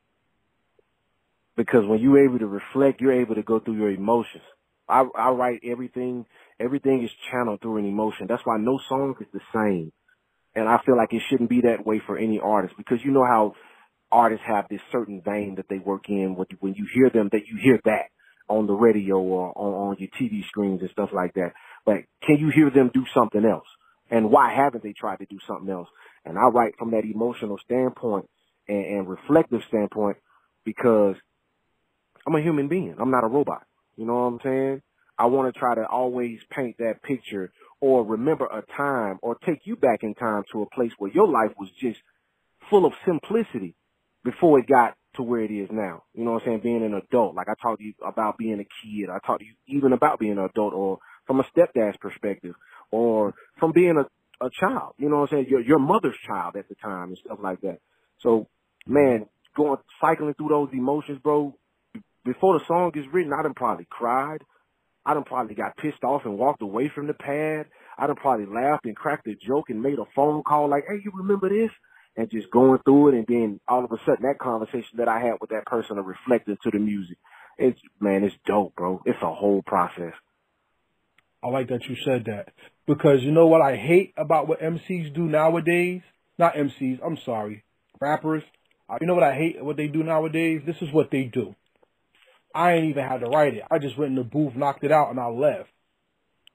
Because 1.56 1.86
when 1.86 2.00
you're 2.00 2.24
able 2.24 2.38
to 2.38 2.46
reflect, 2.46 3.00
you're 3.00 3.20
able 3.20 3.34
to 3.34 3.42
go 3.42 3.60
through 3.60 3.76
your 3.76 3.90
emotions. 3.90 4.42
I, 4.88 5.04
I 5.16 5.30
write 5.30 5.60
everything, 5.64 6.26
everything 6.58 7.02
is 7.04 7.10
channeled 7.30 7.60
through 7.60 7.78
an 7.78 7.86
emotion. 7.86 8.26
That's 8.28 8.44
why 8.44 8.56
no 8.58 8.78
song 8.88 9.14
is 9.20 9.26
the 9.32 9.40
same. 9.54 9.92
And 10.54 10.68
I 10.68 10.80
feel 10.84 10.96
like 10.96 11.12
it 11.12 11.22
shouldn't 11.28 11.50
be 11.50 11.62
that 11.62 11.86
way 11.86 12.00
for 12.06 12.18
any 12.18 12.38
artist 12.38 12.74
because 12.76 12.98
you 13.04 13.10
know 13.10 13.24
how 13.24 13.54
artists 14.10 14.44
have 14.46 14.66
this 14.68 14.80
certain 14.90 15.22
vein 15.24 15.54
that 15.56 15.66
they 15.68 15.78
work 15.78 16.08
in. 16.08 16.36
When 16.60 16.74
you, 16.74 16.86
hear 16.92 17.10
them, 17.10 17.30
that 17.32 17.46
you 17.46 17.58
hear 17.60 17.80
that 17.84 18.06
on 18.48 18.66
the 18.66 18.74
radio 18.74 19.18
or 19.18 19.52
on, 19.56 19.90
on 19.90 19.96
your 19.98 20.10
TV 20.20 20.46
screens 20.46 20.80
and 20.82 20.90
stuff 20.90 21.10
like 21.12 21.34
that. 21.34 21.52
But 21.86 22.04
can 22.22 22.36
you 22.36 22.50
hear 22.50 22.70
them 22.70 22.90
do 22.92 23.04
something 23.14 23.44
else? 23.44 23.66
And 24.10 24.30
why 24.30 24.52
haven't 24.52 24.84
they 24.84 24.92
tried 24.92 25.20
to 25.20 25.26
do 25.26 25.38
something 25.46 25.70
else? 25.70 25.88
And 26.24 26.38
I 26.38 26.48
write 26.48 26.74
from 26.78 26.90
that 26.90 27.04
emotional 27.04 27.58
standpoint 27.64 28.28
and, 28.68 28.84
and 28.84 29.08
reflective 29.08 29.62
standpoint 29.68 30.18
because 30.64 31.16
I'm 32.26 32.34
a 32.34 32.40
human 32.40 32.68
being. 32.68 32.96
I'm 32.98 33.10
not 33.10 33.24
a 33.24 33.28
robot. 33.28 33.66
You 33.96 34.06
know 34.06 34.14
what 34.14 34.20
I'm 34.20 34.40
saying? 34.42 34.82
I 35.18 35.26
want 35.26 35.52
to 35.52 35.58
try 35.58 35.74
to 35.74 35.86
always 35.86 36.40
paint 36.50 36.78
that 36.78 37.02
picture 37.02 37.52
or 37.80 38.04
remember 38.04 38.46
a 38.46 38.62
time 38.76 39.18
or 39.22 39.36
take 39.36 39.66
you 39.66 39.76
back 39.76 40.02
in 40.02 40.14
time 40.14 40.44
to 40.52 40.62
a 40.62 40.66
place 40.70 40.92
where 40.98 41.10
your 41.10 41.28
life 41.28 41.52
was 41.58 41.70
just 41.78 42.00
full 42.70 42.86
of 42.86 42.92
simplicity 43.04 43.74
before 44.24 44.58
it 44.58 44.66
got 44.66 44.96
to 45.14 45.22
where 45.22 45.42
it 45.42 45.50
is 45.50 45.68
now. 45.70 46.04
You 46.14 46.24
know 46.24 46.32
what 46.32 46.42
I'm 46.42 46.48
saying? 46.48 46.60
Being 46.60 46.84
an 46.84 46.94
adult. 46.94 47.34
Like 47.34 47.48
I 47.48 47.54
talked 47.60 47.80
to 47.80 47.84
you 47.84 47.94
about 48.04 48.38
being 48.38 48.60
a 48.60 48.64
kid. 48.64 49.10
I 49.10 49.18
talked 49.24 49.40
to 49.40 49.46
you 49.46 49.54
even 49.66 49.92
about 49.92 50.18
being 50.18 50.32
an 50.32 50.38
adult 50.38 50.72
or 50.72 50.98
from 51.26 51.40
a 51.40 51.44
stepdad's 51.44 51.98
perspective 51.98 52.54
or 52.90 53.34
from 53.58 53.72
being 53.72 53.96
a, 53.98 54.44
a 54.44 54.50
child. 54.50 54.94
You 54.98 55.08
know 55.08 55.20
what 55.20 55.32
I'm 55.32 55.36
saying? 55.36 55.46
Your, 55.50 55.60
your 55.60 55.78
mother's 55.78 56.16
child 56.26 56.56
at 56.56 56.68
the 56.68 56.74
time 56.76 57.08
and 57.08 57.18
stuff 57.18 57.38
like 57.42 57.60
that. 57.60 57.80
So, 58.20 58.48
man, 58.86 59.26
going, 59.56 59.78
cycling 60.00 60.34
through 60.34 60.48
those 60.48 60.70
emotions, 60.72 61.18
bro, 61.22 61.54
before 62.24 62.58
the 62.58 62.64
song 62.66 62.92
is 62.94 63.06
written, 63.12 63.32
I 63.32 63.42
done 63.42 63.54
probably 63.54 63.86
cried. 63.88 64.42
I 65.04 65.14
done 65.14 65.24
probably 65.24 65.54
got 65.54 65.76
pissed 65.76 66.04
off 66.04 66.24
and 66.24 66.38
walked 66.38 66.62
away 66.62 66.88
from 66.88 67.06
the 67.06 67.14
pad. 67.14 67.66
I 67.98 68.06
done 68.06 68.16
probably 68.16 68.46
laughed 68.46 68.84
and 68.84 68.96
cracked 68.96 69.26
a 69.26 69.34
joke 69.34 69.70
and 69.70 69.82
made 69.82 69.98
a 69.98 70.04
phone 70.14 70.42
call 70.42 70.68
like, 70.68 70.84
hey, 70.88 71.00
you 71.02 71.12
remember 71.14 71.48
this? 71.48 71.70
And 72.16 72.30
just 72.30 72.50
going 72.50 72.78
through 72.84 73.08
it 73.08 73.14
and 73.14 73.26
then 73.26 73.60
all 73.66 73.84
of 73.84 73.90
a 73.90 73.96
sudden 74.04 74.22
that 74.22 74.38
conversation 74.38 74.98
that 74.98 75.08
I 75.08 75.18
had 75.18 75.36
with 75.40 75.50
that 75.50 75.66
person 75.66 75.98
are 75.98 76.02
reflected 76.02 76.58
to 76.62 76.70
the 76.70 76.78
music. 76.78 77.16
It's, 77.58 77.80
man, 78.00 78.22
it's 78.22 78.36
dope, 78.46 78.76
bro. 78.76 79.02
It's 79.06 79.22
a 79.22 79.34
whole 79.34 79.62
process. 79.62 80.12
I 81.42 81.48
like 81.48 81.68
that 81.68 81.84
you 81.88 81.96
said 82.04 82.26
that 82.26 82.52
because 82.86 83.22
you 83.22 83.32
know 83.32 83.46
what 83.46 83.60
I 83.60 83.76
hate 83.76 84.12
about 84.16 84.46
what 84.46 84.60
MCs 84.60 85.12
do 85.14 85.22
nowadays? 85.22 86.02
Not 86.38 86.54
MCs, 86.54 87.00
I'm 87.04 87.18
sorry, 87.24 87.64
rappers. 88.00 88.44
Uh, 88.88 88.98
you 89.00 89.06
know 89.06 89.14
what 89.14 89.24
I 89.24 89.34
hate 89.34 89.62
what 89.62 89.76
they 89.76 89.88
do 89.88 90.04
nowadays? 90.04 90.62
This 90.64 90.76
is 90.80 90.92
what 90.92 91.10
they 91.10 91.24
do. 91.24 91.54
I 92.54 92.74
ain't 92.74 92.86
even 92.86 93.04
had 93.04 93.20
to 93.20 93.26
write 93.26 93.54
it. 93.54 93.64
I 93.70 93.78
just 93.78 93.96
went 93.96 94.10
in 94.10 94.16
the 94.16 94.24
booth, 94.24 94.54
knocked 94.54 94.84
it 94.84 94.92
out, 94.92 95.10
and 95.10 95.18
I 95.18 95.28
left. 95.28 95.70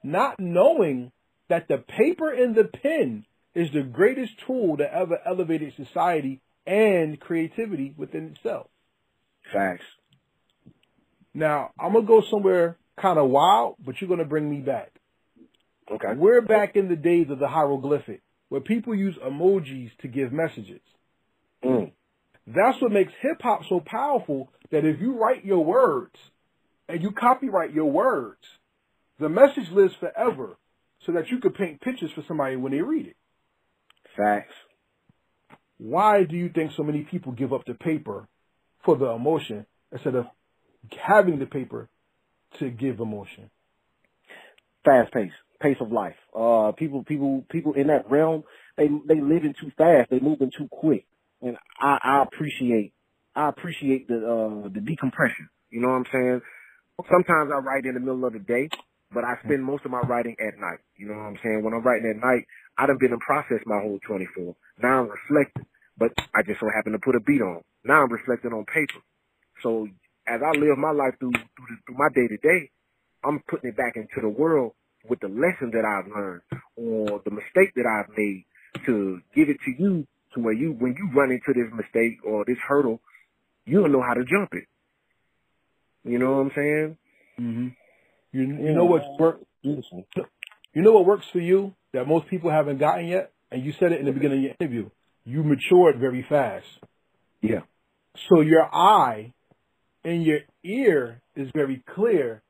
Not 0.02 0.38
knowing 0.38 1.12
that 1.48 1.68
the 1.68 1.78
paper 1.78 2.30
and 2.32 2.54
the 2.54 2.64
pen 2.64 3.24
is 3.54 3.70
the 3.72 3.82
greatest 3.82 4.32
tool 4.46 4.76
that 4.76 4.94
ever 4.94 5.18
elevated 5.26 5.74
society 5.76 6.40
and 6.66 7.18
creativity 7.18 7.94
within 7.96 8.34
itself. 8.36 8.68
Facts. 9.52 9.84
Now, 11.34 11.70
I'm 11.78 11.92
going 11.92 12.04
to 12.04 12.08
go 12.08 12.22
somewhere 12.30 12.76
kind 13.00 13.18
of 13.18 13.30
wild, 13.30 13.76
but 13.84 14.00
you're 14.00 14.08
going 14.08 14.18
to 14.18 14.26
bring 14.26 14.50
me 14.50 14.60
back. 14.60 14.92
Okay. 15.90 16.14
We're 16.14 16.42
back 16.42 16.76
in 16.76 16.88
the 16.88 16.96
days 16.96 17.30
of 17.30 17.38
the 17.38 17.48
hieroglyphic, 17.48 18.20
where 18.48 18.60
people 18.60 18.94
use 18.94 19.16
emojis 19.16 19.90
to 20.02 20.08
give 20.08 20.32
messages. 20.32 20.80
Mm. 21.64 21.92
That's 22.54 22.80
what 22.80 22.92
makes 22.92 23.12
hip 23.20 23.42
hop 23.42 23.62
so 23.68 23.80
powerful 23.80 24.50
that 24.70 24.84
if 24.84 25.00
you 25.00 25.18
write 25.18 25.44
your 25.44 25.64
words 25.64 26.14
and 26.88 27.02
you 27.02 27.12
copyright 27.12 27.74
your 27.74 27.90
words, 27.90 28.40
the 29.18 29.28
message 29.28 29.70
lives 29.70 29.94
forever 30.00 30.56
so 31.04 31.12
that 31.12 31.28
you 31.28 31.40
could 31.40 31.54
paint 31.54 31.82
pictures 31.82 32.10
for 32.14 32.24
somebody 32.26 32.56
when 32.56 32.72
they 32.72 32.80
read 32.80 33.06
it. 33.06 33.16
Facts. 34.16 34.54
Why 35.76 36.24
do 36.24 36.36
you 36.36 36.48
think 36.48 36.72
so 36.76 36.82
many 36.82 37.02
people 37.02 37.32
give 37.32 37.52
up 37.52 37.66
the 37.66 37.74
paper 37.74 38.26
for 38.84 38.96
the 38.96 39.06
emotion 39.06 39.66
instead 39.92 40.14
of 40.14 40.26
having 40.90 41.38
the 41.38 41.46
paper 41.46 41.88
to 42.58 42.70
give 42.70 43.00
emotion? 43.00 43.50
Fast 44.84 45.12
pace, 45.12 45.32
pace 45.60 45.76
of 45.80 45.92
life. 45.92 46.16
Uh, 46.34 46.72
people, 46.72 47.04
people, 47.04 47.44
people 47.50 47.74
in 47.74 47.88
that 47.88 48.10
realm, 48.10 48.44
they 48.76 48.88
they 49.06 49.20
living 49.20 49.54
too 49.60 49.70
fast. 49.76 50.10
They 50.10 50.18
moving 50.18 50.50
too 50.56 50.68
quick, 50.68 51.06
and 51.42 51.56
I, 51.80 51.98
I 52.02 52.22
appreciate, 52.22 52.92
I 53.34 53.48
appreciate 53.48 54.08
the 54.08 54.16
uh 54.16 54.68
the 54.68 54.80
decompression. 54.80 55.48
You 55.70 55.80
know 55.80 55.88
what 55.88 55.94
I'm 55.96 56.06
saying? 56.12 56.40
Sometimes 57.10 57.50
I 57.54 57.58
write 57.58 57.84
in 57.84 57.94
the 57.94 58.00
middle 58.00 58.24
of 58.24 58.32
the 58.32 58.40
day, 58.40 58.68
but 59.12 59.24
I 59.24 59.36
spend 59.44 59.64
most 59.64 59.84
of 59.84 59.90
my 59.90 60.00
writing 60.00 60.36
at 60.40 60.58
night. 60.58 60.80
You 60.96 61.08
know 61.08 61.14
what 61.14 61.30
I'm 61.30 61.38
saying? 61.42 61.62
When 61.62 61.74
I'm 61.74 61.82
writing 61.82 62.10
at 62.10 62.24
night, 62.24 62.44
I'd 62.78 62.88
have 62.88 62.98
been 62.98 63.12
in 63.12 63.20
process 63.20 63.60
my 63.66 63.80
whole 63.80 64.00
24. 64.06 64.56
Now 64.82 65.00
I'm 65.02 65.10
reflecting, 65.10 65.66
but 65.98 66.12
I 66.34 66.42
just 66.42 66.60
so 66.60 66.66
happen 66.74 66.92
to 66.92 66.98
put 66.98 67.14
a 67.16 67.20
beat 67.20 67.42
on. 67.42 67.62
Now 67.84 68.02
I'm 68.02 68.12
reflecting 68.12 68.52
on 68.52 68.64
paper. 68.66 69.00
So 69.62 69.88
as 70.26 70.40
I 70.42 70.58
live 70.58 70.78
my 70.78 70.92
life 70.92 71.14
through 71.20 71.32
through, 71.32 71.78
through 71.86 71.96
my 71.96 72.08
day 72.14 72.28
to 72.28 72.36
day, 72.38 72.70
I'm 73.24 73.40
putting 73.48 73.70
it 73.70 73.76
back 73.76 73.96
into 73.96 74.20
the 74.20 74.28
world 74.28 74.72
with 75.08 75.20
the 75.20 75.28
lesson 75.28 75.70
that 75.72 75.84
I've 75.84 76.08
learned 76.10 76.42
or 76.76 77.20
the 77.24 77.30
mistake 77.30 77.74
that 77.76 77.86
I've 77.86 78.16
made 78.16 78.44
to 78.86 79.20
give 79.34 79.48
it 79.48 79.58
to 79.64 79.72
you 79.78 80.06
to 80.38 80.44
where 80.44 80.54
you, 80.54 80.72
when 80.72 80.94
you 80.96 81.10
run 81.14 81.30
into 81.30 81.52
this 81.52 81.72
mistake 81.72 82.18
or 82.24 82.44
this 82.46 82.58
hurdle, 82.66 83.00
you 83.66 83.80
don't 83.80 83.92
know 83.92 84.02
how 84.02 84.14
to 84.14 84.24
jump 84.24 84.50
it. 84.52 84.64
You 86.04 86.18
know 86.18 86.32
what 86.32 86.38
I'm 86.40 86.52
saying? 86.54 86.96
Mm-hmm. 87.40 87.68
You, 88.32 88.42
you 88.42 88.72
know 88.74 88.84
what 88.84 89.02
works. 89.18 89.44
You 89.62 90.82
know 90.82 90.92
what 90.92 91.06
works 91.06 91.26
for 91.32 91.40
you 91.40 91.74
that 91.92 92.06
most 92.06 92.28
people 92.28 92.50
haven't 92.50 92.78
gotten 92.78 93.06
yet, 93.06 93.32
and 93.50 93.64
you 93.64 93.72
said 93.78 93.92
it 93.92 94.00
in 94.00 94.06
the 94.06 94.12
beginning 94.12 94.38
of 94.38 94.44
your 94.44 94.54
interview. 94.60 94.90
You 95.24 95.42
matured 95.42 95.98
very 95.98 96.24
fast. 96.28 96.66
Yeah. 97.40 97.60
So 98.28 98.40
your 98.40 98.64
eye 98.74 99.32
and 100.04 100.22
your 100.22 100.40
ear 100.64 101.20
is 101.36 101.50
very 101.54 101.82
clear. 101.94 102.42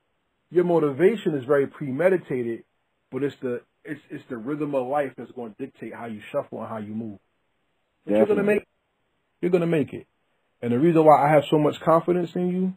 Your 0.51 0.65
motivation 0.65 1.35
is 1.35 1.45
very 1.45 1.67
premeditated, 1.67 2.65
but 3.11 3.23
it's 3.23 3.37
the 3.43 3.63
it's 3.85 4.01
it's 4.11 4.25
the 4.29 4.37
rhythm 4.37 4.75
of 4.75 4.87
life 4.87 5.13
that's 5.17 5.33
going 5.33 5.55
to 5.55 5.67
dictate 5.67 5.95
how 5.95 6.07
you 6.07 6.21
shuffle 6.33 6.61
and 6.61 6.69
how 6.69 6.79
you 6.79 6.95
move. 6.95 7.19
But 8.09 8.17
you're 8.17 8.27
gonna 8.27 8.43
make 8.43 8.65
you're 9.43 9.51
gonna 9.51 9.67
make 9.67 9.93
it. 9.93 10.07
And 10.63 10.73
the 10.73 10.79
reason 10.79 11.05
why 11.05 11.25
I 11.25 11.31
have 11.33 11.45
so 11.51 11.59
much 11.59 11.79
confidence 11.81 12.31
in 12.35 12.49
you, 12.49 12.75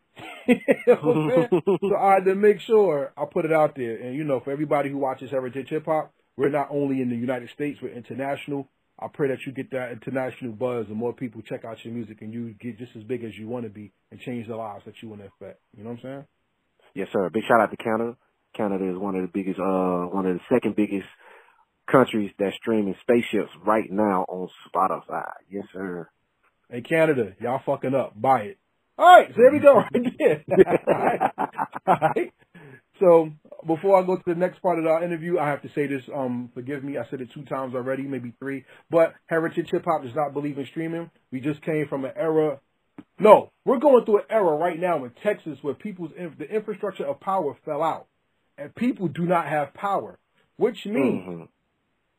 You 0.46 0.60
know 0.86 0.94
what 0.94 1.16
I'm 1.16 1.48
saying? 1.50 1.78
so 1.80 1.96
I 1.96 2.14
had 2.14 2.24
to 2.24 2.34
make 2.34 2.60
sure 2.60 3.12
I 3.16 3.24
put 3.24 3.44
it 3.44 3.52
out 3.52 3.74
there. 3.76 3.96
And, 3.96 4.14
you 4.14 4.24
know, 4.24 4.40
for 4.40 4.50
everybody 4.50 4.90
who 4.90 4.98
watches 4.98 5.30
Heritage 5.30 5.68
Hip 5.70 5.86
Hop, 5.86 6.12
we're 6.36 6.50
not 6.50 6.68
only 6.70 7.00
in 7.00 7.10
the 7.10 7.16
United 7.16 7.50
States, 7.50 7.80
we're 7.80 7.94
international. 7.94 8.68
I 8.98 9.08
pray 9.08 9.28
that 9.28 9.44
you 9.44 9.52
get 9.52 9.70
that 9.72 9.92
international 9.92 10.52
buzz 10.52 10.86
and 10.88 10.96
more 10.96 11.12
people 11.12 11.42
check 11.42 11.64
out 11.64 11.84
your 11.84 11.92
music 11.92 12.22
and 12.22 12.32
you 12.32 12.54
get 12.58 12.78
just 12.78 12.96
as 12.96 13.02
big 13.02 13.24
as 13.24 13.36
you 13.36 13.46
want 13.46 13.64
to 13.64 13.70
be 13.70 13.92
and 14.10 14.20
change 14.20 14.46
the 14.46 14.56
lives 14.56 14.84
that 14.86 15.02
you 15.02 15.08
want 15.08 15.20
to 15.20 15.28
affect. 15.28 15.60
You 15.76 15.84
know 15.84 15.90
what 15.90 15.98
I'm 15.98 16.02
saying? 16.02 16.24
Yes, 16.94 17.08
sir. 17.12 17.28
Big 17.28 17.42
shout 17.46 17.60
out 17.60 17.70
to 17.70 17.76
Canada. 17.76 18.16
Canada 18.54 18.90
is 18.90 18.96
one 18.96 19.16
of 19.16 19.22
the 19.22 19.28
biggest, 19.28 19.60
uh, 19.60 20.06
one 20.06 20.24
of 20.24 20.36
the 20.36 20.40
second 20.48 20.76
biggest 20.76 21.06
countries 21.86 22.30
that's 22.38 22.56
streaming 22.56 22.96
spaceships 23.02 23.50
right 23.64 23.90
now 23.90 24.24
on 24.28 24.48
Spotify. 24.74 25.30
Yes, 25.50 25.64
sir. 25.74 26.08
Hey, 26.70 26.80
Canada, 26.80 27.34
y'all 27.38 27.60
fucking 27.64 27.94
up. 27.94 28.20
Buy 28.20 28.40
it. 28.40 28.58
All 28.98 29.04
right, 29.06 29.28
so 29.28 29.34
there 29.36 29.52
we 29.52 29.58
go 29.58 29.74
right 29.76 30.16
there. 30.18 30.44
All 30.88 30.94
right. 30.94 31.20
All 31.86 31.96
right. 32.00 32.32
So 32.98 33.30
before 33.66 34.02
I 34.02 34.06
go 34.06 34.16
to 34.16 34.22
the 34.26 34.34
next 34.34 34.62
part 34.62 34.78
of 34.78 34.86
our 34.86 35.04
interview, 35.04 35.38
I 35.38 35.48
have 35.48 35.60
to 35.62 35.68
say 35.74 35.86
this. 35.86 36.02
Um, 36.14 36.50
forgive 36.54 36.82
me, 36.82 36.96
I 36.96 37.04
said 37.10 37.20
it 37.20 37.28
two 37.34 37.42
times 37.44 37.74
already, 37.74 38.04
maybe 38.04 38.32
three. 38.38 38.64
But 38.90 39.12
Heritage 39.26 39.68
Hip 39.70 39.84
Hop 39.84 40.02
does 40.02 40.14
not 40.14 40.32
believe 40.32 40.56
in 40.56 40.64
streaming. 40.66 41.10
We 41.30 41.40
just 41.40 41.60
came 41.62 41.86
from 41.88 42.06
an 42.06 42.12
era. 42.16 42.58
No, 43.18 43.50
we're 43.66 43.78
going 43.80 44.06
through 44.06 44.18
an 44.20 44.24
era 44.30 44.56
right 44.56 44.78
now 44.80 45.04
in 45.04 45.10
Texas 45.22 45.58
where 45.60 45.74
people's 45.74 46.12
the 46.38 46.48
infrastructure 46.50 47.04
of 47.04 47.20
power 47.20 47.54
fell 47.66 47.82
out, 47.82 48.06
and 48.56 48.74
people 48.74 49.08
do 49.08 49.26
not 49.26 49.46
have 49.46 49.74
power, 49.74 50.18
which 50.56 50.86
means 50.86 51.26
Mhm. 51.28 51.48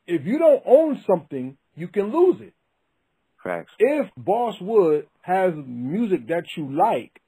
if 0.06 0.24
you 0.26 0.38
don't 0.38 0.62
own 0.64 1.02
something, 1.08 1.56
you 1.74 1.88
can 1.88 2.12
lose 2.12 2.40
it 2.40 2.52
Facts. 3.42 3.72
if 3.80 4.08
Boss 4.16 4.60
Wood 4.60 5.08
has 5.28 5.52
music 5.54 6.28
that 6.28 6.44
you 6.56 6.74
like, 6.74 7.20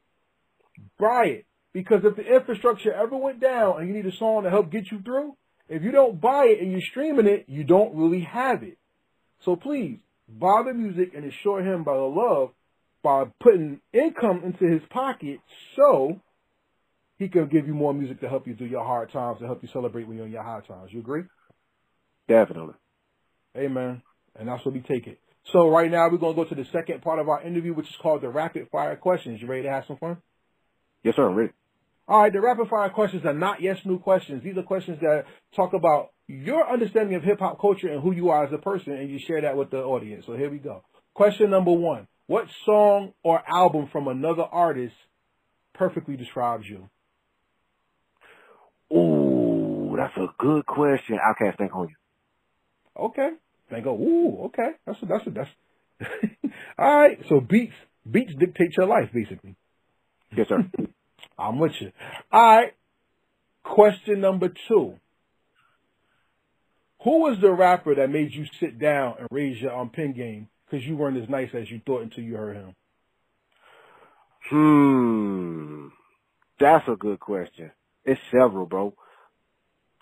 buy 0.98 1.26
it. 1.26 1.46
Because 1.74 2.00
if 2.02 2.16
the 2.16 2.22
infrastructure 2.22 2.92
ever 2.92 3.14
went 3.14 3.40
down 3.40 3.78
and 3.78 3.88
you 3.88 3.94
need 3.94 4.06
a 4.06 4.16
song 4.16 4.44
to 4.44 4.50
help 4.50 4.72
get 4.72 4.90
you 4.90 5.02
through, 5.02 5.36
if 5.68 5.82
you 5.82 5.92
don't 5.92 6.18
buy 6.18 6.46
it 6.46 6.60
and 6.60 6.72
you're 6.72 6.80
streaming 6.80 7.26
it, 7.26 7.44
you 7.46 7.62
don't 7.62 7.94
really 7.94 8.22
have 8.22 8.62
it. 8.62 8.78
So 9.44 9.54
please, 9.54 9.98
buy 10.26 10.62
the 10.66 10.72
music 10.72 11.12
and 11.14 11.26
assure 11.26 11.60
him 11.60 11.84
by 11.84 11.94
the 11.94 12.00
love 12.00 12.52
by 13.02 13.24
putting 13.38 13.80
income 13.92 14.42
into 14.44 14.66
his 14.66 14.82
pocket 14.88 15.40
so 15.76 16.20
he 17.18 17.28
can 17.28 17.48
give 17.48 17.66
you 17.66 17.74
more 17.74 17.92
music 17.92 18.20
to 18.20 18.30
help 18.30 18.46
you 18.46 18.56
through 18.56 18.68
your 18.68 18.84
hard 18.84 19.12
times, 19.12 19.40
to 19.40 19.46
help 19.46 19.62
you 19.62 19.68
celebrate 19.72 20.08
when 20.08 20.16
you're 20.16 20.26
in 20.26 20.32
your 20.32 20.42
high 20.42 20.60
times. 20.66 20.90
You 20.90 21.00
agree? 21.00 21.24
Definitely. 22.28 22.74
Amen. 23.56 24.00
And 24.38 24.48
that's 24.48 24.64
what 24.64 24.72
we 24.72 24.80
take 24.80 25.06
it. 25.06 25.18
So 25.44 25.68
right 25.68 25.90
now 25.90 26.08
we're 26.08 26.18
gonna 26.18 26.34
go 26.34 26.44
to 26.44 26.54
the 26.54 26.66
second 26.72 27.02
part 27.02 27.18
of 27.18 27.28
our 27.28 27.42
interview, 27.42 27.74
which 27.74 27.88
is 27.88 27.96
called 27.96 28.22
the 28.22 28.28
rapid 28.28 28.68
fire 28.70 28.96
questions. 28.96 29.40
You 29.40 29.48
ready 29.48 29.62
to 29.64 29.70
have 29.70 29.84
some 29.86 29.96
fun? 29.96 30.18
Yes, 31.02 31.16
sir. 31.16 31.28
I'm 31.28 31.34
ready. 31.34 31.52
All 32.06 32.22
right, 32.22 32.32
the 32.32 32.40
rapid 32.40 32.68
fire 32.68 32.90
questions 32.90 33.24
are 33.24 33.32
not 33.32 33.62
yes 33.62 33.78
no 33.84 33.98
questions. 33.98 34.42
These 34.42 34.56
are 34.56 34.62
questions 34.62 34.98
that 35.00 35.24
talk 35.54 35.72
about 35.72 36.10
your 36.26 36.70
understanding 36.70 37.14
of 37.14 37.22
hip 37.22 37.38
hop 37.38 37.60
culture 37.60 37.88
and 37.88 38.02
who 38.02 38.12
you 38.12 38.30
are 38.30 38.44
as 38.44 38.52
a 38.52 38.58
person, 38.58 38.94
and 38.94 39.08
you 39.08 39.18
share 39.18 39.40
that 39.42 39.56
with 39.56 39.70
the 39.70 39.78
audience. 39.78 40.24
So 40.26 40.34
here 40.34 40.50
we 40.50 40.58
go. 40.58 40.82
Question 41.14 41.50
number 41.50 41.72
one: 41.72 42.08
What 42.26 42.46
song 42.64 43.12
or 43.22 43.42
album 43.48 43.88
from 43.92 44.08
another 44.08 44.42
artist 44.42 44.94
perfectly 45.72 46.16
describes 46.16 46.66
you? 46.68 46.90
Ooh, 48.92 49.94
that's 49.96 50.16
a 50.16 50.28
good 50.38 50.66
question. 50.66 51.18
OutKast, 51.18 51.58
think 51.58 51.74
on 51.74 51.88
you. 51.88 51.94
Okay. 53.04 53.30
They 53.70 53.80
go, 53.80 53.94
ooh, 53.94 54.44
okay. 54.46 54.70
That's 54.86 54.98
a, 55.02 55.06
that's 55.06 55.26
a, 55.26 55.30
that's. 55.30 55.50
All 56.78 56.94
right. 56.94 57.18
So 57.28 57.40
beats 57.40 57.74
beats 58.10 58.32
dictate 58.38 58.76
your 58.76 58.86
life, 58.86 59.10
basically. 59.12 59.56
Yes, 60.36 60.48
sir. 60.48 60.68
I'm 61.38 61.58
with 61.58 61.72
you. 61.80 61.92
All 62.32 62.42
right. 62.42 62.72
Question 63.62 64.20
number 64.20 64.52
two. 64.68 64.94
Who 67.04 67.20
was 67.22 67.38
the 67.40 67.50
rapper 67.50 67.94
that 67.94 68.10
made 68.10 68.32
you 68.32 68.46
sit 68.58 68.78
down 68.78 69.14
and 69.18 69.28
raise 69.30 69.60
your 69.60 69.74
um, 69.74 69.90
pen 69.90 70.12
game 70.12 70.48
because 70.68 70.86
you 70.86 70.96
weren't 70.96 71.16
as 71.16 71.28
nice 71.28 71.48
as 71.54 71.70
you 71.70 71.80
thought 71.86 72.02
until 72.02 72.24
you 72.24 72.36
heard 72.36 72.56
him? 72.56 72.74
hmm. 74.50 75.86
That's 76.58 76.86
a 76.88 76.96
good 76.96 77.20
question. 77.20 77.70
It's 78.04 78.20
several, 78.30 78.66
bro. 78.66 78.94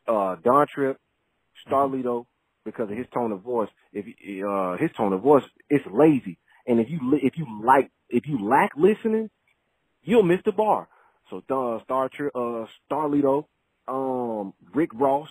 Uh, 0.09 0.37
Don 0.43 0.67
Trip, 0.75 0.99
Starlito, 1.67 2.27
because 2.73 2.91
of 2.91 2.97
his 2.97 3.07
tone 3.13 3.33
of 3.33 3.41
voice. 3.41 3.69
If 3.93 4.07
uh 4.45 4.77
his 4.77 4.91
tone 4.97 5.13
of 5.13 5.23
voice, 5.23 5.45
it's 5.69 5.85
lazy, 5.87 6.39
and 6.67 6.81
if 6.81 6.89
you 6.91 6.99
if 7.23 7.37
you 7.37 7.47
like 7.65 7.91
if 8.09 8.27
you 8.27 8.45
lack 8.47 8.71
listening, 8.77 9.31
you'll 10.03 10.23
miss 10.23 10.41
the 10.45 10.53
bar. 10.53 10.89
So 11.31 11.39
uh, 11.39 11.83
Star 11.85 12.11
uh, 12.35 12.67
Starlito, 12.91 13.45
um, 13.87 14.55
Rick 14.73 14.91
Ross, 14.95 15.29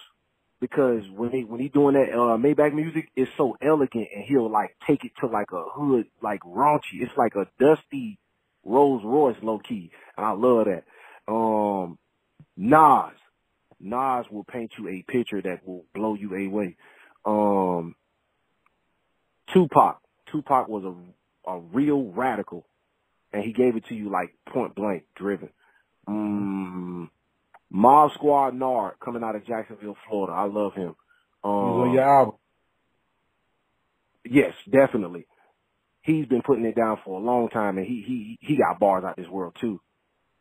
because 0.60 1.04
when 1.10 1.32
he 1.32 1.44
when 1.44 1.60
he 1.60 1.70
doing 1.70 1.96
that 1.96 2.14
uh 2.14 2.38
Maybach 2.38 2.74
music, 2.74 3.10
it's 3.16 3.32
so 3.38 3.58
elegant, 3.62 4.08
and 4.14 4.24
he'll 4.26 4.52
like 4.52 4.76
take 4.86 5.04
it 5.06 5.12
to 5.20 5.28
like 5.28 5.52
a 5.52 5.64
hood 5.64 6.08
like 6.22 6.42
raunchy. 6.42 7.02
It's 7.02 7.18
like 7.18 7.36
a 7.36 7.48
dusty 7.60 8.20
Rolls 8.64 9.04
Royce 9.04 9.38
low 9.42 9.60
key, 9.60 9.92
and 10.18 10.26
I 10.26 10.32
love 10.32 10.68
that. 10.68 10.84
Um, 11.32 11.98
Nas, 12.56 13.14
Nas 13.80 14.26
will 14.32 14.44
paint 14.44 14.74
you 14.78 14.88
a 14.88 15.04
picture 15.04 15.42
that 15.42 15.66
will 15.66 15.86
blow 15.94 16.16
you 16.16 16.34
away. 16.34 16.76
Um, 17.28 17.96
Tupac, 19.54 20.02
Tupac 20.32 20.68
was 20.70 20.84
a 20.86 20.96
a 21.50 21.60
real 21.60 22.04
radical, 22.04 22.66
and 23.32 23.44
he 23.44 23.54
gave 23.54 23.76
it 23.76 23.86
to 23.88 23.96
you 23.96 24.10
like 24.10 24.34
point 24.52 24.76
blank, 24.76 25.04
driven. 25.16 25.50
Um, 26.08 27.12
Mob 27.70 28.12
Squad 28.14 28.56
Nard 28.56 28.96
coming 29.04 29.24
out 29.24 29.36
of 29.36 29.46
Jacksonville, 29.46 29.98
Florida. 30.10 30.34
I 30.34 30.46
love 30.46 30.74
him. 30.74 30.96
Um, 31.44 31.94
your 31.94 32.04
album. 32.04 32.36
yes, 34.26 34.54
definitely. 34.70 35.28
He's 36.02 36.26
been 36.26 36.42
putting 36.42 36.66
it 36.66 36.76
down 36.76 37.00
for 37.04 37.20
a 37.20 37.24
long 37.24 37.50
time, 37.50 37.78
and 37.78 37.86
he 37.86 38.02
he 38.06 38.38
he 38.42 38.58
got 38.58 38.80
bars 38.80 39.04
out 39.04 39.18
this 39.18 39.28
world 39.28 39.56
too, 39.60 39.82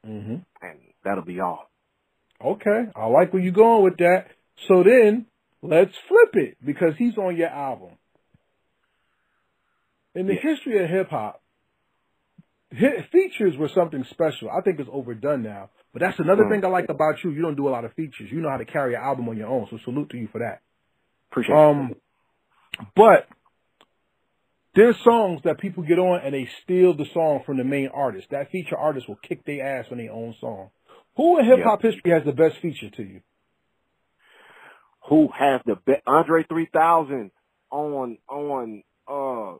hmm 0.04 0.36
and 0.62 0.78
that'll 1.04 1.24
be 1.24 1.40
all. 1.40 1.68
Okay. 2.44 2.84
I 2.94 3.06
like 3.06 3.32
where 3.32 3.42
you're 3.42 3.52
going 3.52 3.84
with 3.84 3.96
that. 3.98 4.28
So 4.68 4.82
then 4.82 5.26
let's 5.68 5.94
flip 6.08 6.34
it 6.34 6.56
because 6.64 6.94
he's 6.96 7.16
on 7.16 7.36
your 7.36 7.48
album. 7.48 7.98
In 10.14 10.26
the 10.26 10.34
Yes. 10.34 10.42
history 10.42 10.82
of 10.82 10.88
hip 10.88 11.10
hop, 11.10 11.42
features 13.12 13.56
were 13.56 13.68
something 13.68 14.04
special. 14.04 14.50
I 14.50 14.60
think 14.62 14.80
it's 14.80 14.88
overdone 14.92 15.42
now. 15.42 15.70
But 15.92 16.00
that's 16.00 16.18
another 16.18 16.44
Mm. 16.44 16.50
thing 16.50 16.64
I 16.64 16.68
like 16.68 16.88
about 16.88 17.22
you. 17.22 17.30
You 17.30 17.42
don't 17.42 17.54
do 17.54 17.68
a 17.68 17.70
lot 17.70 17.84
of 17.84 17.92
features. 17.94 18.30
You 18.30 18.40
know 18.40 18.50
how 18.50 18.58
to 18.58 18.64
carry 18.64 18.94
an 18.94 19.02
album 19.02 19.28
on 19.28 19.36
your 19.36 19.48
own. 19.48 19.66
So 19.70 19.78
salute 19.78 20.10
to 20.10 20.18
you 20.18 20.28
for 20.28 20.38
that. 20.40 20.60
Appreciate 21.30 21.54
it. 21.54 21.58
Um, 21.58 21.96
but 22.94 23.28
there's 24.74 24.96
songs 25.02 25.40
that 25.44 25.58
people 25.58 25.82
get 25.84 25.98
on 25.98 26.20
and 26.22 26.34
they 26.34 26.46
steal 26.62 26.94
the 26.94 27.06
song 27.14 27.42
from 27.46 27.56
the 27.56 27.64
main 27.64 27.88
artist. 27.88 28.28
That 28.30 28.50
feature 28.50 28.76
artist 28.76 29.08
will 29.08 29.16
kick 29.16 29.44
their 29.44 29.64
ass 29.64 29.86
on 29.90 29.98
their 29.98 30.12
own 30.12 30.34
song. 30.40 30.70
Who 31.16 31.38
in 31.38 31.46
hip 31.46 31.60
hop 31.64 31.80
history 31.82 32.10
has 32.10 32.24
the 32.24 32.32
best 32.32 32.58
feature 32.60 32.90
to 32.90 33.02
you? 33.02 33.22
Who 35.08 35.28
has 35.36 35.60
the 35.64 35.76
best? 35.76 36.02
Andre 36.06 36.44
3000 36.44 37.30
on 37.70 38.18
on 38.28 38.82
uh 39.08 39.58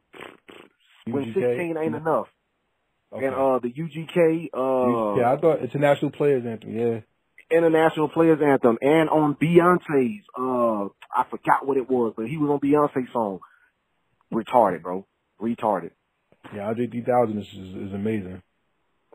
when 1.07 1.25
UGK? 1.25 1.35
16 1.35 1.77
ain't 1.77 1.95
enough, 1.95 2.27
Okay. 3.13 3.27
and 3.27 3.35
uh 3.35 3.59
the 3.61 3.73
UGK 3.73 4.49
uh 4.55 5.21
yeah, 5.21 5.33
I 5.33 5.37
thought 5.41 5.61
international 5.61 6.11
players 6.11 6.45
anthem. 6.45 6.77
Yeah. 6.77 7.01
international 7.51 8.09
players 8.09 8.41
anthem, 8.43 8.79
and 8.83 9.09
on 9.09 9.35
Beyonce's 9.37 10.25
uh 10.39 10.89
I 11.15 11.25
forgot 11.31 11.67
what 11.67 11.77
it 11.77 11.89
was, 11.89 12.15
but 12.17 12.27
he 12.27 12.37
was 12.37 12.51
on 12.51 12.59
Beyonce's 12.61 13.13
song. 13.13 13.39
Retarded, 14.33 14.83
bro. 14.83 15.07
Retarded. 15.41 15.93
Yeah, 16.55 16.69
Andre 16.69 16.87
3000 16.89 17.39
is, 17.39 17.47
is, 17.47 17.89
is 17.89 17.93
amazing. 17.93 18.43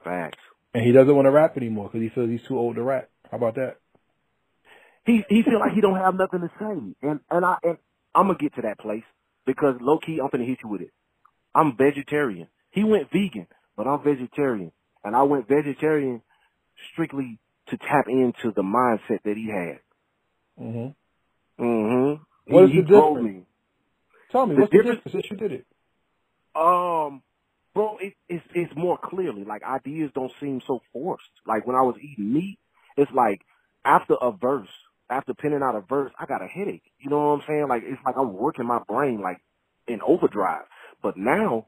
Facts. 0.04 0.40
And 0.74 0.84
he 0.86 0.94
doesn't 0.94 1.14
want 1.14 1.26
to 1.26 1.32
rap 1.32 1.58
anymore 1.58 1.88
because 1.90 2.02
he 2.02 2.10
feels 2.10 2.30
he's 2.30 2.48
too 2.48 2.58
old 2.58 2.76
to 2.78 2.84
rap. 2.84 3.10
How 3.30 3.38
about 3.38 3.56
that? 3.56 3.78
He 5.06 5.24
he 5.30 5.41
feel 5.43 5.60
like 5.60 5.74
he 5.74 5.82
don't 5.82 5.97
have 5.97 6.16
nothing 6.16 6.41
to 6.41 6.52
say, 6.60 7.08
and 7.08 7.20
and 7.30 7.45
I 7.45 7.58
and 7.64 7.78
I'm 8.14 8.28
gonna 8.28 8.38
get 8.38 8.56
to 8.56 8.62
that 8.64 8.78
place 8.80 9.04
because 9.45 9.76
low 9.82 9.97
key 9.99 10.20
I'm 10.22 10.30
gonna 10.30 10.45
hit 10.45 10.60
you 10.64 10.70
with 10.70 10.82
it. 10.82 10.91
I'm 11.56 11.76
vegetarian. 11.76 12.47
He 12.70 12.84
went 12.84 13.12
vegan, 13.12 13.47
but 13.76 13.88
I'm 13.88 14.04
vegetarian, 14.04 14.72
and 15.04 15.16
I 15.16 15.24
went 15.24 15.47
vegetarian 15.47 16.22
strictly 16.93 17.39
to 17.68 17.78
tap 17.78 18.08
into 18.08 18.52
the 18.56 18.62
mindset 18.62 19.24
that 19.24 19.36
he 19.38 19.49
had. 19.49 19.80
Mhm. 20.60 20.95
Mhm. 21.60 22.20
What 22.45 22.70
he, 22.70 22.80
is 22.80 22.86
the 22.88 22.95
difference? 22.95 23.24
me. 23.24 23.45
Tell 24.32 24.45
me 24.45 24.56
The 24.56 24.62
what's 24.62 24.72
the 24.72 24.78
difference- 24.78 25.04
difference 25.04 25.28
since 25.28 25.32
you 25.32 25.38
did 25.38 25.52
it. 25.52 25.66
Um, 26.56 27.24
bro, 27.74 27.97
it, 27.97 28.14
it's 28.30 28.45
it's 28.54 28.76
more 28.76 28.97
clearly 28.97 29.43
like 29.45 29.64
ideas 29.64 30.12
don't 30.14 30.32
seem 30.39 30.62
so 30.68 30.82
forced. 30.93 31.32
Like 31.45 31.66
when 31.66 31.76
I 31.76 31.82
was 31.82 31.95
eating 32.02 32.34
meat, 32.34 32.60
it's 32.97 33.12
like 33.12 33.41
after 33.86 34.16
a 34.22 34.32
verse, 34.32 34.70
after 35.12 35.34
penning 35.36 35.62
out 35.64 35.76
a 35.76 35.82
verse, 35.82 36.12
I 36.20 36.26
got 36.26 36.43
a 36.43 36.47
headache. 36.47 36.84
You 36.99 37.09
know 37.09 37.20
what 37.20 37.41
I'm 37.41 37.43
saying? 37.47 37.68
Like 37.70 37.84
it's 37.86 38.01
like 38.05 38.16
I'm 38.18 38.34
working 38.34 38.68
my 38.68 38.80
brain 38.88 39.22
like 39.22 39.39
in 39.88 40.01
overdrive. 40.01 40.64
But 41.03 41.18
now, 41.18 41.68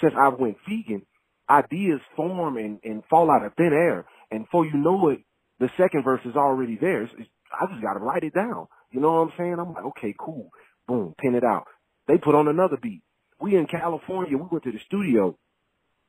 since 0.00 0.14
I 0.16 0.28
went 0.28 0.58
vegan, 0.68 1.06
ideas 1.50 2.00
form 2.16 2.58
and, 2.58 2.80
and 2.84 3.02
fall 3.10 3.30
out 3.30 3.44
of 3.44 3.54
thin 3.56 3.72
air, 3.72 4.06
and 4.30 4.44
before 4.44 4.66
you 4.66 4.74
know 4.74 5.08
it, 5.10 5.20
the 5.60 5.70
second 5.76 6.04
verse 6.04 6.22
is 6.24 6.36
already 6.36 6.76
there. 6.76 7.02
It's, 7.02 7.12
it's, 7.18 7.30
I 7.52 7.66
just 7.66 7.82
got 7.82 7.94
to 7.94 8.00
write 8.00 8.24
it 8.24 8.34
down. 8.34 8.68
You 8.92 9.00
know 9.00 9.12
what 9.12 9.20
I'm 9.20 9.32
saying? 9.38 9.56
I'm 9.58 9.72
like, 9.74 9.84
okay, 9.86 10.14
cool, 10.18 10.50
boom, 10.88 11.14
pin 11.18 11.34
it 11.34 11.44
out. 11.44 11.66
They 12.08 12.18
put 12.18 12.34
on 12.34 12.48
another 12.48 12.76
beat 12.76 13.02
we 13.42 13.56
in 13.56 13.66
California, 13.66 14.38
we 14.38 14.46
went 14.50 14.64
to 14.64 14.72
the 14.72 14.78
studio. 14.86 15.36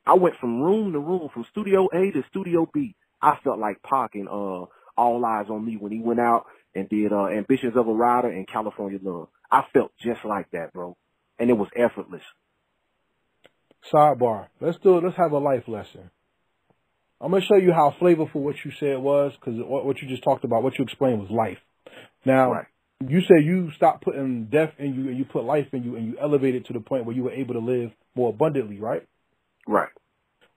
I 0.06 0.14
went 0.14 0.36
from 0.40 0.62
room 0.62 0.94
to 0.94 1.00
room, 1.00 1.30
from 1.34 1.46
studio 1.52 1.88
A 1.94 2.12
to 2.12 2.24
studio 2.30 2.70
B. 2.72 2.96
I 3.22 3.38
felt 3.44 3.60
like 3.60 3.82
Pac 3.84 4.16
and 4.16 4.30
uh 4.30 4.66
All 4.98 5.22
Eyez 5.22 5.50
on 5.50 5.66
Me 5.66 5.78
when 5.78 5.92
he 5.92 6.00
went 6.00 6.20
out 6.20 6.46
and 6.76 6.90
did 6.90 7.12
uh 7.14 7.28
Ambitions 7.28 7.76
of 7.76 7.88
a 7.88 7.94
Rider 7.94 8.30
and 8.30 8.48
California 8.48 9.00
Love. 9.02 9.28
I 9.52 9.64
felt 9.74 9.92
just 10.02 10.26
like 10.26 10.50
that, 10.52 10.74
bro. 10.74 10.98
And 11.40 11.50
it 11.50 11.54
was 11.54 11.70
effortless. 11.76 12.24
Sidebar. 13.92 14.48
Let's 14.62 14.78
do 14.80 14.98
it. 14.98 15.04
Let's 15.04 15.18
have 15.18 15.32
a 15.32 15.38
life 15.38 15.68
lesson. 15.68 16.10
I'm 17.20 17.32
gonna 17.32 17.44
show 17.44 17.56
you 17.56 17.72
how 17.72 17.96
flavorful 18.02 18.36
what 18.36 18.56
you 18.66 18.72
said 18.80 18.98
was, 19.00 19.34
because 19.40 19.60
what, 19.66 20.02
you 20.02 20.08
just 20.08 20.24
talked 20.24 20.44
about, 20.44 20.64
what 20.64 20.78
you 20.78 20.84
explained 20.84 21.22
was 21.22 21.30
life. 21.30 21.60
Now, 22.26 22.52
Right. 22.52 22.66
you 23.08 23.22
said 23.22 23.44
you 23.44 23.72
stopped 23.72 24.04
putting 24.04 24.46
death 24.46 24.74
in 24.78 24.94
you 24.94 25.10
and 25.10 25.18
you 25.18 25.26
put 25.26 25.44
life 25.46 25.74
in 25.74 25.84
you, 25.84 25.96
and 25.96 26.06
you 26.06 26.18
elevated 26.20 26.66
to 26.66 26.74
the 26.74 26.80
point 26.82 27.06
where 27.06 27.16
you 27.16 27.24
were 27.24 27.32
able 27.32 27.54
to 27.54 27.60
live 27.62 27.92
more 28.16 28.30
abundantly, 28.30 28.80
right? 28.80 29.08
Right. 29.68 29.90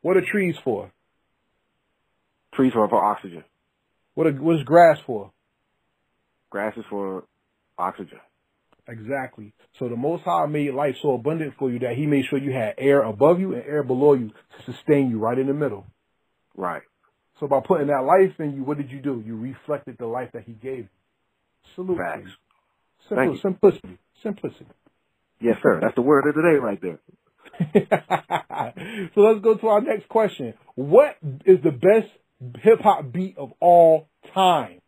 What 0.02 0.16
are 0.16 0.22
trees 0.22 0.56
for? 0.64 0.90
Trees 2.54 2.72
are 2.74 2.88
for 2.88 3.04
oxygen. 3.04 3.44
What 4.14 4.26
are, 4.26 4.32
what 4.32 4.56
is 4.56 4.62
grass 4.64 4.98
for? 5.06 5.30
Grass 6.50 6.76
is 6.76 6.84
for 6.88 7.24
oxygen. 7.78 8.18
Exactly. 8.88 9.52
So 9.78 9.88
the 9.88 9.96
Most 9.96 10.22
High 10.22 10.46
made 10.46 10.72
life 10.72 10.96
so 11.02 11.14
abundant 11.14 11.54
for 11.58 11.70
you 11.70 11.80
that 11.80 11.96
He 11.96 12.06
made 12.06 12.24
sure 12.28 12.38
you 12.38 12.52
had 12.52 12.74
air 12.78 13.02
above 13.02 13.40
you 13.40 13.54
and 13.54 13.64
air 13.64 13.82
below 13.82 14.14
you 14.14 14.28
to 14.28 14.72
sustain 14.72 15.10
you 15.10 15.18
right 15.18 15.38
in 15.38 15.48
the 15.48 15.54
middle. 15.54 15.86
Right. 16.56 16.82
So 17.40 17.48
by 17.48 17.60
putting 17.66 17.88
that 17.88 18.04
life 18.04 18.38
in 18.38 18.54
you, 18.54 18.62
what 18.62 18.78
did 18.78 18.90
you 18.90 19.00
do? 19.00 19.22
You 19.26 19.36
reflected 19.36 19.96
the 19.98 20.06
life 20.06 20.30
that 20.34 20.44
He 20.44 20.52
gave 20.52 20.78
you. 20.78 20.88
Salute. 21.74 21.98
Facts. 21.98 22.30
Simple, 23.08 23.34
you. 23.34 23.40
simplicity. 23.40 23.98
Simplicity. 24.22 24.66
Yes, 25.40 25.56
sir. 25.62 25.80
That's 25.80 25.94
the 25.94 26.02
word 26.02 26.26
of 26.26 26.34
the 26.34 26.42
day 26.42 26.56
right 26.56 26.80
there. 26.80 26.98
so 29.14 29.20
let's 29.20 29.40
go 29.40 29.54
to 29.56 29.68
our 29.68 29.80
next 29.80 30.08
question. 30.08 30.54
What 30.74 31.16
is 31.44 31.58
the 31.62 31.70
best 31.70 32.08
hip 32.62 32.80
hop 32.80 33.12
beat 33.12 33.36
of 33.36 33.52
all 33.60 34.08
time? 34.34 34.80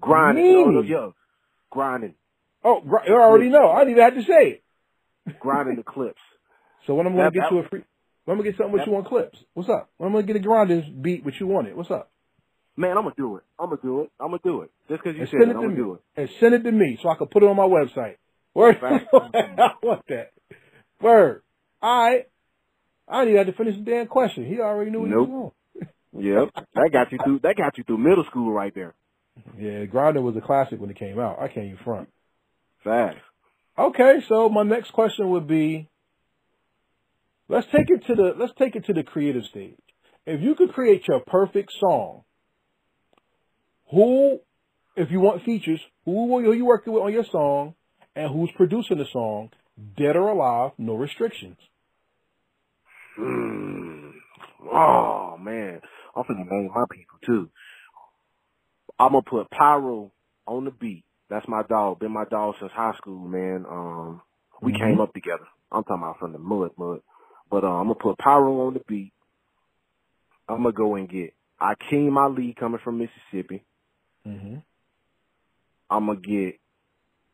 Grinding. 0.00 0.56
Oh, 0.56 0.70
no, 0.70 0.82
yo. 0.82 1.14
Grinding. 1.70 2.14
Oh, 2.64 2.82
you 3.06 3.14
already 3.14 3.48
know. 3.48 3.70
I 3.70 3.80
didn't 3.80 3.92
even 3.92 4.02
have 4.04 4.14
to 4.14 4.22
say 4.22 4.62
it. 5.26 5.38
Grinding 5.40 5.76
the 5.76 5.82
Clipse. 5.82 6.20
So 6.86 6.94
when 6.94 7.06
I'm 7.06 7.14
going 7.14 7.32
to 7.32 7.38
get 7.40 7.50
you 7.50 7.58
a 7.58 7.68
free, 7.68 7.82
when 8.24 8.36
I'm 8.36 8.42
going 8.42 8.46
to 8.46 8.52
get 8.52 8.58
something 8.58 8.72
with 8.72 8.82
that- 8.82 8.90
you 8.90 8.96
on 8.96 9.04
clips. 9.04 9.38
What's 9.54 9.68
up? 9.68 9.90
When 9.98 10.06
I'm 10.08 10.12
going 10.12 10.26
to 10.26 10.32
get 10.32 10.40
a 10.40 10.44
grinding 10.44 10.98
beat 11.00 11.24
with 11.24 11.34
you 11.40 11.48
on 11.56 11.66
it. 11.66 11.76
What's 11.76 11.90
up? 11.90 12.10
Man, 12.78 12.90
I'm 12.98 13.04
gonna 13.04 13.14
do 13.16 13.36
it. 13.38 13.42
I'm 13.58 13.70
gonna 13.70 13.80
do 13.82 14.02
it. 14.02 14.10
I'm 14.20 14.26
gonna 14.26 14.38
do 14.44 14.60
it. 14.60 14.70
Just 14.90 15.02
because 15.02 15.16
you 15.16 15.22
And 15.22 15.30
said 15.30 15.40
it, 15.40 15.48
it 15.48 15.56
I'm 15.56 15.62
gonna 15.62 15.68
me. 15.68 15.76
do 15.76 15.94
it. 15.94 16.00
And 16.14 16.28
send 16.38 16.54
it 16.54 16.62
to 16.62 16.70
me 16.70 16.98
so 17.02 17.08
I 17.08 17.14
can 17.14 17.26
put 17.28 17.42
it 17.42 17.46
on 17.48 17.56
my 17.56 17.62
website. 17.62 18.16
Word. 18.52 18.76
I 18.82 19.70
want 19.82 20.04
that. 20.10 20.32
Word. 21.00 21.40
All 21.80 22.02
right. 22.10 22.26
I 23.08 23.20
didn't 23.24 23.28
even 23.34 23.46
have 23.46 23.56
to 23.56 23.56
finish 23.56 23.76
the 23.76 23.90
damn 23.90 24.08
question. 24.08 24.44
He 24.44 24.60
already 24.60 24.90
knew 24.90 25.00
what 25.00 25.08
Nope. 25.08 25.54
he 25.72 25.78
was 26.18 26.52
Yep. 26.54 26.64
That 26.74 26.90
got 26.92 27.12
you 27.12 27.18
through. 27.24 27.38
That 27.44 27.56
got 27.56 27.78
you 27.78 27.84
through 27.84 27.96
middle 27.96 28.24
school 28.24 28.52
right 28.52 28.74
there. 28.74 28.94
Yeah, 29.58 29.84
Grinder 29.84 30.20
was 30.20 30.36
a 30.36 30.40
classic 30.40 30.80
when 30.80 30.90
it 30.90 30.98
came 30.98 31.18
out. 31.18 31.38
I 31.40 31.48
can't 31.48 31.66
even 31.66 31.78
front. 31.84 32.08
Facts. 32.84 33.20
Okay, 33.78 34.20
so 34.28 34.48
my 34.48 34.62
next 34.62 34.92
question 34.92 35.30
would 35.30 35.46
be 35.46 35.88
let's 37.48 37.66
take 37.66 37.90
it 37.90 38.06
to 38.06 38.14
the 38.14 38.34
let's 38.38 38.52
take 38.58 38.74
it 38.76 38.86
to 38.86 38.92
the 38.92 39.02
creative 39.02 39.44
stage. 39.44 39.76
If 40.26 40.40
you 40.40 40.54
could 40.54 40.72
create 40.72 41.06
your 41.06 41.20
perfect 41.20 41.72
song, 41.78 42.22
who 43.90 44.40
if 44.96 45.10
you 45.10 45.20
want 45.20 45.44
features, 45.44 45.80
who 46.04 46.26
will 46.26 46.42
who 46.42 46.52
you 46.52 46.64
working 46.64 46.92
with 46.92 47.02
on 47.02 47.12
your 47.12 47.24
song 47.24 47.74
and 48.14 48.32
who's 48.32 48.50
producing 48.56 48.98
the 48.98 49.06
song, 49.12 49.50
dead 49.96 50.16
or 50.16 50.28
alive, 50.28 50.72
no 50.78 50.94
restrictions. 50.94 51.58
Mm. 53.18 54.12
Oh 54.72 55.36
man, 55.38 55.80
I'm 56.16 56.24
finna 56.24 56.50
name 56.50 56.70
my 56.74 56.84
people 56.90 57.18
too. 57.24 57.50
I'm 58.98 59.12
gonna 59.12 59.22
put 59.22 59.50
Pyro 59.50 60.10
on 60.46 60.64
the 60.64 60.70
beat. 60.70 61.04
That's 61.28 61.46
my 61.48 61.62
dog. 61.62 61.98
Been 61.98 62.12
my 62.12 62.24
dog 62.24 62.54
since 62.60 62.72
high 62.72 62.94
school, 62.96 63.18
man. 63.18 63.66
Um, 63.68 64.22
we 64.60 64.72
Mhm. 64.72 64.78
came 64.78 65.00
up 65.00 65.12
together. 65.12 65.46
I'm 65.72 65.82
talking 65.84 66.02
about 66.02 66.18
from 66.18 66.32
the 66.32 66.38
mud, 66.38 66.70
mud. 66.78 67.02
But 67.50 67.64
uh, 67.64 67.68
I'm 67.72 67.84
gonna 67.88 67.94
put 67.96 68.18
Pyro 68.18 68.66
on 68.66 68.74
the 68.74 68.80
beat. 68.86 69.12
I'm 70.48 70.58
gonna 70.58 70.72
go 70.72 70.94
and 70.94 71.08
get 71.08 71.34
Akeem 71.60 72.16
Ali 72.16 72.54
coming 72.54 72.78
from 72.80 72.98
Mississippi. 72.98 73.64
Mm-hmm. 74.26 74.56
I'm 75.90 76.06
gonna 76.06 76.20
get 76.20 76.60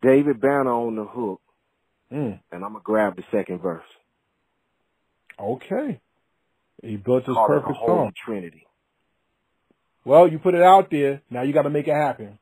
David 0.01 0.41
Banner 0.41 0.73
on 0.73 0.97
the 0.97 1.05
hook, 1.05 1.41
Mm. 2.11 2.41
and 2.51 2.65
I'm 2.65 2.73
gonna 2.73 2.81
grab 2.83 3.17
the 3.17 3.25
second 3.31 3.61
verse. 3.61 3.87
Okay. 5.39 6.01
He 6.83 6.97
built 6.97 7.25
his 7.27 7.35
Call 7.35 7.47
perfect 7.47 7.79
song. 7.79 8.13
Trinity. 8.17 8.67
Well, 10.05 10.29
you 10.29 10.39
put 10.39 10.55
it 10.55 10.63
out 10.63 10.91
there. 10.91 11.23
Now 11.31 11.43
you 11.43 11.53
got 11.53 11.63
to 11.63 11.71
make 11.71 11.89
it 11.89 11.95
happen. 11.95 12.39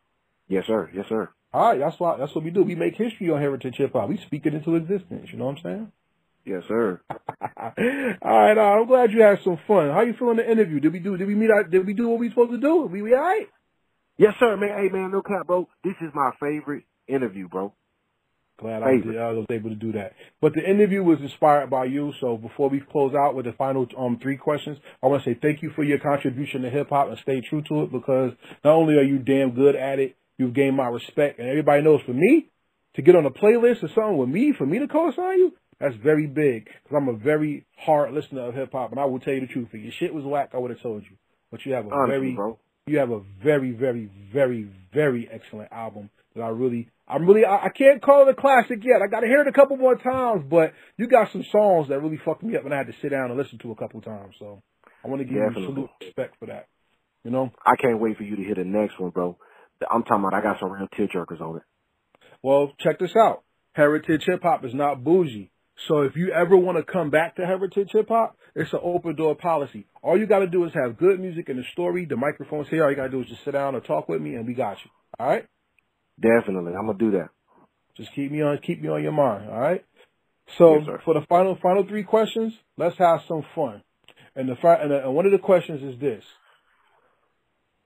Yes, 0.48 0.64
sir. 0.66 0.90
Yes, 0.94 1.06
sir. 1.08 1.28
All 1.52 1.70
right, 1.70 1.80
that's 1.80 1.98
what 1.98 2.18
that's 2.18 2.34
what 2.34 2.44
we 2.44 2.50
do. 2.50 2.62
We 2.62 2.76
make 2.76 2.94
history 2.96 3.28
on 3.30 3.40
Heritage 3.40 3.76
Hip 3.78 3.92
Hop. 3.94 4.08
We 4.08 4.18
speak 4.18 4.46
it 4.46 4.54
into 4.54 4.76
existence. 4.76 5.28
You 5.32 5.38
know 5.38 5.46
what 5.46 5.58
I'm 5.58 5.62
saying? 5.62 5.92
Yes, 6.44 6.62
sir. 6.68 7.00
All 7.10 8.38
right, 8.38 8.56
uh, 8.56 8.80
I'm 8.80 8.86
glad 8.86 9.12
you 9.12 9.22
had 9.22 9.40
some 9.42 9.58
fun. 9.66 9.90
How 9.90 10.02
you 10.02 10.14
feeling 10.18 10.36
the 10.36 10.48
interview? 10.48 10.78
Did 10.80 10.92
we 10.92 11.00
do? 11.00 11.16
Did 11.16 11.26
we 11.26 11.34
meet? 11.34 11.50
Our, 11.50 11.64
did 11.64 11.86
we 11.86 11.92
do 11.92 12.08
what 12.08 12.20
we 12.20 12.28
supposed 12.30 12.52
to 12.52 12.58
do? 12.58 12.86
We, 12.86 13.02
we 13.02 13.14
all 13.14 13.20
right? 13.20 13.48
Yes, 14.16 14.34
sir, 14.38 14.56
man. 14.56 14.70
Hey, 14.78 14.88
man, 14.90 15.10
no 15.10 15.22
cap, 15.22 15.46
bro. 15.46 15.68
This 15.82 15.94
is 16.00 16.10
my 16.14 16.30
favorite 16.40 16.84
interview, 17.08 17.48
bro. 17.48 17.72
Glad 18.60 18.82
I, 18.82 18.98
did, 18.98 19.16
I 19.16 19.32
was 19.32 19.46
able 19.50 19.70
to 19.70 19.76
do 19.76 19.92
that. 19.92 20.12
But 20.40 20.52
the 20.52 20.60
interview 20.68 21.02
was 21.02 21.18
inspired 21.20 21.70
by 21.70 21.86
you. 21.86 22.12
So 22.20 22.36
before 22.36 22.68
we 22.68 22.80
close 22.80 23.14
out 23.14 23.34
with 23.34 23.46
the 23.46 23.52
final 23.52 23.86
um, 23.96 24.18
three 24.20 24.36
questions, 24.36 24.76
I 25.02 25.06
want 25.06 25.24
to 25.24 25.30
say 25.30 25.38
thank 25.40 25.62
you 25.62 25.70
for 25.74 25.82
your 25.82 25.98
contribution 25.98 26.62
to 26.62 26.70
hip 26.70 26.90
hop 26.90 27.08
and 27.08 27.18
stay 27.22 27.40
true 27.40 27.62
to 27.68 27.82
it 27.84 27.92
because 27.92 28.32
not 28.62 28.74
only 28.74 28.96
are 28.96 29.02
you 29.02 29.18
damn 29.18 29.52
good 29.54 29.76
at 29.76 29.98
it, 29.98 30.16
you've 30.36 30.52
gained 30.52 30.76
my 30.76 30.88
respect. 30.88 31.38
And 31.38 31.48
everybody 31.48 31.82
knows 31.82 32.02
for 32.04 32.12
me 32.12 32.48
to 32.96 33.02
get 33.02 33.16
on 33.16 33.24
a 33.24 33.30
playlist 33.30 33.82
or 33.82 33.88
something 33.94 34.18
with 34.18 34.28
me, 34.28 34.52
for 34.56 34.66
me 34.66 34.78
to 34.78 34.88
co-sign 34.88 35.38
you, 35.38 35.52
that's 35.78 35.96
very 35.96 36.26
big 36.26 36.66
because 36.66 36.96
I'm 36.96 37.08
a 37.08 37.16
very 37.16 37.64
hard 37.78 38.12
listener 38.12 38.48
of 38.48 38.54
hip 38.54 38.72
hop. 38.72 38.90
And 38.90 39.00
I 39.00 39.06
will 39.06 39.20
tell 39.20 39.32
you 39.32 39.40
the 39.40 39.46
truth. 39.46 39.68
If 39.72 39.82
your 39.82 39.92
shit 39.92 40.12
was 40.12 40.24
whack, 40.24 40.50
I 40.52 40.58
would 40.58 40.70
have 40.70 40.82
told 40.82 41.04
you. 41.04 41.16
But 41.50 41.64
you 41.64 41.72
have 41.72 41.86
a 41.86 41.90
Honestly, 41.90 42.18
very 42.18 42.34
bro. 42.34 42.58
you 42.86 42.98
have 42.98 43.10
a 43.10 43.20
very, 43.42 43.72
very, 43.72 44.10
very, 44.32 44.68
very 44.92 45.28
excellent 45.32 45.72
album 45.72 46.10
that 46.40 46.46
I 46.46 46.48
really, 46.48 46.88
I'm 47.06 47.26
really, 47.26 47.44
I, 47.44 47.66
I 47.66 47.68
can't 47.68 48.02
call 48.02 48.26
it 48.26 48.30
a 48.30 48.34
classic 48.34 48.82
yet. 48.82 49.02
I 49.02 49.08
got 49.08 49.20
to 49.20 49.26
hear 49.26 49.42
it 49.42 49.48
a 49.48 49.52
couple 49.52 49.76
more 49.76 49.96
times, 49.96 50.44
but 50.48 50.72
you 50.96 51.06
got 51.06 51.30
some 51.32 51.44
songs 51.52 51.88
that 51.88 52.00
really 52.00 52.18
fucked 52.24 52.42
me 52.42 52.56
up, 52.56 52.64
and 52.64 52.74
I 52.74 52.78
had 52.78 52.86
to 52.86 52.94
sit 53.02 53.10
down 53.10 53.30
and 53.30 53.38
listen 53.38 53.58
to 53.58 53.72
a 53.72 53.76
couple 53.76 54.00
times. 54.00 54.34
So 54.38 54.62
I 55.04 55.08
want 55.08 55.20
to 55.20 55.24
give 55.24 55.36
Definitely. 55.36 55.62
you 55.62 55.68
salute 55.68 55.90
respect 56.00 56.36
for 56.38 56.46
that. 56.46 56.66
You 57.24 57.30
know, 57.30 57.52
I 57.64 57.76
can't 57.76 58.00
wait 58.00 58.16
for 58.16 58.22
you 58.22 58.36
to 58.36 58.42
hear 58.42 58.54
the 58.54 58.64
next 58.64 58.98
one, 58.98 59.10
bro. 59.10 59.36
I'm 59.90 60.02
talking 60.02 60.24
about 60.24 60.34
I 60.34 60.42
got 60.42 60.58
some 60.60 60.72
real 60.72 60.88
tearjerkers 60.88 61.40
on 61.40 61.56
it. 61.56 61.62
well, 62.42 62.72
check 62.78 62.98
this 62.98 63.14
out. 63.16 63.42
Heritage 63.72 64.24
hip 64.26 64.42
hop 64.42 64.64
is 64.64 64.74
not 64.74 65.04
bougie. 65.04 65.50
So 65.88 66.02
if 66.02 66.14
you 66.14 66.30
ever 66.32 66.56
want 66.56 66.76
to 66.76 66.84
come 66.84 67.10
back 67.10 67.36
to 67.36 67.46
Heritage 67.46 67.90
Hip 67.92 68.08
Hop, 68.08 68.36
it's 68.54 68.72
an 68.72 68.80
open 68.82 69.16
door 69.16 69.34
policy. 69.34 69.86
All 70.02 70.18
you 70.18 70.26
got 70.26 70.40
to 70.40 70.46
do 70.46 70.64
is 70.64 70.72
have 70.74 70.98
good 70.98 71.18
music 71.18 71.48
and 71.48 71.58
a 71.58 71.62
story. 71.72 72.04
The 72.04 72.16
microphone's 72.16 72.68
here. 72.68 72.84
All 72.84 72.90
you 72.90 72.96
got 72.96 73.04
to 73.04 73.10
do 73.10 73.22
is 73.22 73.28
just 73.28 73.44
sit 73.44 73.52
down 73.52 73.74
or 73.74 73.80
talk 73.80 74.08
with 74.08 74.20
me, 74.20 74.34
and 74.34 74.46
we 74.46 74.52
got 74.52 74.76
you. 74.84 74.90
All 75.18 75.26
right. 75.26 75.46
Definitely. 76.20 76.72
I'm 76.74 76.86
gonna 76.86 76.98
do 76.98 77.12
that. 77.12 77.28
Just 77.96 78.14
keep 78.14 78.30
me 78.30 78.42
on 78.42 78.58
keep 78.58 78.82
me 78.82 78.88
on 78.88 79.02
your 79.02 79.12
mind, 79.12 79.48
all 79.48 79.58
right? 79.58 79.84
So 80.58 80.78
Yes, 80.78 81.00
for 81.04 81.14
the 81.14 81.24
final 81.28 81.56
final 81.62 81.86
three 81.86 82.02
questions, 82.02 82.52
let's 82.76 82.96
have 82.98 83.20
some 83.28 83.44
fun. 83.54 83.82
And 84.34 84.48
the 84.48 84.56
fi- 84.56 84.76
and, 84.76 84.90
the, 84.90 85.04
and 85.04 85.14
one 85.14 85.26
of 85.26 85.32
the 85.32 85.38
questions 85.38 85.82
is 85.82 86.00
this: 86.00 86.24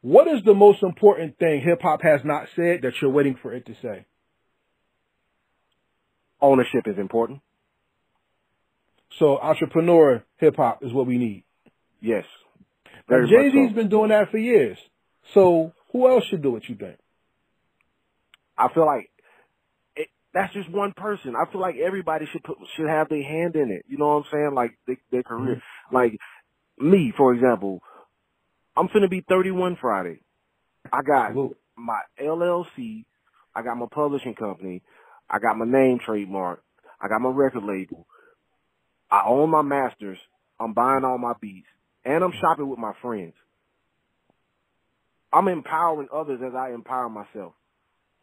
What 0.03 0.29
is 0.29 0.43
the 0.45 0.55
most 0.55 0.83
important 0.83 1.39
thing 1.39 1.63
hip 1.63 1.81
hop 1.83 2.03
has 2.03 2.21
not 2.25 2.49
said 2.57 2.83
that 2.83 2.93
you're 3.01 3.11
waiting 3.11 3.37
for 3.41 3.53
it 3.53 3.67
to 3.67 3.75
say? 3.83 4.07
Ownership 6.41 6.87
is 6.87 6.99
important. 6.99 7.41
So 9.19 9.39
entrepreneur 9.39 10.25
hip 10.39 10.57
hop 10.57 10.83
is 10.83 10.93
what 10.93 11.07
we 11.07 11.19
need. 11.19 11.45
Yes. 12.01 12.25
Jay 13.09 13.51
Z's 13.51 13.71
so. 13.71 13.75
been 13.75 13.89
doing 13.89 14.09
that 14.09 14.31
for 14.31 14.39
years. 14.39 14.79
So 15.33 15.73
who 15.93 16.09
else 16.09 16.25
should 16.29 16.43
do 16.43 16.57
it? 16.57 16.65
You 16.69 16.75
think? 16.75 16.97
I 18.57 18.69
feel 18.73 18.87
like 18.87 19.11
it, 19.97 20.09
that's 20.33 20.53
just 20.53 20.71
one 20.71 20.93
person. 20.93 21.35
I 21.37 21.51
feel 21.51 21.61
like 21.61 21.77
everybody 21.77 22.27
should 22.27 22.45
put 22.45 22.59
should 22.77 22.89
have 22.89 23.09
their 23.09 23.23
hand 23.23 23.57
in 23.57 23.71
it. 23.71 23.85
You 23.89 23.99
know 23.99 24.09
what 24.09 24.25
I'm 24.27 24.33
saying? 24.33 24.55
Like 24.55 24.79
they, 24.87 24.97
their 25.11 25.23
career. 25.23 25.57
Mm-hmm. 25.57 25.95
Like 25.95 26.19
me, 26.79 27.13
for 27.17 27.35
example, 27.35 27.83
I'm 28.77 28.89
finna 28.89 29.11
be 29.11 29.25
31 29.29 29.79
Friday. 29.81 30.21
I 30.93 31.03
got 31.03 31.35
my 31.77 32.01
LLC. 32.21 33.05
I 33.55 33.63
got 33.63 33.77
my 33.77 33.87
publishing 33.91 34.35
company. 34.35 34.83
I 35.31 35.39
got 35.39 35.57
my 35.57 35.65
name 35.65 35.99
trademark. 36.05 36.63
I 37.01 37.09
got 37.09 37.21
my 37.21 37.31
record 37.31 37.65
label. 37.65 38.07
I 39.11 39.23
own 39.27 39.51
my 39.51 39.63
masters. 39.63 40.19
I'm 40.59 40.73
buying 40.73 41.05
all 41.05 41.19
my 41.19 41.35
beats. 41.41 41.69
And 42.05 42.23
I'm 42.23 42.33
shopping 42.41 42.69
with 42.69 42.79
my 42.79 42.93
friends. 43.01 43.35
I'm 45.33 45.49
empowering 45.49 46.09
others 46.13 46.41
as 46.47 46.55
I 46.55 46.73
empower 46.73 47.09
myself 47.09 47.55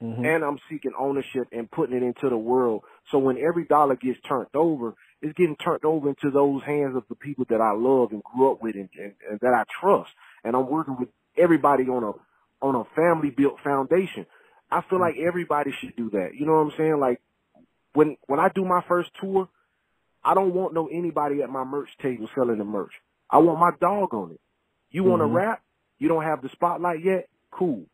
Mhm. 0.01 0.25
and 0.25 0.43
I'm 0.43 0.59
seeking 0.69 0.93
ownership 0.97 1.47
and 1.51 1.69
putting 1.71 1.95
it 1.95 2.03
into 2.03 2.29
the 2.29 2.37
world. 2.37 2.83
So 3.11 3.19
when 3.19 3.37
every 3.37 3.65
dollar 3.65 3.95
gets 3.95 4.19
turned 4.21 4.47
over, 4.55 4.95
it's 5.21 5.33
getting 5.37 5.55
turned 5.57 5.85
over 5.85 6.09
into 6.09 6.31
those 6.31 6.63
hands 6.63 6.95
of 6.95 7.03
the 7.09 7.15
people 7.15 7.45
that 7.49 7.61
I 7.61 7.71
love 7.71 8.11
and 8.11 8.23
grew 8.23 8.51
up 8.51 8.61
with 8.61 8.75
and, 8.75 8.89
and, 8.99 9.13
and 9.29 9.39
that 9.41 9.53
I 9.53 9.63
trust. 9.79 10.11
And 10.43 10.55
I'm 10.55 10.67
working 10.67 10.97
with 10.99 11.09
everybody 11.37 11.85
on 11.85 12.03
a 12.03 12.13
on 12.65 12.75
a 12.75 12.85
family 12.95 13.29
built 13.31 13.59
foundation. 13.63 14.25
I 14.71 14.81
feel 14.81 14.99
like 14.99 15.17
everybody 15.17 15.71
should 15.79 15.95
do 15.95 16.09
that. 16.11 16.35
You 16.35 16.45
know 16.45 16.53
what 16.53 16.73
I'm 16.73 16.73
saying? 16.77 16.99
Like 16.99 17.21
when 17.93 18.17
when 18.27 18.39
I 18.39 18.49
do 18.49 18.65
my 18.65 18.81
first 18.87 19.11
tour, 19.19 19.49
I 20.23 20.33
don't 20.33 20.53
want 20.53 20.73
no 20.73 20.87
anybody 20.87 21.41
at 21.41 21.49
my 21.49 21.63
merch 21.63 21.89
table 22.01 22.29
selling 22.35 22.57
the 22.57 22.65
merch. 22.65 22.93
I 23.29 23.39
want 23.39 23.59
my 23.59 23.71
dog 23.79 24.13
on 24.13 24.31
it. 24.31 24.41
You 24.91 25.03
want 25.03 25.21
to 25.21 25.25
rap? 25.27 25.61
You 25.99 26.07
don't 26.09 26.23
have 26.23 26.41
the 26.41 26.49
spotlight 26.49 27.03
yet? 27.03 27.27
Cool. 27.51 27.85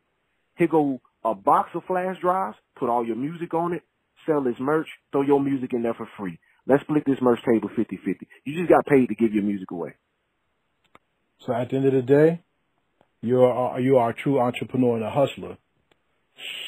Here 0.57 0.67
go 0.67 1.01
a 1.31 1.35
box 1.35 1.69
of 1.73 1.83
flash 1.85 2.17
drives, 2.21 2.57
put 2.77 2.89
all 2.89 3.05
your 3.05 3.15
music 3.15 3.53
on 3.53 3.73
it, 3.73 3.83
sell 4.25 4.43
this 4.43 4.55
merch, 4.59 4.87
throw 5.11 5.21
your 5.21 5.39
music 5.39 5.73
in 5.73 5.83
there 5.83 5.93
for 5.93 6.07
free. 6.17 6.39
Let's 6.65 6.83
split 6.83 7.03
this 7.05 7.17
merch 7.21 7.39
table 7.45 7.69
50-50. 7.69 8.27
You 8.45 8.57
just 8.57 8.69
got 8.69 8.85
paid 8.85 9.07
to 9.07 9.15
give 9.15 9.33
your 9.33 9.43
music 9.43 9.71
away. 9.71 9.93
So 11.45 11.53
at 11.53 11.69
the 11.69 11.77
end 11.77 11.85
of 11.85 11.93
the 11.93 12.01
day, 12.01 12.41
you're 13.21 13.75
uh, 13.75 13.77
you 13.77 13.97
are 13.97 14.09
a 14.09 14.13
true 14.13 14.39
entrepreneur 14.39 14.95
and 14.95 15.05
a 15.05 15.09
hustler. 15.09 15.57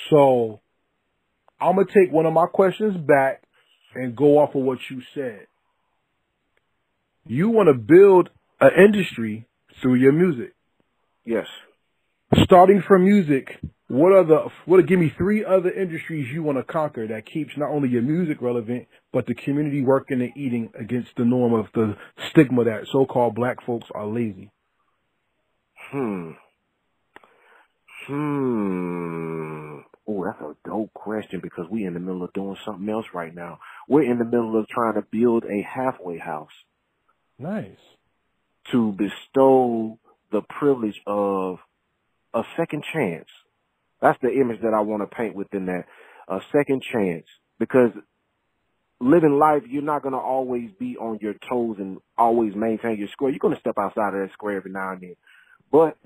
So 0.09 0.61
I'm 1.59 1.75
gonna 1.75 1.87
take 1.87 2.11
one 2.11 2.25
of 2.25 2.33
my 2.33 2.45
questions 2.45 2.97
back 2.97 3.43
and 3.93 4.15
go 4.15 4.39
off 4.39 4.55
of 4.55 4.61
what 4.61 4.79
you 4.89 5.01
said. 5.13 5.47
You 7.25 7.49
want 7.49 7.67
to 7.67 7.73
build 7.73 8.29
an 8.59 8.71
industry 8.83 9.47
through 9.81 9.95
your 9.95 10.11
music. 10.11 10.53
Yes. 11.25 11.45
Starting 12.43 12.81
from 12.87 13.05
music, 13.05 13.57
what 13.87 14.13
are 14.13 14.23
the 14.23 14.49
what? 14.65 14.85
Give 14.85 14.99
me 14.99 15.11
three 15.17 15.43
other 15.43 15.71
industries 15.71 16.31
you 16.31 16.43
want 16.43 16.59
to 16.59 16.63
conquer 16.63 17.07
that 17.07 17.25
keeps 17.25 17.57
not 17.57 17.71
only 17.71 17.89
your 17.89 18.03
music 18.03 18.39
relevant, 18.41 18.87
but 19.11 19.25
the 19.25 19.33
community 19.33 19.81
working 19.81 20.21
and 20.21 20.37
eating 20.37 20.71
against 20.79 21.09
the 21.17 21.25
norm 21.25 21.53
of 21.53 21.67
the 21.73 21.95
stigma 22.29 22.65
that 22.65 22.85
so-called 22.91 23.33
black 23.33 23.65
folks 23.65 23.87
are 23.95 24.05
lazy. 24.05 24.51
Hmm. 25.91 26.31
Hmm. 28.05 29.79
Oh, 30.07 30.23
that's 30.25 30.41
a 30.41 30.55
dope 30.67 30.93
question 30.93 31.39
because 31.41 31.65
we 31.69 31.85
in 31.85 31.95
the 31.95 31.99
middle 31.99 32.23
of 32.23 32.33
doing 32.33 32.57
something 32.63 32.87
else 32.89 33.05
right 33.13 33.33
now. 33.33 33.59
We're 33.87 34.03
in 34.11 34.19
the 34.19 34.25
middle 34.25 34.59
of 34.59 34.67
trying 34.67 34.95
to 34.95 35.01
build 35.11 35.45
a 35.45 35.61
halfway 35.63 36.19
house 36.19 36.51
Nice. 37.39 37.77
to 38.71 38.91
bestow 38.91 39.97
the 40.31 40.41
privilege 40.41 40.99
of 41.07 41.57
a 42.33 42.43
second 42.57 42.83
chance. 42.93 43.27
That's 44.01 44.19
the 44.21 44.31
image 44.31 44.61
that 44.61 44.73
I 44.73 44.81
want 44.81 45.01
to 45.09 45.15
paint 45.15 45.35
within 45.35 45.65
that. 45.67 45.85
A 46.27 46.41
second 46.51 46.83
chance. 46.83 47.25
Because 47.59 47.91
living 48.99 49.37
life, 49.37 49.63
you're 49.67 49.81
not 49.81 50.01
going 50.01 50.13
to 50.13 50.19
always 50.19 50.69
be 50.79 50.97
on 50.97 51.19
your 51.21 51.33
toes 51.49 51.77
and 51.79 51.99
always 52.17 52.55
maintain 52.55 52.97
your 52.97 53.07
square. 53.09 53.31
You're 53.31 53.39
going 53.39 53.55
to 53.55 53.59
step 53.59 53.77
outside 53.77 54.13
of 54.13 54.21
that 54.21 54.33
square 54.33 54.57
every 54.57 54.71
now 54.71 54.91
and 54.91 55.01
then. 55.01 55.15
But 55.71 55.97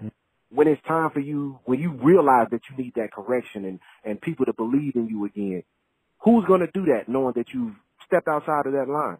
when 0.49 0.67
it's 0.67 0.81
time 0.87 1.09
for 1.11 1.19
you, 1.19 1.59
when 1.65 1.79
you 1.79 1.91
realize 1.91 2.47
that 2.51 2.61
you 2.69 2.83
need 2.83 2.93
that 2.95 3.11
correction 3.11 3.65
and, 3.65 3.79
and 4.03 4.21
people 4.21 4.45
to 4.45 4.53
believe 4.53 4.95
in 4.95 5.07
you 5.07 5.25
again, 5.25 5.63
who's 6.19 6.45
going 6.45 6.61
to 6.61 6.69
do 6.73 6.85
that 6.85 7.09
knowing 7.09 7.33
that 7.35 7.53
you've 7.53 7.75
stepped 8.05 8.27
outside 8.27 8.65
of 8.65 8.73
that 8.73 8.89
line? 8.89 9.17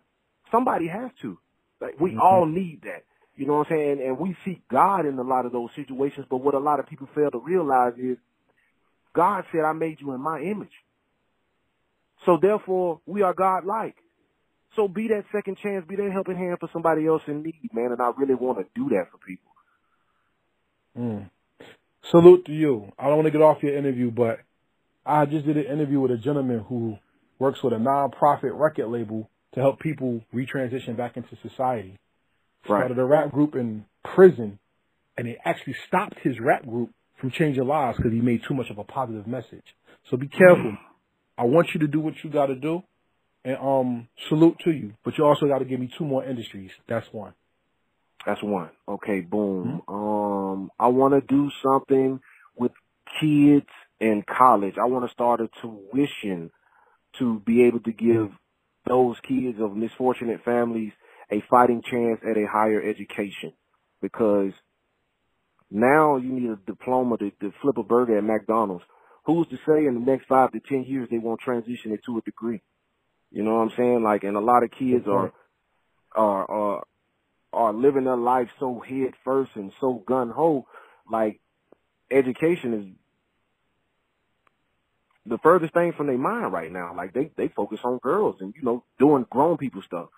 Somebody 0.52 0.88
has 0.88 1.12
to. 1.22 1.38
Like, 1.82 2.00
we 2.00 2.12
Mhm. 2.12 2.22
all 2.22 2.46
need 2.46 2.82
that. 2.84 3.04
You 3.36 3.48
know 3.48 3.58
what 3.58 3.72
I'm 3.72 3.78
saying? 3.78 4.02
And 4.06 4.20
we 4.20 4.36
seek 4.46 4.68
God 4.68 5.06
in 5.06 5.18
a 5.18 5.24
lot 5.24 5.46
of 5.46 5.52
those 5.52 5.70
situations, 5.76 6.28
but 6.30 6.38
what 6.38 6.54
a 6.54 6.60
lot 6.60 6.80
of 6.80 6.88
people 6.88 7.08
fail 7.16 7.32
to 7.32 7.40
realize 7.40 7.94
is 7.98 8.18
God 9.14 9.46
said, 9.52 9.62
I 9.62 9.74
made 9.74 10.02
you 10.02 10.14
in 10.14 10.22
my 10.22 10.40
image. 10.42 10.74
So 12.26 12.38
therefore, 12.42 13.02
we 13.06 13.22
are 13.22 13.34
God-like. 13.34 13.96
So 14.76 14.88
be 14.88 15.08
that 15.10 15.26
second 15.32 15.58
chance, 15.58 15.86
be 15.88 15.96
that 15.96 16.12
helping 16.12 16.38
hand 16.38 16.58
for 16.60 16.70
somebody 16.74 17.06
else 17.06 17.22
in 17.28 17.44
need, 17.44 17.70
man. 17.74 17.92
And 17.92 18.02
I 18.02 18.12
really 18.18 18.36
want 18.36 18.60
to 18.60 18.66
do 18.76 18.90
that 18.90 19.12
for 19.12 19.18
people. 19.18 19.52
Mm. 20.98 21.30
Salute 22.10 22.46
to 22.46 22.52
you. 22.52 22.92
I 22.98 23.06
don't 23.06 23.16
want 23.16 23.26
to 23.26 23.32
get 23.32 23.42
off 23.42 23.64
your 23.64 23.76
interview, 23.76 24.12
but 24.12 24.40
I 25.06 25.26
just 25.26 25.46
did 25.46 25.58
an 25.58 25.66
interview 25.66 26.00
with 26.00 26.12
a 26.12 26.18
gentleman 26.18 26.60
who 26.60 26.98
works 27.40 27.64
with 27.64 27.74
a 27.74 27.80
non-profit 27.80 28.54
record 28.54 28.88
label 28.88 29.30
to 29.54 29.60
help 29.60 29.80
people 29.80 30.22
retransition 30.34 30.96
back 30.96 31.18
into 31.18 31.36
society. 31.48 31.98
Right. 32.68 32.80
Started 32.80 33.00
a 33.00 33.06
rap 33.06 33.32
group 33.32 33.56
in 33.56 33.86
prison, 34.04 34.60
and 35.18 35.28
it 35.28 35.38
actually 35.44 35.76
stopped 35.88 36.20
his 36.22 36.40
rap 36.40 36.66
group 36.66 36.92
from 37.20 37.32
changing 37.32 37.66
lives 37.66 37.98
because 37.98 38.14
he 38.14 38.22
made 38.22 38.42
too 38.48 38.54
much 38.54 38.70
of 38.70 38.78
a 38.78 38.84
positive 38.84 39.28
message. 39.28 39.76
So 40.10 40.18
be 40.18 40.28
careful. 40.28 40.78
I 41.38 41.44
want 41.46 41.70
you 41.74 41.82
to 41.82 41.88
do 41.88 42.00
what 42.00 42.14
you 42.24 42.30
got 42.30 42.48
to 42.48 42.56
do, 42.56 42.84
and 43.44 43.58
um, 43.58 44.08
salute 44.30 44.58
to 44.64 44.72
you. 44.72 44.94
But 45.04 45.18
you 45.18 45.26
also 45.26 45.48
got 45.48 45.60
to 45.60 45.66
give 45.66 45.80
me 45.80 45.90
two 45.98 46.06
more 46.06 46.24
industries. 46.24 46.72
That's 46.88 47.08
one. 47.12 47.34
That's 48.26 48.42
one. 48.42 48.70
Okay, 48.88 49.22
boom. 49.22 49.82
Um, 49.88 50.72
I 50.80 50.88
want 50.88 51.14
to 51.14 51.22
do 51.22 51.52
something 51.62 52.20
with 52.56 52.72
kids 53.20 53.68
in 54.00 54.24
college. 54.28 54.76
I 54.82 54.86
want 54.86 55.06
to 55.06 55.12
start 55.12 55.42
a 55.42 55.50
tuition 55.62 56.52
to 57.20 57.40
be 57.40 57.64
able 57.64 57.80
to 57.82 57.92
give 57.92 58.32
those 58.86 59.18
kids 59.28 59.60
of 59.60 59.76
misfortunate 59.76 60.44
families 60.44 60.94
a 61.34 61.44
fighting 61.50 61.82
chance 61.82 62.20
at 62.30 62.38
a 62.38 62.46
higher 62.46 62.82
education 62.82 63.54
because 64.02 64.54
now 65.72 66.18
you 66.18 66.32
need 66.32 66.50
a 66.50 66.60
diploma 66.68 67.18
to, 67.18 67.32
to 67.42 67.52
flip 67.62 67.78
a 67.78 67.84
burger 67.84 68.18
at 68.18 68.24
McDonald's. 68.24 68.84
Who's 69.26 69.48
to 69.48 69.58
say 69.68 69.86
in 69.88 69.96
the 69.96 70.12
next 70.12 70.28
five 70.28 70.52
to 70.52 70.60
ten 70.60 70.84
years 70.84 71.08
they 71.10 71.18
won't 71.18 71.40
transition 71.40 71.92
it 71.92 72.02
to 72.06 72.18
a 72.18 72.22
degree? 72.22 72.62
You 73.32 73.42
know 73.44 73.56
what 73.56 73.62
I'm 73.62 73.72
saying? 73.76 74.04
Like, 74.04 74.24
and 74.24 74.38
a 74.38 74.42
lot 74.42 74.64
of 74.64 74.70
kids 74.72 75.08
are, 75.08 75.34
are, 76.16 76.52
are, 76.52 76.84
are 77.52 77.74
living 77.74 78.04
their 78.04 78.18
life 78.18 78.50
so 78.60 78.80
head 78.88 79.14
first 79.24 79.52
and 79.56 79.72
so 79.82 80.04
gun 80.06 80.30
ho. 80.30 80.68
Like, 81.10 81.40
education 82.12 82.74
is 82.74 82.86
the 85.26 85.40
furthest 85.40 85.74
thing 85.74 85.94
from 85.94 86.08
their 86.08 86.18
mind 86.18 86.54
right 86.54 86.72
now. 86.72 86.94
Like, 86.96 87.14
they, 87.14 87.32
they 87.36 87.48
focus 87.48 87.80
on 87.84 87.98
girls 87.98 88.36
and, 88.42 88.54
you 88.56 88.62
know, 88.62 88.84
doing 89.00 89.26
grown 89.28 89.58
people 89.58 89.82
stuff. 89.82 90.10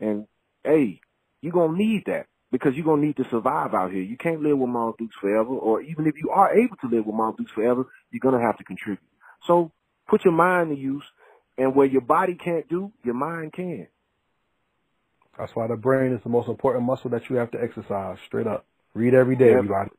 And, 0.00 0.26
hey, 0.64 1.00
you're 1.40 1.52
gonna 1.52 1.76
need 1.76 2.04
that 2.06 2.26
because 2.50 2.74
you're 2.74 2.84
gonna 2.84 3.02
need 3.02 3.16
to 3.16 3.24
survive 3.30 3.74
out 3.74 3.90
here. 3.92 4.02
You 4.02 4.16
can't 4.16 4.42
live 4.42 4.58
with 4.58 4.68
Mom 4.70 4.94
Dukes 4.98 5.16
forever, 5.20 5.48
or 5.50 5.80
even 5.80 6.06
if 6.06 6.14
you 6.22 6.30
are 6.30 6.54
able 6.54 6.76
to 6.76 6.88
live 6.88 7.06
with 7.06 7.14
Mom 7.14 7.34
Dukes 7.36 7.52
forever, 7.52 7.86
you're 8.10 8.20
gonna 8.20 8.40
have 8.40 8.58
to 8.58 8.64
contribute. 8.64 9.00
So 9.46 9.72
put 10.08 10.24
your 10.24 10.34
mind 10.34 10.70
to 10.70 10.76
use, 10.76 11.04
and 11.58 11.74
where 11.74 11.86
your 11.86 12.00
body 12.02 12.34
can't 12.34 12.68
do, 12.68 12.92
your 13.04 13.14
mind 13.14 13.52
can. 13.52 13.88
That's 15.38 15.54
why 15.56 15.66
the 15.66 15.76
brain 15.76 16.12
is 16.12 16.22
the 16.22 16.28
most 16.28 16.48
important 16.48 16.84
muscle 16.84 17.10
that 17.10 17.30
you 17.30 17.36
have 17.36 17.50
to 17.52 17.62
exercise. 17.62 18.18
Straight 18.26 18.46
up. 18.46 18.66
Read 18.94 19.14
every 19.14 19.34
day, 19.36 19.54
everybody. 19.54 19.90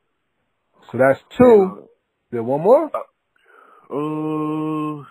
So 0.92 0.98
that's 1.00 1.20
two. 1.36 1.90
There 2.30 2.44
one 2.44 2.62
more. 2.62 2.92
Uh, 3.90 5.04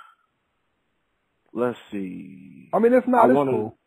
let's 1.53 1.79
see. 1.91 2.69
I 2.73 2.79
mean, 2.79 2.93
if 2.95 3.07
not, 3.07 3.25
I 3.25 3.29
it's 3.29 3.37
wanna- 3.37 3.51
cool. 3.51 3.79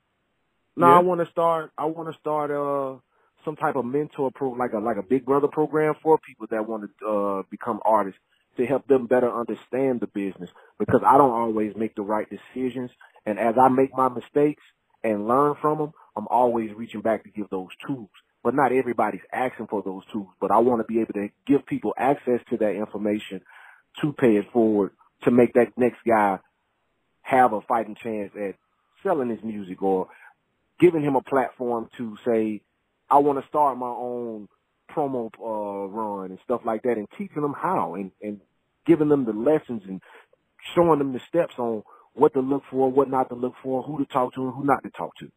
No, 0.76 0.88
Yeah. 0.88 0.98
I 0.98 1.00
want 1.00 1.22
to 1.22 1.32
start. 1.32 1.72
I 1.78 1.86
want 1.86 2.12
to 2.12 2.20
start 2.20 2.52
uh 2.52 3.00
some 3.46 3.56
type 3.56 3.76
of 3.76 3.86
mentor 3.86 4.32
pro, 4.34 4.52
like 4.52 4.74
a 4.74 4.80
like 4.80 4.98
a 4.98 5.04
Big 5.04 5.26
Brother 5.26 5.48
program 5.48 5.96
for 6.02 6.18
people 6.20 6.48
that 6.52 6.68
want 6.68 6.90
to 7.00 7.08
uh 7.08 7.44
become 7.50 7.80
artists 7.86 8.20
to 8.58 8.66
help 8.66 8.88
them 8.88 9.08
better 9.08 9.32
understand 9.32 10.00
the 10.00 10.08
business 10.08 10.50
because 10.80 11.02
I 11.06 11.18
don't 11.18 11.32
always 11.32 11.76
make 11.76 11.96
the 11.96 12.04
right 12.04 12.28
decisions, 12.30 12.92
and 13.26 13.38
as 13.40 13.56
I 13.58 13.68
make 13.70 13.96
my 13.96 14.10
mistakes 14.10 14.64
and 15.04 15.28
learn 15.28 15.56
from 15.62 15.78
them, 15.78 15.94
I'm 16.16 16.28
always 16.30 16.74
reaching 16.74 17.02
back 17.02 17.24
to 17.24 17.30
give 17.30 17.50
those 17.50 17.70
tools 17.86 18.10
but 18.44 18.54
not 18.54 18.72
everybody's 18.72 19.24
asking 19.34 19.66
for 19.68 19.82
those 19.82 20.04
tools. 20.14 20.30
But 20.40 20.52
I 20.52 20.60
want 20.60 20.80
to 20.80 20.86
be 20.86 21.02
able 21.02 21.14
to 21.14 21.30
give 21.48 21.66
people 21.66 21.96
access 21.98 22.40
to 22.52 22.58
that 22.58 22.76
information 22.76 23.42
to 24.02 24.14
pay 24.14 24.38
it 24.38 24.52
forward 24.54 24.92
to 25.24 25.32
make 25.32 25.54
that 25.56 25.74
next 25.78 25.98
guy 26.08 26.40
have 27.24 27.54
a 27.54 27.62
fighting 27.62 27.96
chance 27.96 28.32
at 28.40 28.56
selling 29.02 29.30
his 29.30 29.44
music 29.44 29.82
or 29.82 30.10
giving 30.80 31.04
him 31.04 31.16
a 31.16 31.22
platform 31.22 31.90
to 31.98 32.18
say, 32.26 32.62
I 33.10 33.20
want 33.20 33.42
to 33.42 33.48
start 33.48 33.78
my 33.78 33.88
own 33.88 34.48
promo 34.92 35.30
uh, 35.40 35.88
run 35.90 36.32
and 36.32 36.40
stuff 36.44 36.62
like 36.66 36.84
that 36.84 36.98
and 36.98 37.08
teaching 37.18 37.42
them 37.42 37.56
how 37.58 37.96
and, 37.96 38.12
and 38.22 38.40
giving 38.86 39.10
them 39.10 39.26
the 39.26 39.34
lessons 39.34 39.84
and 39.88 40.02
showing 40.76 41.00
them 41.00 41.14
the 41.14 41.22
steps 41.28 41.56
on 41.58 41.84
what 42.14 42.34
to 42.34 42.40
look 42.40 42.64
for, 42.70 42.92
what 42.92 43.10
not 43.10 43.30
to 43.30 43.36
look 43.36 43.54
for, 43.62 43.84
who 43.84 43.98
to 44.00 44.06
talk 44.06 44.34
to 44.34 44.46
and 44.46 44.54
who 44.54 44.64
not 44.64 44.84
to 44.84 44.90
talk 44.90 45.16
to. 45.18 45.32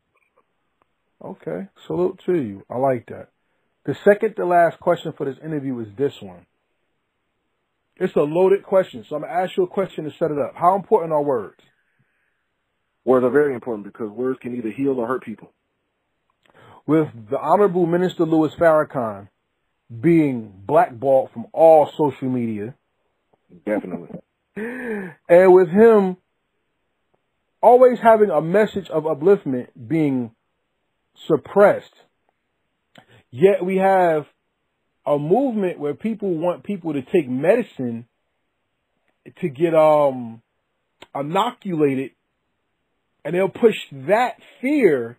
Okay. 1.25 1.69
Salute 1.87 2.21
to 2.27 2.35
you. 2.35 2.65
I 2.71 2.77
like 2.77 3.07
that. 3.07 3.31
The 3.85 3.97
second 4.05 4.35
to 4.37 4.47
last 4.47 4.79
question 4.81 5.13
for 5.17 5.25
this 5.25 5.39
interview 5.43 5.79
is 5.81 5.89
this 5.97 6.21
one. 6.21 6.47
It's 7.97 8.15
a 8.15 8.21
loaded 8.21 8.63
question, 8.63 9.05
so 9.09 9.17
I'm 9.17 9.23
gonna 9.23 9.33
ask 9.33 9.57
you 9.57 9.65
a 9.65 9.69
question 9.69 10.05
to 10.05 10.11
set 10.11 10.31
it 10.31 10.39
up. 10.39 10.55
How 10.55 10.77
important 10.77 11.13
are 11.13 11.23
words? 11.23 11.61
Words 13.09 13.25
are 13.25 13.31
very 13.31 13.55
important 13.55 13.87
because 13.87 14.11
words 14.11 14.39
can 14.39 14.55
either 14.55 14.69
heal 14.69 15.01
or 15.01 15.07
hurt 15.07 15.25
people. 15.25 15.51
With 16.87 17.09
the 17.31 17.39
Honorable 17.39 17.87
Minister 17.87 18.27
Louis 18.27 18.55
Farrakhan 18.61 19.29
being 19.99 20.53
blackballed 20.67 21.31
from 21.33 21.47
all 21.55 21.91
social 21.97 22.29
media, 22.29 22.75
Definitely. 23.65 24.11
and 24.57 25.55
with 25.55 25.71
him 25.71 26.19
always 27.63 27.99
having 27.99 28.29
a 28.29 28.43
message 28.43 28.91
of 28.91 29.05
upliftment 29.05 29.69
being 29.89 30.33
suppressed, 31.27 31.95
yet 33.31 33.65
we 33.65 33.79
have 33.79 34.27
a 35.07 35.19
movement 35.19 35.79
where 35.79 35.95
people 35.95 36.35
want 36.35 36.63
people 36.63 36.93
to 36.93 37.01
take 37.01 37.27
medicine 37.27 38.07
to 39.41 39.49
get 39.49 39.75
um 39.75 40.43
inoculated 41.15 42.11
and 43.29 43.37
they'll 43.37 43.51
push 43.51 43.77
that 43.93 44.37
fear 44.63 45.19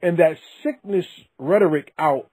and 0.00 0.18
that 0.18 0.38
sickness 0.62 1.06
rhetoric 1.40 1.92
out. 1.98 2.30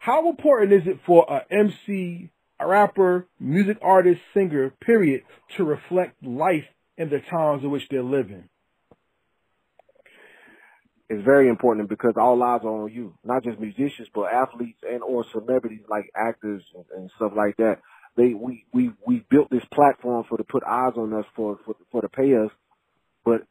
How 0.00 0.28
important 0.28 0.72
is 0.72 0.82
it 0.84 0.98
for 1.06 1.24
a 1.28 1.42
MC, 1.48 2.28
a 2.58 2.66
rapper, 2.66 3.28
music 3.38 3.78
artist, 3.80 4.20
singer, 4.34 4.74
period, 4.84 5.22
to 5.56 5.62
reflect 5.62 6.20
life 6.24 6.64
in 6.96 7.08
the 7.08 7.20
times 7.30 7.62
in 7.62 7.70
which 7.70 7.84
they're 7.88 8.02
living? 8.02 8.48
It's 11.08 11.24
very 11.24 11.48
important 11.48 11.88
because 11.88 12.14
all 12.16 12.42
eyes 12.42 12.62
are 12.64 12.82
on 12.82 12.92
you, 12.92 13.14
not 13.22 13.44
just 13.44 13.60
musicians, 13.60 14.08
but 14.12 14.32
athletes 14.32 14.80
and 14.82 15.04
or 15.04 15.24
celebrities 15.30 15.84
like 15.88 16.10
actors 16.16 16.64
and, 16.74 16.84
and 16.96 17.10
stuff 17.14 17.30
like 17.36 17.56
that. 17.58 17.76
They 18.16 18.34
we 18.34 18.64
we 18.72 18.90
we 19.06 19.24
built 19.30 19.50
this 19.50 19.64
platform 19.72 20.24
for 20.28 20.36
to 20.36 20.42
put 20.42 20.64
eyes 20.64 20.94
on 20.96 21.14
us 21.14 21.26
for 21.36 21.60
for 21.64 21.76
for 21.92 22.02
to 22.02 22.08
pay 22.08 22.34
us, 22.34 22.50
but 23.24 23.42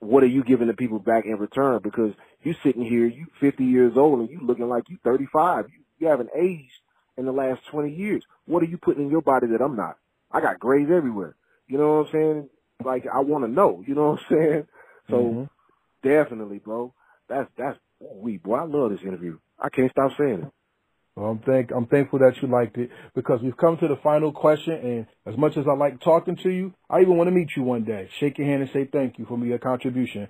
what 0.00 0.22
are 0.22 0.28
you 0.28 0.44
giving 0.44 0.68
the 0.68 0.74
people 0.74 0.98
back 0.98 1.24
in 1.26 1.36
return? 1.38 1.80
Because 1.82 2.12
you 2.42 2.54
sitting 2.64 2.84
here, 2.84 3.06
you 3.06 3.26
50 3.40 3.64
years 3.64 3.94
old, 3.96 4.20
and 4.20 4.30
you 4.30 4.40
looking 4.42 4.68
like 4.68 4.88
you 4.88 4.98
35. 5.04 5.66
You, 5.70 5.80
you 5.98 6.08
haven't 6.08 6.30
aged 6.36 6.72
in 7.16 7.26
the 7.26 7.32
last 7.32 7.60
20 7.70 7.92
years. 7.94 8.24
What 8.46 8.62
are 8.62 8.66
you 8.66 8.78
putting 8.78 9.04
in 9.04 9.10
your 9.10 9.22
body 9.22 9.46
that 9.48 9.62
I'm 9.62 9.76
not? 9.76 9.96
I 10.32 10.40
got 10.40 10.58
grays 10.60 10.88
everywhere. 10.90 11.36
You 11.68 11.78
know 11.78 11.98
what 11.98 12.06
I'm 12.08 12.12
saying? 12.12 12.48
Like 12.84 13.06
I 13.12 13.20
want 13.20 13.44
to 13.44 13.50
know. 13.50 13.84
You 13.86 13.94
know 13.94 14.12
what 14.12 14.20
I'm 14.20 14.26
saying? 14.36 14.66
So 15.10 15.16
Mhm. 15.16 15.48
definitely, 16.02 16.58
bro. 16.58 16.94
That's 17.28 17.50
that's 17.56 17.78
we 18.00 18.38
boy. 18.38 18.56
I 18.56 18.64
love 18.64 18.90
this 18.92 19.02
interview. 19.02 19.38
I 19.58 19.68
can't 19.70 19.90
stop 19.90 20.12
saying 20.18 20.42
it. 20.42 20.59
Well, 21.20 21.32
I'm 21.32 21.38
thank 21.40 21.70
I'm 21.70 21.86
thankful 21.86 22.20
that 22.20 22.32
you 22.40 22.48
liked 22.48 22.78
it 22.78 22.88
because 23.14 23.40
we've 23.42 23.56
come 23.56 23.76
to 23.76 23.88
the 23.88 23.96
final 24.02 24.32
question, 24.32 24.72
and 24.72 25.06
as 25.26 25.38
much 25.38 25.58
as 25.58 25.66
I 25.70 25.76
like 25.76 26.00
talking 26.00 26.36
to 26.44 26.48
you, 26.48 26.72
I 26.88 27.00
even 27.02 27.18
want 27.18 27.28
to 27.28 27.32
meet 27.32 27.50
you 27.54 27.62
one 27.62 27.84
day, 27.84 28.08
shake 28.18 28.38
your 28.38 28.46
hand, 28.46 28.62
and 28.62 28.70
say 28.72 28.88
thank 28.90 29.18
you 29.18 29.26
for 29.26 29.38
your 29.44 29.58
contribution. 29.58 30.28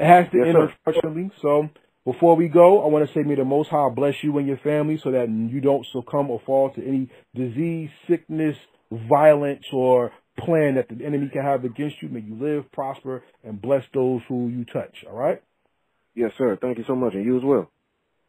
It 0.00 0.06
has 0.06 0.26
to 0.32 0.38
Yes, 0.38 0.48
end 0.48 0.58
sir. 0.58 0.72
unfortunately. 0.86 1.30
So 1.40 1.68
before 2.04 2.34
we 2.34 2.48
go, 2.48 2.82
I 2.84 2.88
want 2.88 3.06
to 3.06 3.14
say 3.14 3.22
may 3.22 3.36
the 3.36 3.44
Most 3.44 3.68
High 3.68 3.90
bless 3.90 4.14
you 4.24 4.36
and 4.38 4.48
your 4.48 4.56
family 4.56 4.98
so 5.04 5.12
that 5.12 5.28
you 5.28 5.60
don't 5.60 5.86
succumb 5.92 6.32
or 6.32 6.40
fall 6.44 6.70
to 6.70 6.84
any 6.84 7.08
disease, 7.36 7.90
sickness, 8.08 8.56
violence, 8.90 9.66
or 9.72 10.10
plan 10.36 10.74
that 10.74 10.88
the 10.88 11.04
enemy 11.04 11.28
can 11.32 11.44
have 11.44 11.64
against 11.64 12.02
you. 12.02 12.08
May 12.08 12.22
you 12.22 12.34
live, 12.40 12.72
prosper, 12.72 13.22
and 13.44 13.62
bless 13.62 13.84
those 13.94 14.22
who 14.28 14.48
you 14.48 14.64
touch. 14.64 15.04
All 15.08 15.16
right. 15.16 15.40
Yes, 16.16 16.32
sir. 16.38 16.58
Thank 16.60 16.78
you 16.78 16.84
so 16.88 16.96
much, 16.96 17.14
and 17.14 17.24
you 17.24 17.36
as 17.38 17.44
well. 17.44 17.70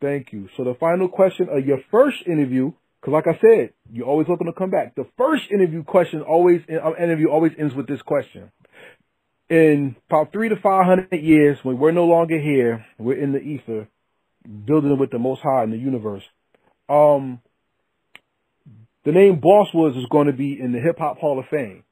Thank 0.03 0.33
you. 0.33 0.49
So 0.57 0.65
the 0.65 0.75
final 0.81 1.07
question 1.07 1.47
of 1.49 1.65
your 1.65 1.79
first 1.89 2.17
interview, 2.27 2.73
because 2.99 3.13
like 3.13 3.25
I 3.25 3.39
said, 3.39 3.69
you're 3.89 4.05
always 4.05 4.27
welcome 4.27 4.47
to 4.47 4.51
come 4.53 4.69
back. 4.69 4.95
The 4.95 5.07
first 5.17 5.43
interview 5.49 5.81
question 5.85 6.21
always 6.21 6.59
uh, 6.69 6.93
interview 7.01 7.29
always 7.29 7.53
ends 7.57 7.73
with 7.73 7.87
this 7.87 8.01
question. 8.01 8.51
In 9.49 9.95
about 10.09 10.33
three 10.33 10.49
to 10.49 10.57
five 10.57 10.85
hundred 10.85 11.21
years, 11.21 11.57
when 11.63 11.77
we're 11.79 11.91
no 11.91 12.03
longer 12.03 12.37
here, 12.37 12.85
we're 12.97 13.17
in 13.17 13.31
the 13.31 13.39
ether, 13.39 13.87
building 14.65 14.99
with 14.99 15.09
the 15.09 15.19
Most 15.19 15.41
High 15.41 15.63
in 15.63 15.71
the 15.71 15.77
universe. 15.77 16.23
Um, 16.89 17.39
the 19.05 19.13
name 19.13 19.39
Boss 19.39 19.69
Woods 19.73 19.95
is 19.95 20.05
going 20.11 20.27
to 20.27 20.33
be 20.33 20.59
in 20.59 20.73
the 20.73 20.81
Hip 20.81 20.97
Hop 20.99 21.17
Hall 21.17 21.39
of 21.39 21.45
Fame, 21.49 21.85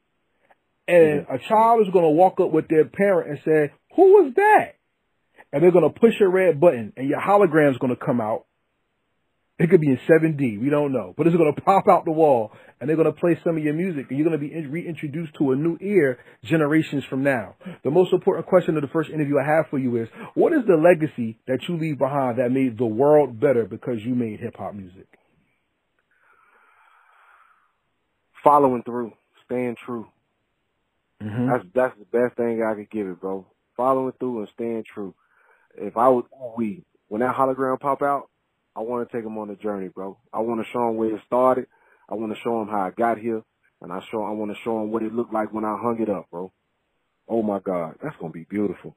and 0.86 1.24
a 1.30 1.38
child 1.48 1.86
is 1.86 1.90
going 1.90 2.04
to 2.04 2.10
walk 2.10 2.40
up 2.40 2.52
with 2.52 2.68
their 2.68 2.84
parent 2.84 3.30
and 3.30 3.38
say, 3.42 3.72
"Who 3.96 4.02
was 4.02 4.34
that?" 4.36 4.74
And 5.52 5.62
they're 5.62 5.70
going 5.70 5.90
to 5.90 6.00
push 6.00 6.14
a 6.20 6.28
red 6.28 6.60
button 6.60 6.92
and 6.96 7.08
your 7.08 7.20
hologram's 7.20 7.78
going 7.78 7.94
to 7.94 8.04
come 8.04 8.20
out. 8.20 8.46
It 9.58 9.70
could 9.70 9.80
be 9.80 9.88
in 9.90 10.00
7D. 10.08 10.60
We 10.60 10.70
don't 10.70 10.92
know. 10.92 11.14
But 11.16 11.26
it's 11.26 11.36
going 11.36 11.54
to 11.54 11.60
pop 11.60 11.86
out 11.86 12.04
the 12.04 12.10
wall 12.10 12.52
and 12.80 12.88
they're 12.88 12.96
going 12.96 13.12
to 13.12 13.20
play 13.20 13.38
some 13.44 13.56
of 13.56 13.62
your 13.62 13.74
music 13.74 14.06
and 14.08 14.18
you're 14.18 14.26
going 14.26 14.40
to 14.40 14.44
be 14.44 14.66
reintroduced 14.66 15.34
to 15.38 15.52
a 15.52 15.56
new 15.56 15.76
ear 15.80 16.18
generations 16.42 17.04
from 17.08 17.22
now. 17.22 17.54
The 17.84 17.90
most 17.90 18.12
important 18.12 18.46
question 18.46 18.76
of 18.76 18.82
the 18.82 18.88
first 18.88 19.10
interview 19.10 19.34
I 19.38 19.46
have 19.46 19.66
for 19.70 19.78
you 19.78 20.02
is, 20.02 20.08
what 20.34 20.52
is 20.52 20.60
the 20.66 20.76
legacy 20.76 21.38
that 21.46 21.60
you 21.68 21.76
leave 21.78 21.98
behind 21.98 22.38
that 22.38 22.50
made 22.50 22.78
the 22.78 22.86
world 22.86 23.38
better 23.38 23.64
because 23.64 23.98
you 24.00 24.14
made 24.14 24.40
hip 24.40 24.56
hop 24.56 24.74
music? 24.74 25.06
Following 28.42 28.82
through, 28.82 29.12
staying 29.44 29.76
true. 29.84 30.08
Mm-hmm. 31.22 31.48
That's 31.48 31.64
that's 31.72 31.98
the 31.98 32.18
best 32.18 32.36
thing 32.36 32.64
I 32.64 32.74
could 32.74 32.90
give 32.90 33.06
it, 33.06 33.20
bro. 33.20 33.46
Following 33.76 34.12
through 34.18 34.40
and 34.40 34.48
staying 34.54 34.84
true. 34.92 35.14
If 35.76 35.96
I 35.96 36.08
would, 36.08 36.26
oh, 36.34 36.54
we 36.56 36.84
when 37.08 37.20
that 37.20 37.34
hologram 37.34 37.78
pop 37.78 38.02
out, 38.02 38.30
I 38.74 38.80
want 38.80 39.08
to 39.08 39.16
take 39.16 39.24
them 39.24 39.38
on 39.38 39.48
the 39.48 39.56
journey, 39.56 39.88
bro. 39.88 40.18
I 40.32 40.40
want 40.40 40.60
to 40.64 40.72
show 40.72 40.86
them 40.86 40.96
where 40.96 41.14
it 41.14 41.22
started. 41.26 41.66
I 42.08 42.14
want 42.14 42.34
to 42.34 42.40
show 42.42 42.58
them 42.58 42.68
how 42.68 42.80
I 42.80 42.90
got 42.90 43.18
here, 43.18 43.42
and 43.80 43.92
I 43.92 44.00
show 44.10 44.22
I 44.22 44.30
want 44.30 44.50
to 44.50 44.56
show 44.64 44.78
them 44.78 44.90
what 44.90 45.02
it 45.02 45.14
looked 45.14 45.32
like 45.32 45.52
when 45.52 45.64
I 45.64 45.76
hung 45.80 46.00
it 46.00 46.08
up, 46.08 46.26
bro. 46.30 46.52
Oh 47.28 47.42
my 47.42 47.58
God, 47.58 47.96
that's 48.02 48.16
gonna 48.18 48.32
be 48.32 48.46
beautiful. 48.48 48.96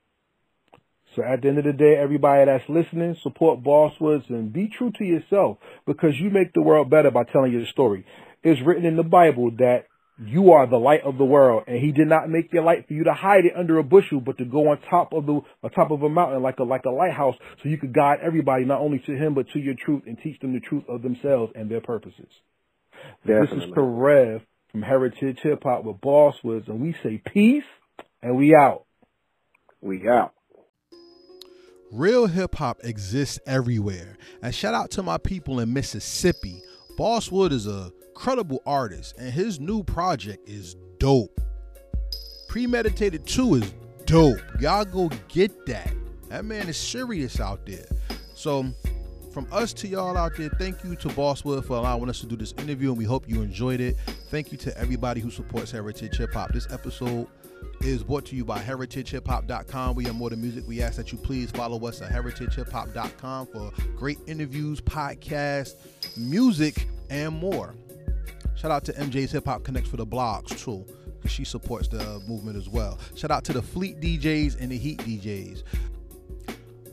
So 1.15 1.23
at 1.23 1.41
the 1.41 1.47
end 1.47 1.59
of 1.59 1.63
the 1.63 1.73
day, 1.73 1.95
everybody 1.95 2.45
that's 2.45 2.67
listening, 2.67 3.15
support 3.23 3.63
Boss 3.63 3.93
Woods 4.01 4.25
and 4.29 4.51
be 4.51 4.67
true 4.67 4.91
to 4.97 5.03
yourself 5.03 5.57
because 5.85 6.13
you 6.19 6.29
make 6.29 6.53
the 6.53 6.61
world 6.61 6.89
better 6.89 7.11
by 7.11 7.23
telling 7.23 7.53
your 7.53 7.65
story. 7.67 8.05
It's 8.43 8.61
written 8.61 8.85
in 8.85 8.97
the 8.97 9.03
Bible 9.03 9.51
that 9.59 9.85
you 10.17 10.51
are 10.51 10.65
the 10.65 10.77
light 10.77 11.01
of 11.03 11.17
the 11.17 11.25
world 11.25 11.63
and 11.67 11.77
he 11.77 11.91
did 11.91 12.07
not 12.07 12.29
make 12.29 12.51
your 12.53 12.63
light 12.63 12.87
for 12.87 12.93
you 12.93 13.03
to 13.03 13.13
hide 13.13 13.45
it 13.45 13.53
under 13.55 13.77
a 13.77 13.83
bushel, 13.83 14.21
but 14.21 14.37
to 14.37 14.45
go 14.45 14.69
on 14.69 14.79
top 14.89 15.11
of 15.13 15.25
the, 15.25 15.41
on 15.63 15.71
top 15.71 15.91
of 15.91 16.01
a 16.03 16.09
mountain 16.09 16.41
like 16.41 16.59
a, 16.59 16.63
like 16.63 16.85
a 16.85 16.89
lighthouse 16.89 17.35
so 17.61 17.69
you 17.69 17.77
could 17.77 17.93
guide 17.93 18.19
everybody 18.23 18.63
not 18.63 18.79
only 18.79 18.99
to 18.99 19.11
him, 19.11 19.33
but 19.33 19.49
to 19.49 19.59
your 19.59 19.75
truth 19.75 20.03
and 20.05 20.17
teach 20.23 20.39
them 20.39 20.53
the 20.53 20.61
truth 20.61 20.83
of 20.87 21.01
themselves 21.01 21.51
and 21.55 21.69
their 21.69 21.81
purposes. 21.81 22.27
This 23.25 23.43
is 23.43 23.49
Definitely. 23.49 23.73
Karev 23.75 24.41
from 24.71 24.81
Heritage 24.83 25.39
Hip 25.43 25.63
Hop 25.63 25.83
with 25.83 25.99
Boss 25.99 26.35
Woods 26.43 26.67
and 26.69 26.79
we 26.79 26.95
say 27.03 27.21
peace 27.33 27.63
and 28.21 28.37
we 28.37 28.55
out. 28.55 28.85
We 29.81 30.07
out. 30.07 30.33
Real 31.91 32.25
hip 32.25 32.55
hop 32.55 32.79
exists 32.83 33.39
everywhere. 33.45 34.17
And 34.41 34.55
shout 34.55 34.73
out 34.73 34.91
to 34.91 35.03
my 35.03 35.17
people 35.17 35.59
in 35.59 35.71
Mississippi. 35.71 36.61
Boss 36.97 37.31
Wood 37.31 37.51
is 37.51 37.67
a 37.67 37.91
credible 38.15 38.63
artist, 38.65 39.15
and 39.19 39.31
his 39.31 39.59
new 39.59 39.83
project 39.83 40.49
is 40.49 40.75
dope. 40.97 41.39
Premeditated 42.47 43.27
2 43.27 43.55
is 43.55 43.73
dope. 44.05 44.39
Y'all 44.59 44.85
go 44.85 45.11
get 45.27 45.65
that. 45.67 45.93
That 46.29 46.45
man 46.45 46.67
is 46.67 46.77
serious 46.77 47.39
out 47.39 47.65
there. 47.65 47.85
So, 48.33 48.65
from 49.31 49.47
us 49.51 49.73
to 49.73 49.87
y'all 49.87 50.17
out 50.17 50.31
there, 50.37 50.49
thank 50.57 50.83
you 50.83 50.95
to 50.95 51.09
Bosswood 51.09 51.65
for 51.65 51.75
allowing 51.75 52.09
us 52.09 52.21
to 52.21 52.25
do 52.25 52.37
this 52.37 52.53
interview, 52.57 52.89
and 52.89 52.97
we 52.97 53.03
hope 53.03 53.29
you 53.29 53.41
enjoyed 53.41 53.81
it. 53.81 53.97
Thank 54.29 54.51
you 54.51 54.57
to 54.59 54.75
everybody 54.77 55.19
who 55.21 55.29
supports 55.29 55.71
Heritage 55.71 56.17
Hip 56.17 56.33
Hop. 56.33 56.53
This 56.53 56.67
episode 56.71 57.27
is 57.81 58.03
brought 58.03 58.25
to 58.25 58.35
you 58.35 58.45
by 58.45 58.59
heritagehiphop.com. 58.59 59.95
We 59.95 60.07
are 60.07 60.13
more 60.13 60.29
than 60.29 60.41
music. 60.41 60.63
We 60.67 60.81
ask 60.81 60.95
that 60.95 61.11
you 61.11 61.17
please 61.17 61.51
follow 61.51 61.85
us 61.85 62.01
at 62.01 62.11
heritagehiphop.com 62.11 63.47
for 63.47 63.71
great 63.97 64.19
interviews, 64.25 64.79
podcasts, 64.79 65.75
music, 66.17 66.87
and 67.09 67.33
more. 67.35 67.75
Shout 68.55 68.71
out 68.71 68.85
to 68.85 68.93
MJ's 68.93 69.31
Hip 69.31 69.45
Hop 69.45 69.63
Connects 69.63 69.89
for 69.89 69.97
the 69.97 70.05
blogs 70.05 70.57
too, 70.57 70.85
because 71.17 71.31
she 71.31 71.43
supports 71.43 71.87
the 71.87 72.21
movement 72.27 72.57
as 72.57 72.69
well. 72.69 72.99
Shout 73.15 73.31
out 73.31 73.43
to 73.45 73.53
the 73.53 73.61
Fleet 73.61 73.99
DJs 73.99 74.59
and 74.59 74.71
the 74.71 74.77
Heat 74.77 74.99
DJs. 74.99 75.63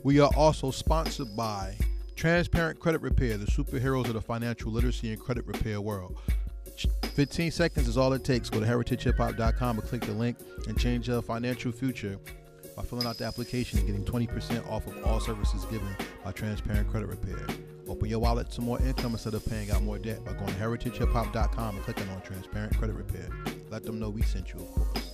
We 0.03 0.19
are 0.19 0.31
also 0.35 0.69
sponsored 0.71 1.35
by 1.35 1.77
Transparent 2.15 2.79
Credit 2.79 3.01
Repair, 3.01 3.37
the 3.37 3.45
superheroes 3.45 4.07
of 4.07 4.13
the 4.13 4.21
financial 4.21 4.71
literacy 4.71 5.11
and 5.11 5.19
credit 5.19 5.45
repair 5.45 5.79
world. 5.79 6.17
15 7.13 7.51
seconds 7.51 7.87
is 7.87 7.97
all 7.97 8.11
it 8.13 8.23
takes. 8.23 8.49
Go 8.49 8.59
to 8.59 8.65
heritagehiphop.com 8.65 9.79
and 9.79 9.87
click 9.87 10.01
the 10.01 10.11
link 10.11 10.37
and 10.67 10.77
change 10.77 11.07
your 11.07 11.21
financial 11.21 11.71
future 11.71 12.17
by 12.75 12.83
filling 12.83 13.05
out 13.05 13.17
the 13.17 13.25
application 13.25 13.79
and 13.79 13.87
getting 13.87 14.03
20% 14.03 14.69
off 14.69 14.87
of 14.87 15.05
all 15.05 15.19
services 15.19 15.63
given 15.65 15.95
by 16.23 16.31
Transparent 16.31 16.89
Credit 16.89 17.07
Repair. 17.07 17.45
Open 17.93 18.09
your 18.09 18.17
wallet 18.17 18.49
to 18.49 18.61
more 18.61 18.81
income 18.81 19.11
instead 19.11 19.35
of 19.35 19.45
paying 19.45 19.69
out 19.69 19.83
more 19.83 19.99
debt 19.99 20.25
by 20.25 20.33
going 20.33 20.47
to 20.47 20.53
heritagehiphop.com 20.53 21.75
and 21.75 21.85
clicking 21.85 22.09
on 22.09 22.23
Transparent 22.23 22.75
Credit 22.75 22.95
Repair. 22.95 23.29
Let 23.69 23.83
them 23.83 23.99
know 23.99 24.09
we 24.09 24.23
sent 24.23 24.51
you, 24.51 24.61
of 24.61 24.73
course. 24.73 25.11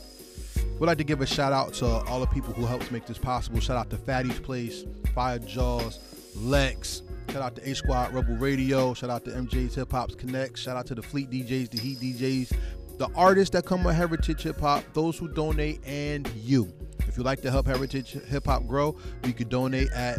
We'd 0.80 0.88
like 0.88 0.98
to 1.00 1.04
give 1.04 1.20
a 1.20 1.26
shout 1.26 1.52
out 1.52 1.74
to 1.74 1.86
all 1.86 2.22
the 2.22 2.28
people 2.28 2.54
who 2.54 2.66
helped 2.66 2.90
make 2.90 3.06
this 3.06 3.18
possible. 3.18 3.60
Shout 3.60 3.76
out 3.76 3.90
to 3.90 3.98
Fatty's 3.98 4.40
Place, 4.40 4.86
Fire 5.14 5.40
Jaws, 5.40 6.00
Lex. 6.38 7.02
Shout 7.30 7.42
out 7.42 7.58
to 7.58 7.70
A 7.70 7.76
Squad 7.76 8.14
Rebel 8.14 8.38
Radio. 8.38 8.94
Shout 8.94 9.10
out 9.10 9.26
to 9.26 9.32
MJ's 9.32 9.76
Hip 9.76 9.92
Hop's 9.92 10.16
Connect. 10.16 10.58
Shout 10.58 10.78
out 10.78 10.86
to 10.86 10.96
the 10.96 11.04
Fleet 11.04 11.30
DJs, 11.30 11.72
the 11.72 11.80
Heat 11.82 11.98
DJs, 11.98 12.54
the 12.98 13.10
artists 13.14 13.52
that 13.52 13.66
come 13.66 13.84
with 13.84 13.96
Heritage 13.98 14.44
Hip 14.44 14.62
Hop, 14.62 14.86
those 14.94 15.18
who 15.18 15.28
donate, 15.28 15.82
and 15.86 16.30
you. 16.34 16.72
If 17.10 17.18
you'd 17.18 17.26
like 17.26 17.42
to 17.42 17.52
help 17.52 17.68
Heritage 17.68 18.12
Hip 18.12 18.46
Hop 18.46 18.66
grow, 18.68 18.96
you 19.26 19.34
could 19.34 19.50
donate 19.50 19.92
at 19.92 20.18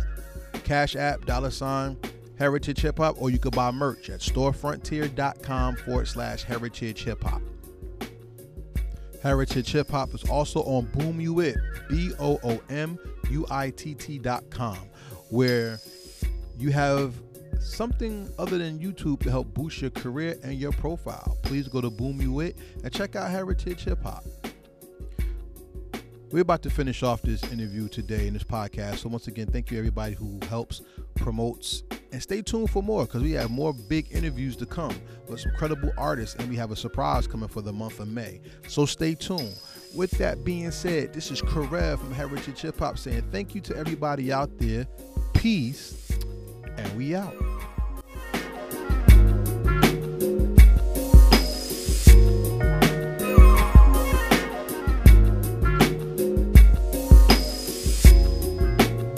Cash 0.64 0.94
App, 0.94 1.24
dollar 1.24 1.50
sign, 1.50 1.96
Heritage 2.40 2.80
Hip 2.80 2.96
Hop, 2.96 3.20
or 3.20 3.28
you 3.28 3.38
could 3.38 3.54
buy 3.54 3.70
merch 3.70 4.08
at 4.08 4.20
storefrontier.com 4.20 5.76
forward 5.76 6.08
slash 6.08 6.42
Heritage 6.42 7.04
Hip 7.04 7.22
Hop. 7.22 7.42
Heritage 9.22 9.70
Hip 9.72 9.90
Hop 9.90 10.14
is 10.14 10.24
also 10.24 10.60
on 10.62 10.86
Boomuitt, 10.86 11.58
B 11.90 12.12
O 12.18 12.40
O 12.42 12.58
M 12.70 12.98
U 13.30 13.44
I 13.50 13.68
T 13.68 13.94
T 13.94 14.18
dot 14.18 14.48
com, 14.48 14.78
where 15.28 15.78
you 16.56 16.70
have 16.70 17.12
something 17.60 18.32
other 18.38 18.56
than 18.56 18.78
YouTube 18.78 19.20
to 19.20 19.30
help 19.30 19.52
boost 19.52 19.82
your 19.82 19.90
career 19.90 20.38
and 20.42 20.54
your 20.54 20.72
profile. 20.72 21.36
Please 21.42 21.68
go 21.68 21.82
to 21.82 21.90
Boomuitt 21.90 22.56
and 22.82 22.90
check 22.90 23.16
out 23.16 23.30
Heritage 23.30 23.84
Hip 23.84 24.02
Hop. 24.02 24.24
We're 26.32 26.42
about 26.42 26.62
to 26.62 26.70
finish 26.70 27.02
off 27.02 27.22
this 27.22 27.42
interview 27.50 27.88
today 27.88 28.28
in 28.28 28.34
this 28.34 28.44
podcast. 28.44 28.98
So, 28.98 29.08
once 29.08 29.26
again, 29.26 29.48
thank 29.48 29.72
you 29.72 29.78
everybody 29.78 30.14
who 30.14 30.38
helps, 30.48 30.80
promotes, 31.16 31.82
and 32.12 32.22
stay 32.22 32.40
tuned 32.40 32.70
for 32.70 32.84
more 32.84 33.04
because 33.04 33.24
we 33.24 33.32
have 33.32 33.50
more 33.50 33.72
big 33.72 34.06
interviews 34.12 34.54
to 34.56 34.66
come 34.66 34.94
with 35.26 35.40
some 35.40 35.50
credible 35.58 35.92
artists, 35.98 36.36
and 36.36 36.48
we 36.48 36.54
have 36.54 36.70
a 36.70 36.76
surprise 36.76 37.26
coming 37.26 37.48
for 37.48 37.62
the 37.62 37.72
month 37.72 37.98
of 37.98 38.06
May. 38.06 38.40
So, 38.68 38.86
stay 38.86 39.16
tuned. 39.16 39.58
With 39.96 40.12
that 40.18 40.44
being 40.44 40.70
said, 40.70 41.12
this 41.12 41.32
is 41.32 41.42
Karev 41.42 41.98
from 41.98 42.12
Heritage 42.12 42.60
Hip 42.60 42.78
Hop 42.78 42.96
saying 42.96 43.24
thank 43.32 43.56
you 43.56 43.60
to 43.62 43.76
everybody 43.76 44.32
out 44.32 44.56
there. 44.56 44.86
Peace, 45.34 46.12
and 46.76 46.96
we 46.96 47.16
out. 47.16 47.34